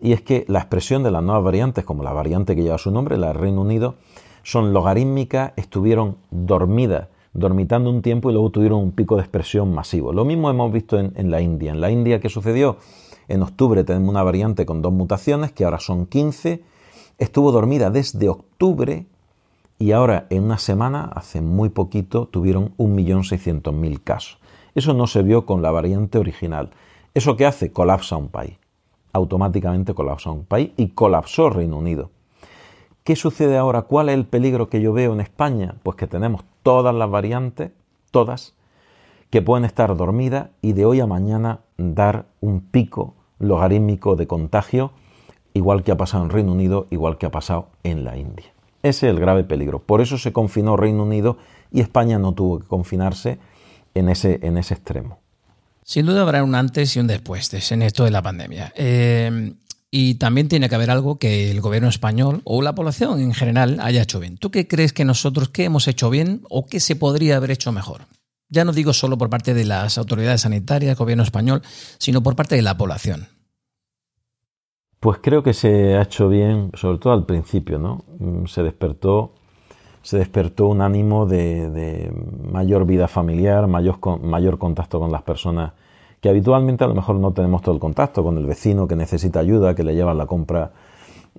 Y 0.00 0.12
es 0.12 0.22
que 0.22 0.44
la 0.48 0.58
expresión 0.58 1.02
de 1.02 1.10
las 1.10 1.22
nuevas 1.22 1.44
variantes, 1.44 1.84
como 1.84 2.02
la 2.02 2.12
variante 2.12 2.54
que 2.54 2.62
lleva 2.62 2.78
su 2.78 2.90
nombre, 2.90 3.16
la 3.16 3.28
de 3.28 3.32
Reino 3.34 3.62
Unido, 3.62 3.94
son 4.42 4.72
logarítmicas, 4.72 5.52
estuvieron 5.56 6.16
dormidas, 6.30 7.08
dormitando 7.32 7.90
un 7.90 8.02
tiempo 8.02 8.30
y 8.30 8.32
luego 8.32 8.50
tuvieron 8.50 8.80
un 8.80 8.92
pico 8.92 9.16
de 9.16 9.22
expresión 9.22 9.74
masivo. 9.74 10.12
Lo 10.12 10.24
mismo 10.24 10.50
hemos 10.50 10.72
visto 10.72 10.98
en, 10.98 11.12
en 11.16 11.30
la 11.30 11.40
India. 11.40 11.72
En 11.72 11.80
la 11.80 11.90
India, 11.90 12.20
¿qué 12.20 12.28
sucedió? 12.28 12.76
En 13.28 13.42
octubre 13.42 13.82
tenemos 13.84 14.08
una 14.08 14.22
variante 14.22 14.66
con 14.66 14.82
dos 14.82 14.92
mutaciones, 14.92 15.52
que 15.52 15.64
ahora 15.64 15.80
son 15.80 16.06
15. 16.06 16.62
Estuvo 17.18 17.50
dormida 17.50 17.90
desde 17.90 18.28
octubre 18.28 19.06
y 19.78 19.92
ahora 19.92 20.26
en 20.30 20.44
una 20.44 20.58
semana, 20.58 21.10
hace 21.14 21.40
muy 21.40 21.68
poquito, 21.68 22.26
tuvieron 22.26 22.74
1.600.000 22.76 24.02
casos. 24.02 24.38
Eso 24.74 24.94
no 24.94 25.06
se 25.06 25.22
vio 25.22 25.44
con 25.44 25.62
la 25.62 25.70
variante 25.70 26.18
original. 26.18 26.70
¿Eso 27.14 27.36
qué 27.36 27.46
hace? 27.46 27.72
Colapsa 27.72 28.16
un 28.16 28.28
país. 28.28 28.58
Automáticamente 29.16 29.94
colapsa 29.94 30.30
un 30.30 30.44
país 30.44 30.72
y 30.76 30.88
colapsó 30.88 31.48
Reino 31.48 31.78
Unido. 31.78 32.10
¿Qué 33.02 33.16
sucede 33.16 33.56
ahora? 33.56 33.80
¿Cuál 33.80 34.10
es 34.10 34.14
el 34.14 34.26
peligro 34.26 34.68
que 34.68 34.82
yo 34.82 34.92
veo 34.92 35.14
en 35.14 35.20
España? 35.20 35.76
Pues 35.82 35.96
que 35.96 36.06
tenemos 36.06 36.44
todas 36.62 36.94
las 36.94 37.08
variantes, 37.08 37.70
todas, 38.10 38.52
que 39.30 39.40
pueden 39.40 39.64
estar 39.64 39.96
dormidas 39.96 40.50
y 40.60 40.74
de 40.74 40.84
hoy 40.84 41.00
a 41.00 41.06
mañana 41.06 41.60
dar 41.78 42.26
un 42.42 42.60
pico 42.60 43.14
logarítmico 43.38 44.16
de 44.16 44.26
contagio, 44.26 44.90
igual 45.54 45.82
que 45.82 45.92
ha 45.92 45.96
pasado 45.96 46.24
en 46.24 46.30
Reino 46.30 46.52
Unido, 46.52 46.86
igual 46.90 47.16
que 47.16 47.24
ha 47.24 47.30
pasado 47.30 47.68
en 47.84 48.04
la 48.04 48.18
India. 48.18 48.52
Ese 48.82 49.06
es 49.06 49.14
el 49.14 49.18
grave 49.18 49.44
peligro. 49.44 49.78
Por 49.78 50.02
eso 50.02 50.18
se 50.18 50.34
confinó 50.34 50.76
Reino 50.76 51.04
Unido 51.04 51.38
y 51.72 51.80
España 51.80 52.18
no 52.18 52.34
tuvo 52.34 52.58
que 52.58 52.66
confinarse 52.66 53.38
en 53.94 54.10
ese, 54.10 54.40
en 54.42 54.58
ese 54.58 54.74
extremo. 54.74 55.20
Sin 55.86 56.04
duda 56.04 56.22
habrá 56.22 56.42
un 56.42 56.56
antes 56.56 56.96
y 56.96 56.98
un 56.98 57.06
después 57.06 57.70
en 57.70 57.82
esto 57.82 58.02
de 58.02 58.10
la 58.10 58.20
pandemia. 58.20 58.72
Eh, 58.74 59.54
y 59.88 60.16
también 60.16 60.48
tiene 60.48 60.68
que 60.68 60.74
haber 60.74 60.90
algo 60.90 61.16
que 61.16 61.52
el 61.52 61.60
gobierno 61.60 61.88
español 61.88 62.40
o 62.42 62.60
la 62.60 62.74
población 62.74 63.20
en 63.20 63.32
general 63.32 63.78
haya 63.80 64.02
hecho 64.02 64.18
bien. 64.18 64.36
¿Tú 64.36 64.50
qué 64.50 64.66
crees 64.66 64.92
que 64.92 65.04
nosotros 65.04 65.48
qué 65.50 65.62
hemos 65.62 65.86
hecho 65.86 66.10
bien 66.10 66.42
o 66.50 66.66
qué 66.66 66.80
se 66.80 66.96
podría 66.96 67.36
haber 67.36 67.52
hecho 67.52 67.70
mejor? 67.70 68.02
Ya 68.48 68.64
no 68.64 68.72
digo 68.72 68.92
solo 68.92 69.16
por 69.16 69.30
parte 69.30 69.54
de 69.54 69.64
las 69.64 69.96
autoridades 69.96 70.40
sanitarias, 70.40 70.98
gobierno 70.98 71.22
español, 71.22 71.62
sino 71.98 72.20
por 72.20 72.34
parte 72.34 72.56
de 72.56 72.62
la 72.62 72.76
población. 72.76 73.28
Pues 74.98 75.20
creo 75.22 75.44
que 75.44 75.54
se 75.54 75.94
ha 75.94 76.02
hecho 76.02 76.28
bien, 76.28 76.72
sobre 76.74 76.98
todo 76.98 77.12
al 77.12 77.26
principio, 77.26 77.78
¿no? 77.78 78.04
Mm, 78.18 78.46
se 78.46 78.64
despertó, 78.64 79.34
se 80.06 80.18
despertó 80.18 80.68
un 80.68 80.82
ánimo 80.82 81.26
de, 81.26 82.12
mayor 82.48 82.86
vida 82.86 83.08
familiar, 83.08 83.66
mayor, 83.66 83.98
mayor 84.22 84.56
contacto 84.56 85.00
con 85.00 85.10
las 85.10 85.22
personas 85.22 85.72
que 86.20 86.28
habitualmente 86.28 86.84
a 86.84 86.86
lo 86.86 86.94
mejor 86.94 87.16
no 87.16 87.32
tenemos 87.32 87.60
todo 87.60 87.74
el 87.74 87.80
contacto 87.80 88.22
con 88.22 88.38
el 88.38 88.46
vecino 88.46 88.86
que 88.86 88.94
necesita 88.94 89.40
ayuda, 89.40 89.74
que 89.74 89.82
le 89.82 89.96
lleva 89.96 90.14
la 90.14 90.26
compra 90.26 90.70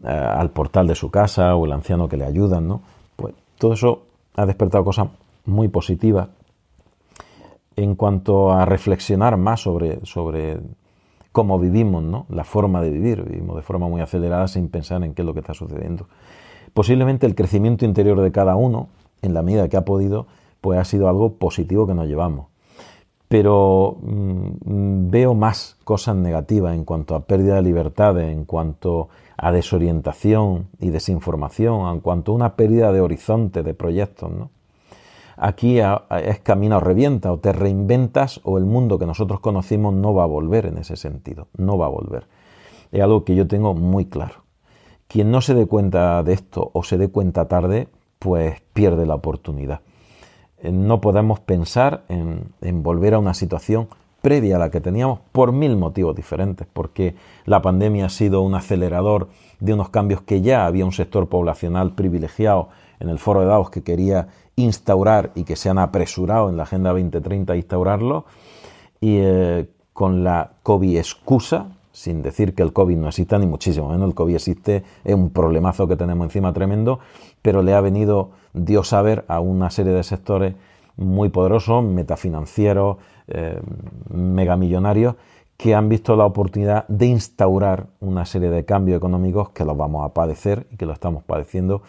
eh, 0.03 0.09
al 0.09 0.49
portal 0.49 0.85
de 0.85 0.95
su 0.95 1.09
casa 1.09 1.55
o 1.55 1.65
el 1.65 1.71
anciano 1.71 2.09
que 2.09 2.17
le 2.17 2.25
ayudan, 2.25 2.67
¿no? 2.67 2.81
Pues 3.15 3.35
todo 3.57 3.71
eso 3.71 4.01
ha 4.35 4.45
despertado 4.45 4.83
cosas 4.83 5.07
muy 5.45 5.69
positivas 5.69 6.27
en 7.77 7.95
cuanto 7.95 8.51
a 8.51 8.65
reflexionar 8.65 9.37
más 9.37 9.61
sobre, 9.61 10.05
sobre 10.05 10.59
cómo 11.31 11.57
vivimos, 11.57 12.03
¿no? 12.03 12.25
La 12.27 12.43
forma 12.43 12.81
de 12.81 12.89
vivir, 12.89 13.23
vivimos 13.23 13.55
de 13.55 13.61
forma 13.61 13.87
muy 13.87 14.01
acelerada 14.01 14.49
sin 14.49 14.67
pensar 14.67 15.05
en 15.05 15.13
qué 15.13 15.21
es 15.21 15.25
lo 15.25 15.33
que 15.33 15.39
está 15.39 15.53
sucediendo. 15.53 16.07
Posiblemente 16.77 17.25
el 17.25 17.33
crecimiento 17.33 17.85
interior 17.85 18.21
de 18.21 18.31
cada 18.31 18.55
uno, 18.55 18.89
en 19.23 19.33
la 19.33 19.41
medida 19.41 19.67
que 19.67 19.77
ha 19.77 19.83
podido, 19.83 20.27
pues 20.61 20.77
ha 20.77 20.85
sido 20.85 21.09
algo 21.09 21.33
positivo 21.33 21.87
que 21.87 21.95
nos 21.95 22.05
llevamos. 22.05 22.49
Pero 23.27 23.97
mm, 23.99 25.09
veo 25.09 25.33
más 25.33 25.75
cosas 25.83 26.15
negativas 26.17 26.75
en 26.75 26.85
cuanto 26.85 27.15
a 27.15 27.21
pérdida 27.21 27.55
de 27.55 27.63
libertades, 27.63 28.31
en 28.31 28.45
cuanto 28.45 29.09
a 29.37 29.51
desorientación 29.51 30.67
y 30.79 30.91
desinformación, 30.91 31.91
en 31.91 31.99
cuanto 31.99 32.31
a 32.31 32.35
una 32.35 32.55
pérdida 32.55 32.91
de 32.91 33.01
horizonte, 33.01 33.63
de 33.63 33.73
proyectos, 33.73 34.31
¿no? 34.31 34.51
Aquí 35.35 35.79
es 35.79 36.39
camina 36.41 36.77
o 36.77 36.79
revienta, 36.79 37.33
o 37.33 37.39
te 37.39 37.53
reinventas, 37.53 38.39
o 38.43 38.59
el 38.59 38.65
mundo 38.65 38.99
que 38.99 39.07
nosotros 39.07 39.39
conocimos 39.39 39.95
no 39.95 40.13
va 40.13 40.25
a 40.25 40.27
volver 40.27 40.67
en 40.67 40.77
ese 40.77 40.95
sentido, 40.95 41.47
no 41.57 41.79
va 41.79 41.87
a 41.87 41.89
volver. 41.89 42.27
Es 42.91 43.01
algo 43.01 43.23
que 43.23 43.33
yo 43.33 43.47
tengo 43.47 43.73
muy 43.73 44.05
claro. 44.05 44.46
Quien 45.07 45.31
no 45.31 45.41
se 45.41 45.53
dé 45.53 45.65
cuenta 45.65 46.21
de 46.23 46.33
esto 46.33 46.69
o 46.73 46.83
se 46.83 46.97
dé 46.97 47.09
cuenta 47.09 47.47
tarde, 47.47 47.87
pues 48.19 48.61
pierde 48.73 49.05
la 49.05 49.15
oportunidad. 49.15 49.81
Eh, 50.59 50.71
no 50.71 51.01
podemos 51.01 51.39
pensar 51.39 52.03
en, 52.09 52.83
volver 52.83 53.13
a 53.13 53.19
una 53.19 53.33
situación 53.33 53.87
previa 54.21 54.55
a 54.55 54.59
la 54.59 54.71
que 54.71 54.81
teníamos 54.81 55.19
por 55.31 55.51
mil 55.51 55.77
motivos 55.77 56.15
diferentes, 56.15 56.67
porque 56.71 57.15
la 57.45 57.61
pandemia 57.61 58.07
ha 58.07 58.09
sido 58.09 58.41
un 58.41 58.55
acelerador 58.55 59.29
de 59.59 59.73
unos 59.73 59.89
cambios 59.89 60.21
que 60.21 60.41
ya 60.41 60.65
había 60.65 60.85
un 60.85 60.91
sector 60.91 61.29
poblacional 61.29 61.93
privilegiado 61.93 62.69
en 62.99 63.09
el 63.09 63.19
foro 63.19 63.41
de 63.41 63.45
Davos 63.45 63.69
que 63.69 63.83
quería 63.83 64.27
instaurar 64.55 65.31
y 65.35 65.43
que 65.43 65.55
se 65.55 65.69
han 65.69 65.77
apresurado 65.77 66.49
en 66.49 66.57
la 66.57 66.63
Agenda 66.63 66.89
2030 66.89 67.53
a 67.53 67.55
instaurarlo, 67.55 68.25
y 68.99 69.17
eh, 69.17 69.69
con 69.93 70.23
la 70.23 70.53
COVID 70.63 70.97
excusa, 70.97 71.76
sin 71.97 72.21
decir 72.21 72.53
que 72.53 72.61
el 72.61 72.73
COVID 72.73 72.95
no 72.95 73.07
exista, 73.07 73.39
ni 73.39 73.47
muchísimo 73.47 73.89
menos, 73.89 74.07
el 74.07 74.13
COVID 74.13 74.35
existe, 74.35 74.83
es 75.03 75.15
un 75.15 75.31
problemazo 75.31 75.87
que 75.87 75.95
tenemos 75.95 76.25
encima 76.25 76.53
tremendo, 76.53 76.99
pero 77.41 77.63
le 77.63 77.73
ha 77.73 77.81
venido 77.81 78.29
Dios 78.53 78.93
a 78.93 79.01
ver 79.01 79.25
a 79.27 79.39
una 79.39 79.71
serie 79.71 79.93
de 79.93 80.03
sectores 80.03 80.53
muy 80.95 81.29
poderosos, 81.29 81.83
metafinancieros, 81.83 82.97
eh, 83.29 83.59
megamillonarios, 84.11 85.15
que 85.57 85.73
han 85.73 85.89
visto 85.89 86.15
la 86.15 86.27
oportunidad 86.27 86.87
de 86.87 87.07
instaurar 87.07 87.87
una 87.99 88.27
serie 88.27 88.51
de 88.51 88.63
cambios 88.63 88.97
económicos 88.97 89.49
que 89.49 89.65
los 89.65 89.75
vamos 89.75 90.05
a 90.05 90.13
padecer 90.13 90.67
y 90.69 90.77
que 90.77 90.85
lo 90.85 90.93
estamos 90.93 91.23
padeciendo 91.23 91.81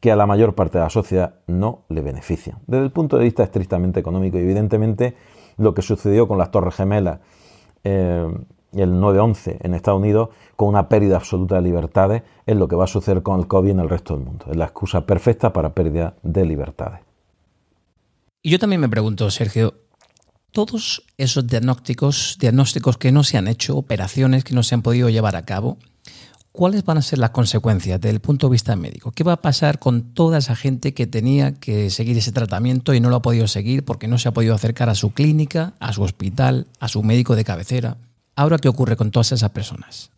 que 0.00 0.10
a 0.10 0.16
la 0.16 0.26
mayor 0.26 0.56
parte 0.56 0.78
de 0.78 0.84
la 0.84 0.90
sociedad 0.90 1.34
no 1.46 1.82
le 1.88 2.00
benefician. 2.00 2.58
Desde 2.66 2.82
el 2.82 2.90
punto 2.90 3.16
de 3.16 3.22
vista 3.22 3.44
estrictamente 3.44 4.00
económico, 4.00 4.38
y 4.38 4.40
evidentemente 4.40 5.14
lo 5.56 5.72
que 5.72 5.82
sucedió 5.82 6.26
con 6.26 6.36
las 6.36 6.50
Torres 6.50 6.74
Gemelas 6.74 7.20
eh, 7.84 8.26
el 8.72 8.92
9-11 8.92 9.58
en 9.60 9.74
Estados 9.74 10.00
Unidos, 10.00 10.30
con 10.56 10.68
una 10.68 10.88
pérdida 10.88 11.16
absoluta 11.16 11.56
de 11.56 11.62
libertades, 11.62 12.22
es 12.46 12.56
lo 12.56 12.68
que 12.68 12.76
va 12.76 12.84
a 12.84 12.88
suceder 12.88 13.22
con 13.22 13.40
el 13.40 13.46
COVID 13.46 13.70
en 13.70 13.80
el 13.80 13.88
resto 13.88 14.16
del 14.16 14.24
mundo. 14.24 14.46
Es 14.50 14.56
la 14.56 14.64
excusa 14.64 15.06
perfecta 15.06 15.52
para 15.52 15.74
pérdida 15.74 16.14
de 16.22 16.44
libertades. 16.46 17.00
Y 18.42 18.50
yo 18.50 18.58
también 18.58 18.80
me 18.80 18.88
pregunto, 18.88 19.30
Sergio, 19.30 19.74
todos 20.50 21.04
esos 21.16 21.46
diagnósticos, 21.46 22.36
diagnósticos 22.38 22.98
que 22.98 23.12
no 23.12 23.24
se 23.24 23.38
han 23.38 23.48
hecho, 23.48 23.76
operaciones 23.76 24.44
que 24.44 24.54
no 24.54 24.62
se 24.62 24.74
han 24.74 24.82
podido 24.82 25.08
llevar 25.08 25.36
a 25.36 25.44
cabo, 25.44 25.78
¿cuáles 26.52 26.84
van 26.84 26.98
a 26.98 27.02
ser 27.02 27.18
las 27.18 27.30
consecuencias 27.30 28.00
desde 28.00 28.14
el 28.14 28.20
punto 28.20 28.48
de 28.48 28.52
vista 28.52 28.76
médico? 28.76 29.12
¿Qué 29.12 29.24
va 29.24 29.34
a 29.34 29.42
pasar 29.42 29.78
con 29.78 30.12
toda 30.12 30.38
esa 30.38 30.54
gente 30.54 30.92
que 30.92 31.06
tenía 31.06 31.54
que 31.54 31.88
seguir 31.90 32.18
ese 32.18 32.32
tratamiento 32.32 32.94
y 32.94 33.00
no 33.00 33.08
lo 33.08 33.16
ha 33.16 33.22
podido 33.22 33.46
seguir 33.46 33.84
porque 33.84 34.08
no 34.08 34.18
se 34.18 34.28
ha 34.28 34.32
podido 34.32 34.54
acercar 34.54 34.88
a 34.88 34.94
su 34.94 35.12
clínica, 35.12 35.74
a 35.80 35.92
su 35.92 36.02
hospital, 36.02 36.66
a 36.80 36.88
su 36.88 37.02
médico 37.02 37.34
de 37.34 37.44
cabecera? 37.44 37.96
Ahora, 38.36 38.58
¿qué 38.58 38.68
ocurre 38.68 38.96
con 38.96 39.10
todas 39.10 39.32
esas 39.32 39.50
personas? 39.50 40.10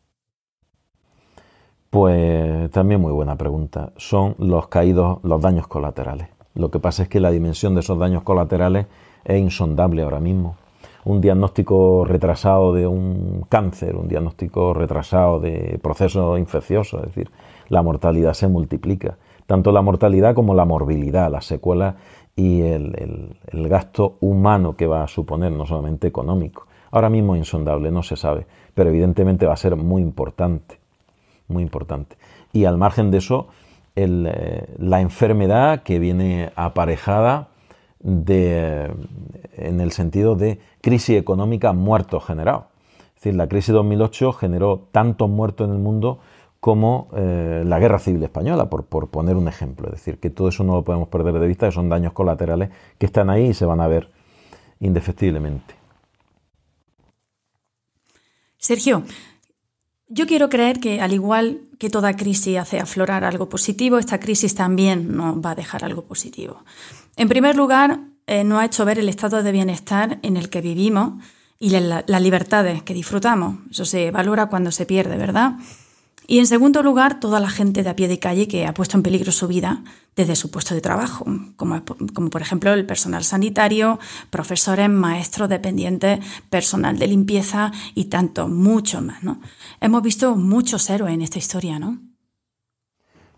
Pues 1.90 2.70
también 2.70 3.00
muy 3.00 3.12
buena 3.12 3.36
pregunta. 3.36 3.92
Son 3.96 4.34
los 4.38 4.68
caídos, 4.68 5.18
los 5.22 5.40
daños 5.40 5.66
colaterales. 5.66 6.28
Lo 6.54 6.70
que 6.70 6.78
pasa 6.78 7.04
es 7.04 7.08
que 7.08 7.20
la 7.20 7.30
dimensión 7.30 7.74
de 7.74 7.80
esos 7.80 7.98
daños 7.98 8.22
colaterales 8.22 8.86
es 9.24 9.40
insondable 9.40 10.02
ahora 10.02 10.20
mismo 10.20 10.56
un 11.04 11.20
diagnóstico 11.20 12.04
retrasado 12.04 12.72
de 12.72 12.86
un 12.86 13.44
cáncer, 13.48 13.96
un 13.96 14.08
diagnóstico 14.08 14.72
retrasado 14.72 15.38
de 15.38 15.78
procesos 15.82 16.38
infecciosos, 16.38 17.00
es 17.00 17.08
decir, 17.08 17.30
la 17.68 17.82
mortalidad 17.82 18.32
se 18.32 18.48
multiplica. 18.48 19.18
Tanto 19.46 19.72
la 19.72 19.82
mortalidad 19.82 20.34
como 20.34 20.54
la 20.54 20.64
morbilidad, 20.64 21.30
las 21.30 21.44
secuelas 21.44 21.96
y 22.34 22.62
el, 22.62 23.36
gasto 23.52 24.16
humano 24.20 24.76
que 24.76 24.86
va 24.86 25.04
a 25.04 25.08
suponer, 25.08 25.52
no 25.52 25.66
solamente 25.66 26.06
económico. 26.06 26.66
Ahora 26.94 27.10
mismo 27.10 27.34
insondable, 27.34 27.90
no 27.90 28.04
se 28.04 28.14
sabe, 28.14 28.46
pero 28.72 28.88
evidentemente 28.88 29.46
va 29.46 29.54
a 29.54 29.56
ser 29.56 29.74
muy 29.74 30.00
importante, 30.00 30.78
muy 31.48 31.64
importante. 31.64 32.16
Y 32.52 32.66
al 32.66 32.78
margen 32.78 33.10
de 33.10 33.18
eso, 33.18 33.48
eh, 33.96 34.64
la 34.78 35.00
enfermedad 35.00 35.82
que 35.82 35.98
viene 35.98 36.52
aparejada 36.54 37.48
de, 37.98 38.92
en 39.56 39.80
el 39.80 39.90
sentido 39.90 40.36
de 40.36 40.60
crisis 40.80 41.18
económica 41.18 41.72
muertos 41.72 42.24
generado. 42.24 42.66
Es 43.08 43.24
decir, 43.24 43.34
la 43.34 43.48
crisis 43.48 43.70
de 43.70 43.74
2008 43.74 44.32
generó 44.34 44.86
tantos 44.92 45.28
muertos 45.28 45.66
en 45.66 45.74
el 45.74 45.80
mundo 45.80 46.20
como 46.60 47.08
eh, 47.16 47.64
la 47.66 47.80
guerra 47.80 47.98
civil 47.98 48.22
española, 48.22 48.70
por, 48.70 48.84
por, 48.84 49.08
poner 49.08 49.34
un 49.34 49.48
ejemplo. 49.48 49.88
Es 49.88 49.94
decir, 49.94 50.20
que 50.20 50.30
todo 50.30 50.46
eso 50.46 50.62
no 50.62 50.74
lo 50.74 50.84
podemos 50.84 51.08
perder 51.08 51.40
de 51.40 51.48
vista, 51.48 51.66
que 51.66 51.72
son 51.72 51.88
daños 51.88 52.12
colaterales 52.12 52.70
que 52.98 53.06
están 53.06 53.30
ahí 53.30 53.46
y 53.46 53.54
se 53.54 53.66
van 53.66 53.80
a 53.80 53.88
ver 53.88 54.10
indefectiblemente. 54.78 55.73
Sergio, 58.64 59.02
yo 60.08 60.26
quiero 60.26 60.48
creer 60.48 60.80
que 60.80 61.02
al 61.02 61.12
igual 61.12 61.68
que 61.78 61.90
toda 61.90 62.16
crisis 62.16 62.56
hace 62.56 62.80
aflorar 62.80 63.22
algo 63.22 63.46
positivo, 63.46 63.98
esta 63.98 64.18
crisis 64.18 64.54
también 64.54 65.14
nos 65.14 65.36
va 65.36 65.50
a 65.50 65.54
dejar 65.54 65.84
algo 65.84 66.06
positivo. 66.06 66.64
En 67.18 67.28
primer 67.28 67.56
lugar, 67.56 68.00
eh, 68.26 68.42
nos 68.42 68.62
ha 68.62 68.64
hecho 68.64 68.86
ver 68.86 68.98
el 68.98 69.10
estado 69.10 69.42
de 69.42 69.52
bienestar 69.52 70.18
en 70.22 70.38
el 70.38 70.48
que 70.48 70.62
vivimos 70.62 71.22
y 71.58 71.68
las 71.68 72.22
libertades 72.22 72.82
que 72.82 72.94
disfrutamos. 72.94 73.58
Eso 73.70 73.84
se 73.84 74.10
valora 74.10 74.46
cuando 74.46 74.70
se 74.70 74.86
pierde, 74.86 75.18
¿verdad? 75.18 75.56
Y 76.26 76.38
en 76.38 76.46
segundo 76.46 76.82
lugar, 76.82 77.20
toda 77.20 77.38
la 77.38 77.50
gente 77.50 77.82
de 77.82 77.90
a 77.90 77.96
pie 77.96 78.08
de 78.08 78.18
calle 78.18 78.48
que 78.48 78.66
ha 78.66 78.72
puesto 78.72 78.96
en 78.96 79.02
peligro 79.02 79.30
su 79.30 79.46
vida 79.46 79.82
desde 80.16 80.36
su 80.36 80.50
puesto 80.50 80.74
de 80.74 80.80
trabajo, 80.80 81.24
como, 81.56 81.82
como, 82.14 82.30
por 82.30 82.40
ejemplo 82.40 82.72
el 82.72 82.86
personal 82.86 83.24
sanitario, 83.24 83.98
profesores, 84.30 84.88
maestros, 84.88 85.48
dependientes, 85.48 86.20
personal 86.48 86.98
de 86.98 87.08
limpieza 87.08 87.72
y 87.94 88.06
tanto, 88.06 88.48
mucho 88.48 89.02
más. 89.02 89.22
¿no? 89.22 89.40
Hemos 89.80 90.02
visto 90.02 90.36
muchos 90.36 90.88
héroes 90.88 91.14
en 91.14 91.22
esta 91.22 91.38
historia, 91.38 91.78
¿no? 91.78 91.98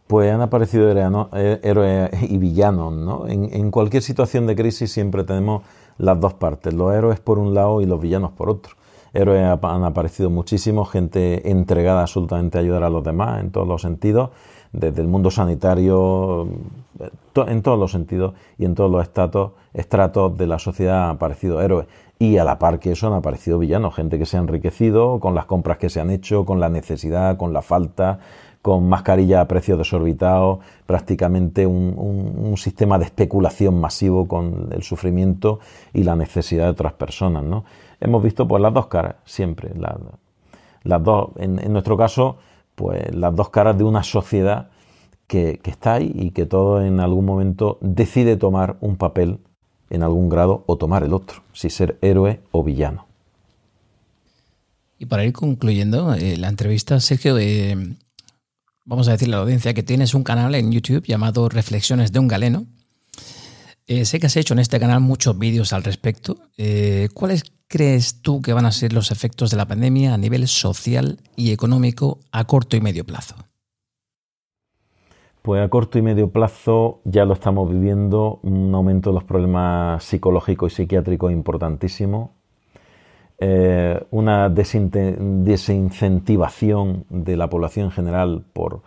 Pues 0.07 0.33
han 0.33 0.41
aparecido 0.41 0.89
eh, 0.93 1.61
héroes 1.65 2.11
y 2.23 2.39
villanos, 2.39 2.93
¿no? 2.93 3.27
En, 3.27 3.53
en 3.53 3.73
cualquier 3.73 4.05
situación 4.05 4.47
de 4.47 4.55
crisis 4.55 4.93
siempre 4.93 5.25
tenemos 5.25 5.65
las 5.99 6.21
dos 6.21 6.35
partes, 6.35 6.73
los 6.75 6.95
héroes 6.95 7.19
por 7.19 7.41
un 7.41 7.55
lado 7.55 7.81
y 7.81 7.87
los 7.87 8.01
villanos 8.01 8.31
por 8.31 8.49
otro 8.49 8.76
héroes 9.17 9.59
han 9.63 9.85
aparecido 9.85 10.31
muchísimos, 10.31 10.91
gente 10.91 11.51
entregada 11.51 12.03
absolutamente 12.03 12.59
a 12.59 12.61
ayudar 12.61 12.85
a 12.85 12.91
los 12.91 13.03
demás 13.03 13.41
en 13.41 13.51
todos 13.51 13.67
los 13.67 13.83
sentidos, 13.83 14.31
desde 14.73 15.01
el 15.01 15.09
mundo 15.09 15.31
sanitario, 15.31 16.49
en 17.35 17.63
todos 17.63 17.79
los 17.79 17.93
sentidos 17.93 18.35
y 18.59 18.65
en 18.65 18.75
todos 18.75 18.91
los 18.91 19.03
estratos, 19.03 19.53
estratos 19.73 20.37
de 20.37 20.47
la 20.47 20.59
sociedad 20.59 21.05
han 21.05 21.17
aparecido 21.17 21.61
héroes. 21.61 21.87
Y 22.19 22.39
a 22.39 22.45
la 22.45 22.59
par 22.59 22.79
que 22.79 22.93
eso 22.93 23.07
han 23.07 23.13
aparecido 23.13 23.59
villanos, 23.59 23.95
gente 23.95 24.19
que 24.19 24.27
se 24.27 24.37
ha 24.37 24.41
enriquecido 24.41 25.21
con 25.21 25.35
las 25.35 25.45
compras 25.45 25.77
que 25.79 25.91
se 25.91 26.01
han 26.01 26.11
hecho, 26.11 26.45
con 26.47 26.61
la 26.61 26.71
necesidad, 26.71 27.37
con 27.37 27.53
la 27.53 27.61
falta, 27.61 28.21
con 28.67 28.89
mascarilla 28.89 29.43
a 29.43 29.47
precios 29.47 29.79
desorbitados, 29.79 30.59
prácticamente 30.87 31.67
un, 31.67 32.55
sistema 32.57 32.99
de 32.99 33.05
especulación 33.05 33.79
masivo 33.81 34.27
con 34.27 34.71
el 34.73 34.83
sufrimiento 34.83 35.61
y 35.93 36.03
la 36.03 36.17
necesidad 36.17 36.65
de 36.65 36.71
otras 36.71 36.95
personas. 36.95 37.45
¿no? 37.45 37.65
Hemos 38.01 38.23
visto 38.23 38.47
pues, 38.47 38.63
las 38.63 38.75
dos 38.75 38.87
caras, 38.87 39.17
siempre. 39.25 39.71
las 40.85 41.03
dos, 41.03 41.31
en, 41.37 41.73
nuestro 41.73 41.97
caso, 41.97 42.39
pues 42.75 43.15
las 43.15 43.35
dos 43.35 43.51
caras 43.51 43.77
de 43.79 43.85
una 43.85 44.03
sociedad 44.03 44.69
que, 45.27 45.59
que 45.63 45.71
está 45.71 45.95
ahí 45.95 46.13
y 46.15 46.31
que 46.31 46.47
todo 46.47 46.85
en 46.85 47.01
algún 47.01 47.25
momento 47.25 47.79
decide 47.81 48.37
tomar 48.37 48.77
un 48.81 48.97
papel 48.97 49.41
en 49.91 50.03
algún 50.03 50.29
grado 50.29 50.65
o 50.67 50.77
tomar 50.77 51.03
el 51.03 51.13
otro, 51.13 51.43
si 51.53 51.71
ser 51.71 51.99
héroe 52.03 52.41
o 52.53 52.63
villano. 52.63 53.07
Y 54.99 55.07
para 55.07 55.25
ir 55.25 55.33
concluyendo 55.33 56.15
eh, 56.15 56.37
la 56.37 56.49
entrevista, 56.49 57.01
Sergio, 57.01 57.37
vamos 58.85 59.09
a 59.09 59.13
decirle 59.13 59.35
a 59.35 59.39
la 59.39 59.43
audiencia 59.43 59.75
que 59.75 59.83
tienes 59.83 60.15
un 60.15 60.23
canal 60.23 60.55
en 60.55 60.73
YouTube 60.73 61.05
llamado 61.05 61.49
Reflexiones 61.49 62.13
de 62.13 62.19
un 62.19 62.29
Galeno. 62.29 62.67
Eh, 63.87 64.05
sé 64.05 64.19
que 64.19 64.27
has 64.27 64.37
hecho 64.37 64.55
en 64.55 64.61
este 64.61 64.81
canal 64.81 65.01
muchos 65.01 65.39
vídeos 65.39 65.73
al 65.73 65.85
respecto. 65.85 66.39
Eh, 66.57 67.09
¿Cuáles 67.13 67.45
crees 67.69 68.23
tú 68.23 68.43
que 68.43 68.53
van 68.53 68.67
a 68.67 68.73
ser 68.73 68.93
los 68.93 69.11
efectos 69.11 69.51
de 69.51 69.57
la 69.57 69.67
pandemia 69.67 70.15
a 70.15 70.19
nivel 70.19 70.47
social 70.49 71.19
y 71.37 71.53
económico 71.53 72.19
a 72.33 72.45
corto 72.45 72.77
y 72.77 72.81
medio 72.81 73.05
plazo? 73.05 73.37
Pues 75.43 75.65
a 75.65 75.69
corto 75.69 75.99
y 75.99 76.03
medio 76.03 76.31
plazo 76.31 77.01
ya 77.05 77.25
lo 77.25 77.35
estamos 77.35 77.71
viviendo, 77.71 78.41
un 78.43 78.75
aumento 78.75 79.11
de 79.11 79.15
los 79.15 79.25
problemas 79.25 80.03
psicológicos 80.03 80.73
y 80.73 80.77
psiquiátricos 80.77 81.31
importantísimo, 81.31 82.33
eh, 83.39 84.05
una 84.11 84.49
desincentivación 84.49 87.05
de 87.11 87.37
la 87.37 87.49
población 87.49 87.87
en 87.87 87.93
general 87.93 88.45
por, 88.53 88.83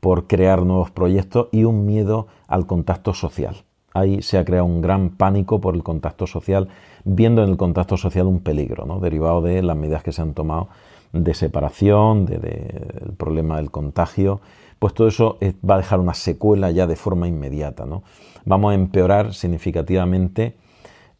por 0.00 0.26
crear 0.26 0.62
nuevos 0.62 0.90
proyectos 0.90 1.46
y 1.52 1.62
un 1.64 1.86
miedo 1.86 2.26
al 2.48 2.66
contacto 2.66 3.14
social. 3.14 3.64
ahí 3.92 4.22
se 4.22 4.38
ha 4.38 4.44
creado 4.44 4.66
un 4.66 4.80
gran 4.80 5.10
pánico 5.10 5.60
por 5.60 5.74
el 5.74 5.82
contacto 5.82 6.26
social, 6.26 6.68
viendo 7.04 7.42
en 7.42 7.50
el 7.50 7.56
contacto 7.56 7.96
social 7.96 8.26
un 8.26 8.40
peligro, 8.40 8.86
¿no? 8.86 9.00
derivado 9.00 9.42
de 9.42 9.62
las 9.62 9.76
medidas 9.76 10.02
que 10.02 10.12
se 10.12 10.22
han 10.22 10.34
tomado 10.34 10.68
de 11.12 11.34
separación, 11.34 12.26
del 12.26 12.40
de, 12.40 13.12
problema 13.16 13.56
del 13.56 13.70
contagio, 13.70 14.40
pues 14.78 14.94
todo 14.94 15.08
eso 15.08 15.38
va 15.68 15.74
a 15.74 15.78
dejar 15.78 16.00
una 16.00 16.14
secuela 16.14 16.70
ya 16.70 16.86
de 16.86 16.96
forma 16.96 17.28
inmediata. 17.28 17.84
¿no? 17.84 18.02
Vamos 18.44 18.72
a 18.72 18.74
empeorar 18.74 19.34
significativamente 19.34 20.56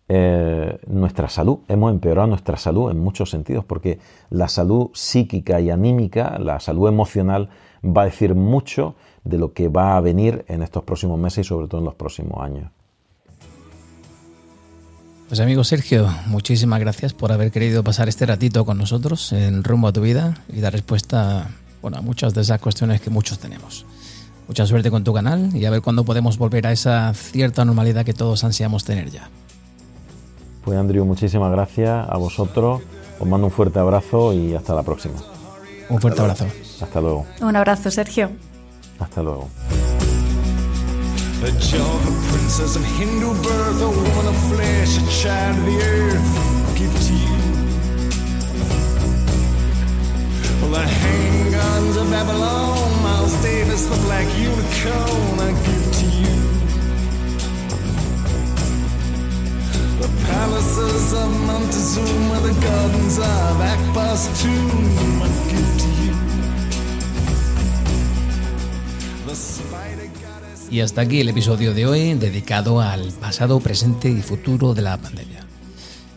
eh, 0.09 0.79
nuestra 0.87 1.29
salud. 1.29 1.61
Hemos 1.69 1.93
empeorado 1.93 2.27
nuestra 2.27 2.57
salud 2.57 2.91
en 2.91 2.99
muchos 2.99 3.31
sentidos, 3.31 3.65
porque 3.65 3.99
la 4.31 4.49
salud 4.49 4.91
psíquica 4.93 5.61
y 5.61 5.71
anímica, 5.71 6.39
la 6.39 6.59
salud 6.59 6.89
emocional, 6.89 7.51
va 7.85 8.03
a 8.03 8.05
decir 8.07 8.35
mucho 8.35 8.97
de 9.25 9.39
lo 9.39 9.53
que 9.53 9.69
va 9.69 9.97
a 9.97 10.01
venir 10.01 10.45
en 10.49 10.63
estos 10.63 10.83
próximos 10.85 11.19
meses 11.19 11.47
y 11.47 11.49
sobre 11.49 11.69
todo 11.69 11.81
en 11.81 11.85
los 11.85 11.95
próximos 11.95 12.41
años. 12.41 12.71
Pues 15.31 15.39
amigo 15.39 15.63
Sergio, 15.63 16.09
muchísimas 16.27 16.81
gracias 16.81 17.15
por 17.15 17.31
haber 17.31 17.53
querido 17.53 17.85
pasar 17.85 18.09
este 18.09 18.27
ratito 18.27 18.65
con 18.65 18.79
nosotros 18.79 19.33
en 19.33 19.63
Rumbo 19.63 19.87
a 19.87 19.93
tu 19.93 20.01
vida 20.01 20.35
y 20.49 20.61
dar 20.61 20.73
respuesta 20.73 21.47
bueno, 21.81 21.99
a 21.99 22.01
muchas 22.01 22.35
de 22.35 22.41
esas 22.41 22.61
cuestiones 22.61 23.01
que 23.01 23.11
muchos 23.11 23.39
tenemos. 23.39 23.87
Mucha 24.49 24.67
suerte 24.67 24.91
con 24.91 25.05
tu 25.05 25.15
canal 25.15 25.55
y 25.55 25.65
a 25.67 25.71
ver 25.71 25.83
cuándo 25.83 26.03
podemos 26.03 26.37
volver 26.37 26.67
a 26.67 26.73
esa 26.73 27.15
cierta 27.15 27.65
normalidad 27.65 28.05
que 28.05 28.13
todos 28.13 28.43
ansiamos 28.43 28.83
tener 28.83 29.09
ya. 29.13 29.31
Pues 30.65 30.77
Andrew, 30.77 31.05
muchísimas 31.05 31.53
gracias 31.53 32.09
a 32.11 32.17
vosotros. 32.17 32.83
Os 33.21 33.29
mando 33.29 33.47
un 33.47 33.53
fuerte 33.53 33.79
abrazo 33.79 34.33
y 34.33 34.55
hasta 34.55 34.75
la 34.75 34.83
próxima. 34.83 35.15
Un 35.91 36.01
fuerte 36.01 36.23
abrazo. 36.23 36.47
Hasta 36.81 37.01
luego. 37.01 37.25
Un 37.41 37.55
abrazo, 37.55 37.89
Sergio. 37.93 38.33
Hasta 38.99 39.23
luego. 39.23 39.49
A 41.43 41.53
Java 41.53 42.11
princess 42.29 42.77
of 42.77 42.85
Hindu 42.85 43.33
birth, 43.43 43.81
a 43.81 43.89
woman 43.89 44.27
of 44.27 44.37
flesh, 44.51 44.99
a 44.99 45.07
child 45.23 45.59
of 45.59 45.65
the 45.65 45.79
earth, 45.83 46.77
give 46.77 46.93
Y 70.71 70.81
hasta 70.81 71.01
aquí 71.01 71.21
el 71.21 71.29
episodio 71.29 71.75
de 71.75 71.85
hoy 71.87 72.15
dedicado 72.15 72.81
al 72.81 73.11
pasado, 73.21 73.59
presente 73.59 74.09
y 74.09 74.23
futuro 74.23 74.73
de 74.73 74.83
la 74.83 74.97
pandemia. 74.97 75.45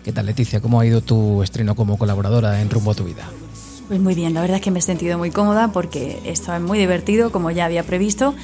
¿Qué 0.03 0.11
tal 0.11 0.27
Leticia? 0.27 0.61
¿Cómo 0.61 0.79
ha 0.79 0.85
ido 0.85 1.01
tu 1.01 1.41
estreno 1.41 1.75
como 1.75 1.97
colaboradora 1.97 2.61
en 2.61 2.69
Rumbo 2.69 2.91
a 2.91 2.93
tu 2.93 3.03
vida? 3.03 3.27
Pues 3.87 3.99
muy 3.99 4.13
bien, 4.13 4.35
la 4.35 4.41
verdad 4.41 4.57
es 4.57 4.61
que 4.63 4.69
me 4.69 4.77
he 4.79 4.81
sentido 4.83 5.17
muy 5.17 5.31
cómoda 5.31 5.71
porque 5.71 6.21
estaba 6.25 6.59
muy 6.59 6.77
divertido, 6.77 7.31
como 7.31 7.49
ya 7.49 7.65
había 7.65 7.83
previsto, 7.83 8.35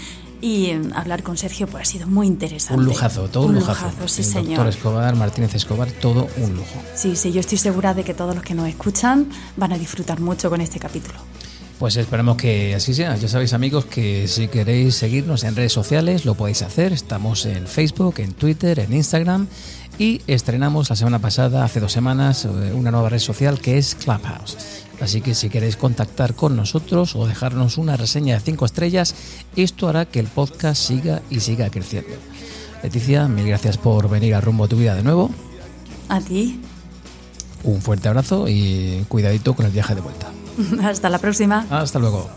y 0.41 0.71
hablar 0.95 1.21
con 1.21 1.37
Sergio 1.37 1.67
pues, 1.67 1.83
ha 1.87 1.91
sido 1.91 2.07
muy 2.07 2.25
interesante. 2.25 2.79
Un 2.79 2.85
lujazo, 2.85 3.27
todo 3.29 3.43
un, 3.43 3.49
un 3.49 3.55
lujazo. 3.59 3.85
lujazo, 3.85 4.07
sí, 4.07 4.21
el 4.21 4.27
señor. 4.27 4.45
doctor 4.47 4.67
Escobar, 4.67 5.15
Martínez 5.15 5.53
Escobar, 5.53 5.91
todo 5.91 6.27
un 6.37 6.55
lujo. 6.55 6.81
Sí, 6.95 7.15
sí, 7.15 7.31
yo 7.31 7.39
estoy 7.39 7.59
segura 7.59 7.93
de 7.93 8.03
que 8.03 8.15
todos 8.15 8.33
los 8.33 8.43
que 8.43 8.55
nos 8.55 8.67
escuchan 8.67 9.29
van 9.57 9.73
a 9.73 9.77
disfrutar 9.77 10.19
mucho 10.21 10.49
con 10.49 10.59
este 10.59 10.79
capítulo. 10.79 11.19
Pues 11.79 11.95
esperamos 11.95 12.35
que 12.35 12.75
así 12.75 12.93
sea. 12.93 13.15
Ya 13.15 13.29
sabéis 13.29 13.53
amigos 13.53 13.85
que 13.85 14.27
si 14.27 14.49
queréis 14.49 14.95
seguirnos 14.95 15.45
en 15.45 15.55
redes 15.55 15.71
sociales 15.71 16.25
lo 16.25 16.35
podéis 16.35 16.61
hacer. 16.61 16.91
Estamos 16.91 17.45
en 17.45 17.67
Facebook, 17.67 18.15
en 18.17 18.33
Twitter, 18.33 18.79
en 18.79 18.91
Instagram 18.91 19.47
y 19.97 20.21
estrenamos 20.27 20.89
la 20.89 20.97
semana 20.97 21.19
pasada, 21.19 21.63
hace 21.63 21.79
dos 21.79 21.93
semanas, 21.93 22.43
eh, 22.43 22.73
una 22.73 22.91
nueva 22.91 23.07
red 23.07 23.19
social 23.19 23.61
que 23.61 23.77
es 23.77 23.95
Clubhouse. 23.95 24.57
Así 24.99 25.21
que 25.21 25.33
si 25.33 25.49
queréis 25.49 25.77
contactar 25.77 26.35
con 26.35 26.57
nosotros 26.57 27.15
o 27.15 27.25
dejarnos 27.25 27.77
una 27.77 27.95
reseña 27.95 28.35
de 28.35 28.41
5 28.41 28.65
estrellas, 28.65 29.15
esto 29.55 29.87
hará 29.87 30.05
que 30.05 30.19
el 30.19 30.27
podcast 30.27 30.81
siga 30.81 31.21
y 31.29 31.39
siga 31.39 31.69
creciendo. 31.69 32.11
Leticia, 32.83 33.29
mil 33.29 33.47
gracias 33.47 33.77
por 33.77 34.09
venir 34.09 34.35
a 34.35 34.41
Rumbo 34.41 34.65
a 34.65 34.67
tu 34.67 34.75
vida 34.75 34.95
de 34.95 35.03
nuevo. 35.03 35.31
A 36.09 36.19
ti. 36.19 36.59
Un 37.63 37.81
fuerte 37.81 38.09
abrazo 38.09 38.49
y 38.49 39.05
cuidadito 39.07 39.53
con 39.53 39.65
el 39.65 39.71
viaje 39.71 39.95
de 39.95 40.01
vuelta. 40.01 40.29
Hasta 40.83 41.09
la 41.09 41.19
próxima. 41.19 41.65
Hasta 41.69 41.99
luego. 41.99 42.29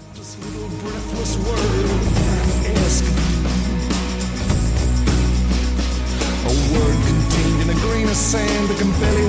a 6.45 6.55
word 6.75 6.99
contained 7.07 7.62
in 7.62 7.70
a 7.70 7.81
grain 7.81 8.09
of 8.09 8.16
sand 8.16 8.68
that 8.68 8.79
can 8.79 8.91
barely 9.01 9.22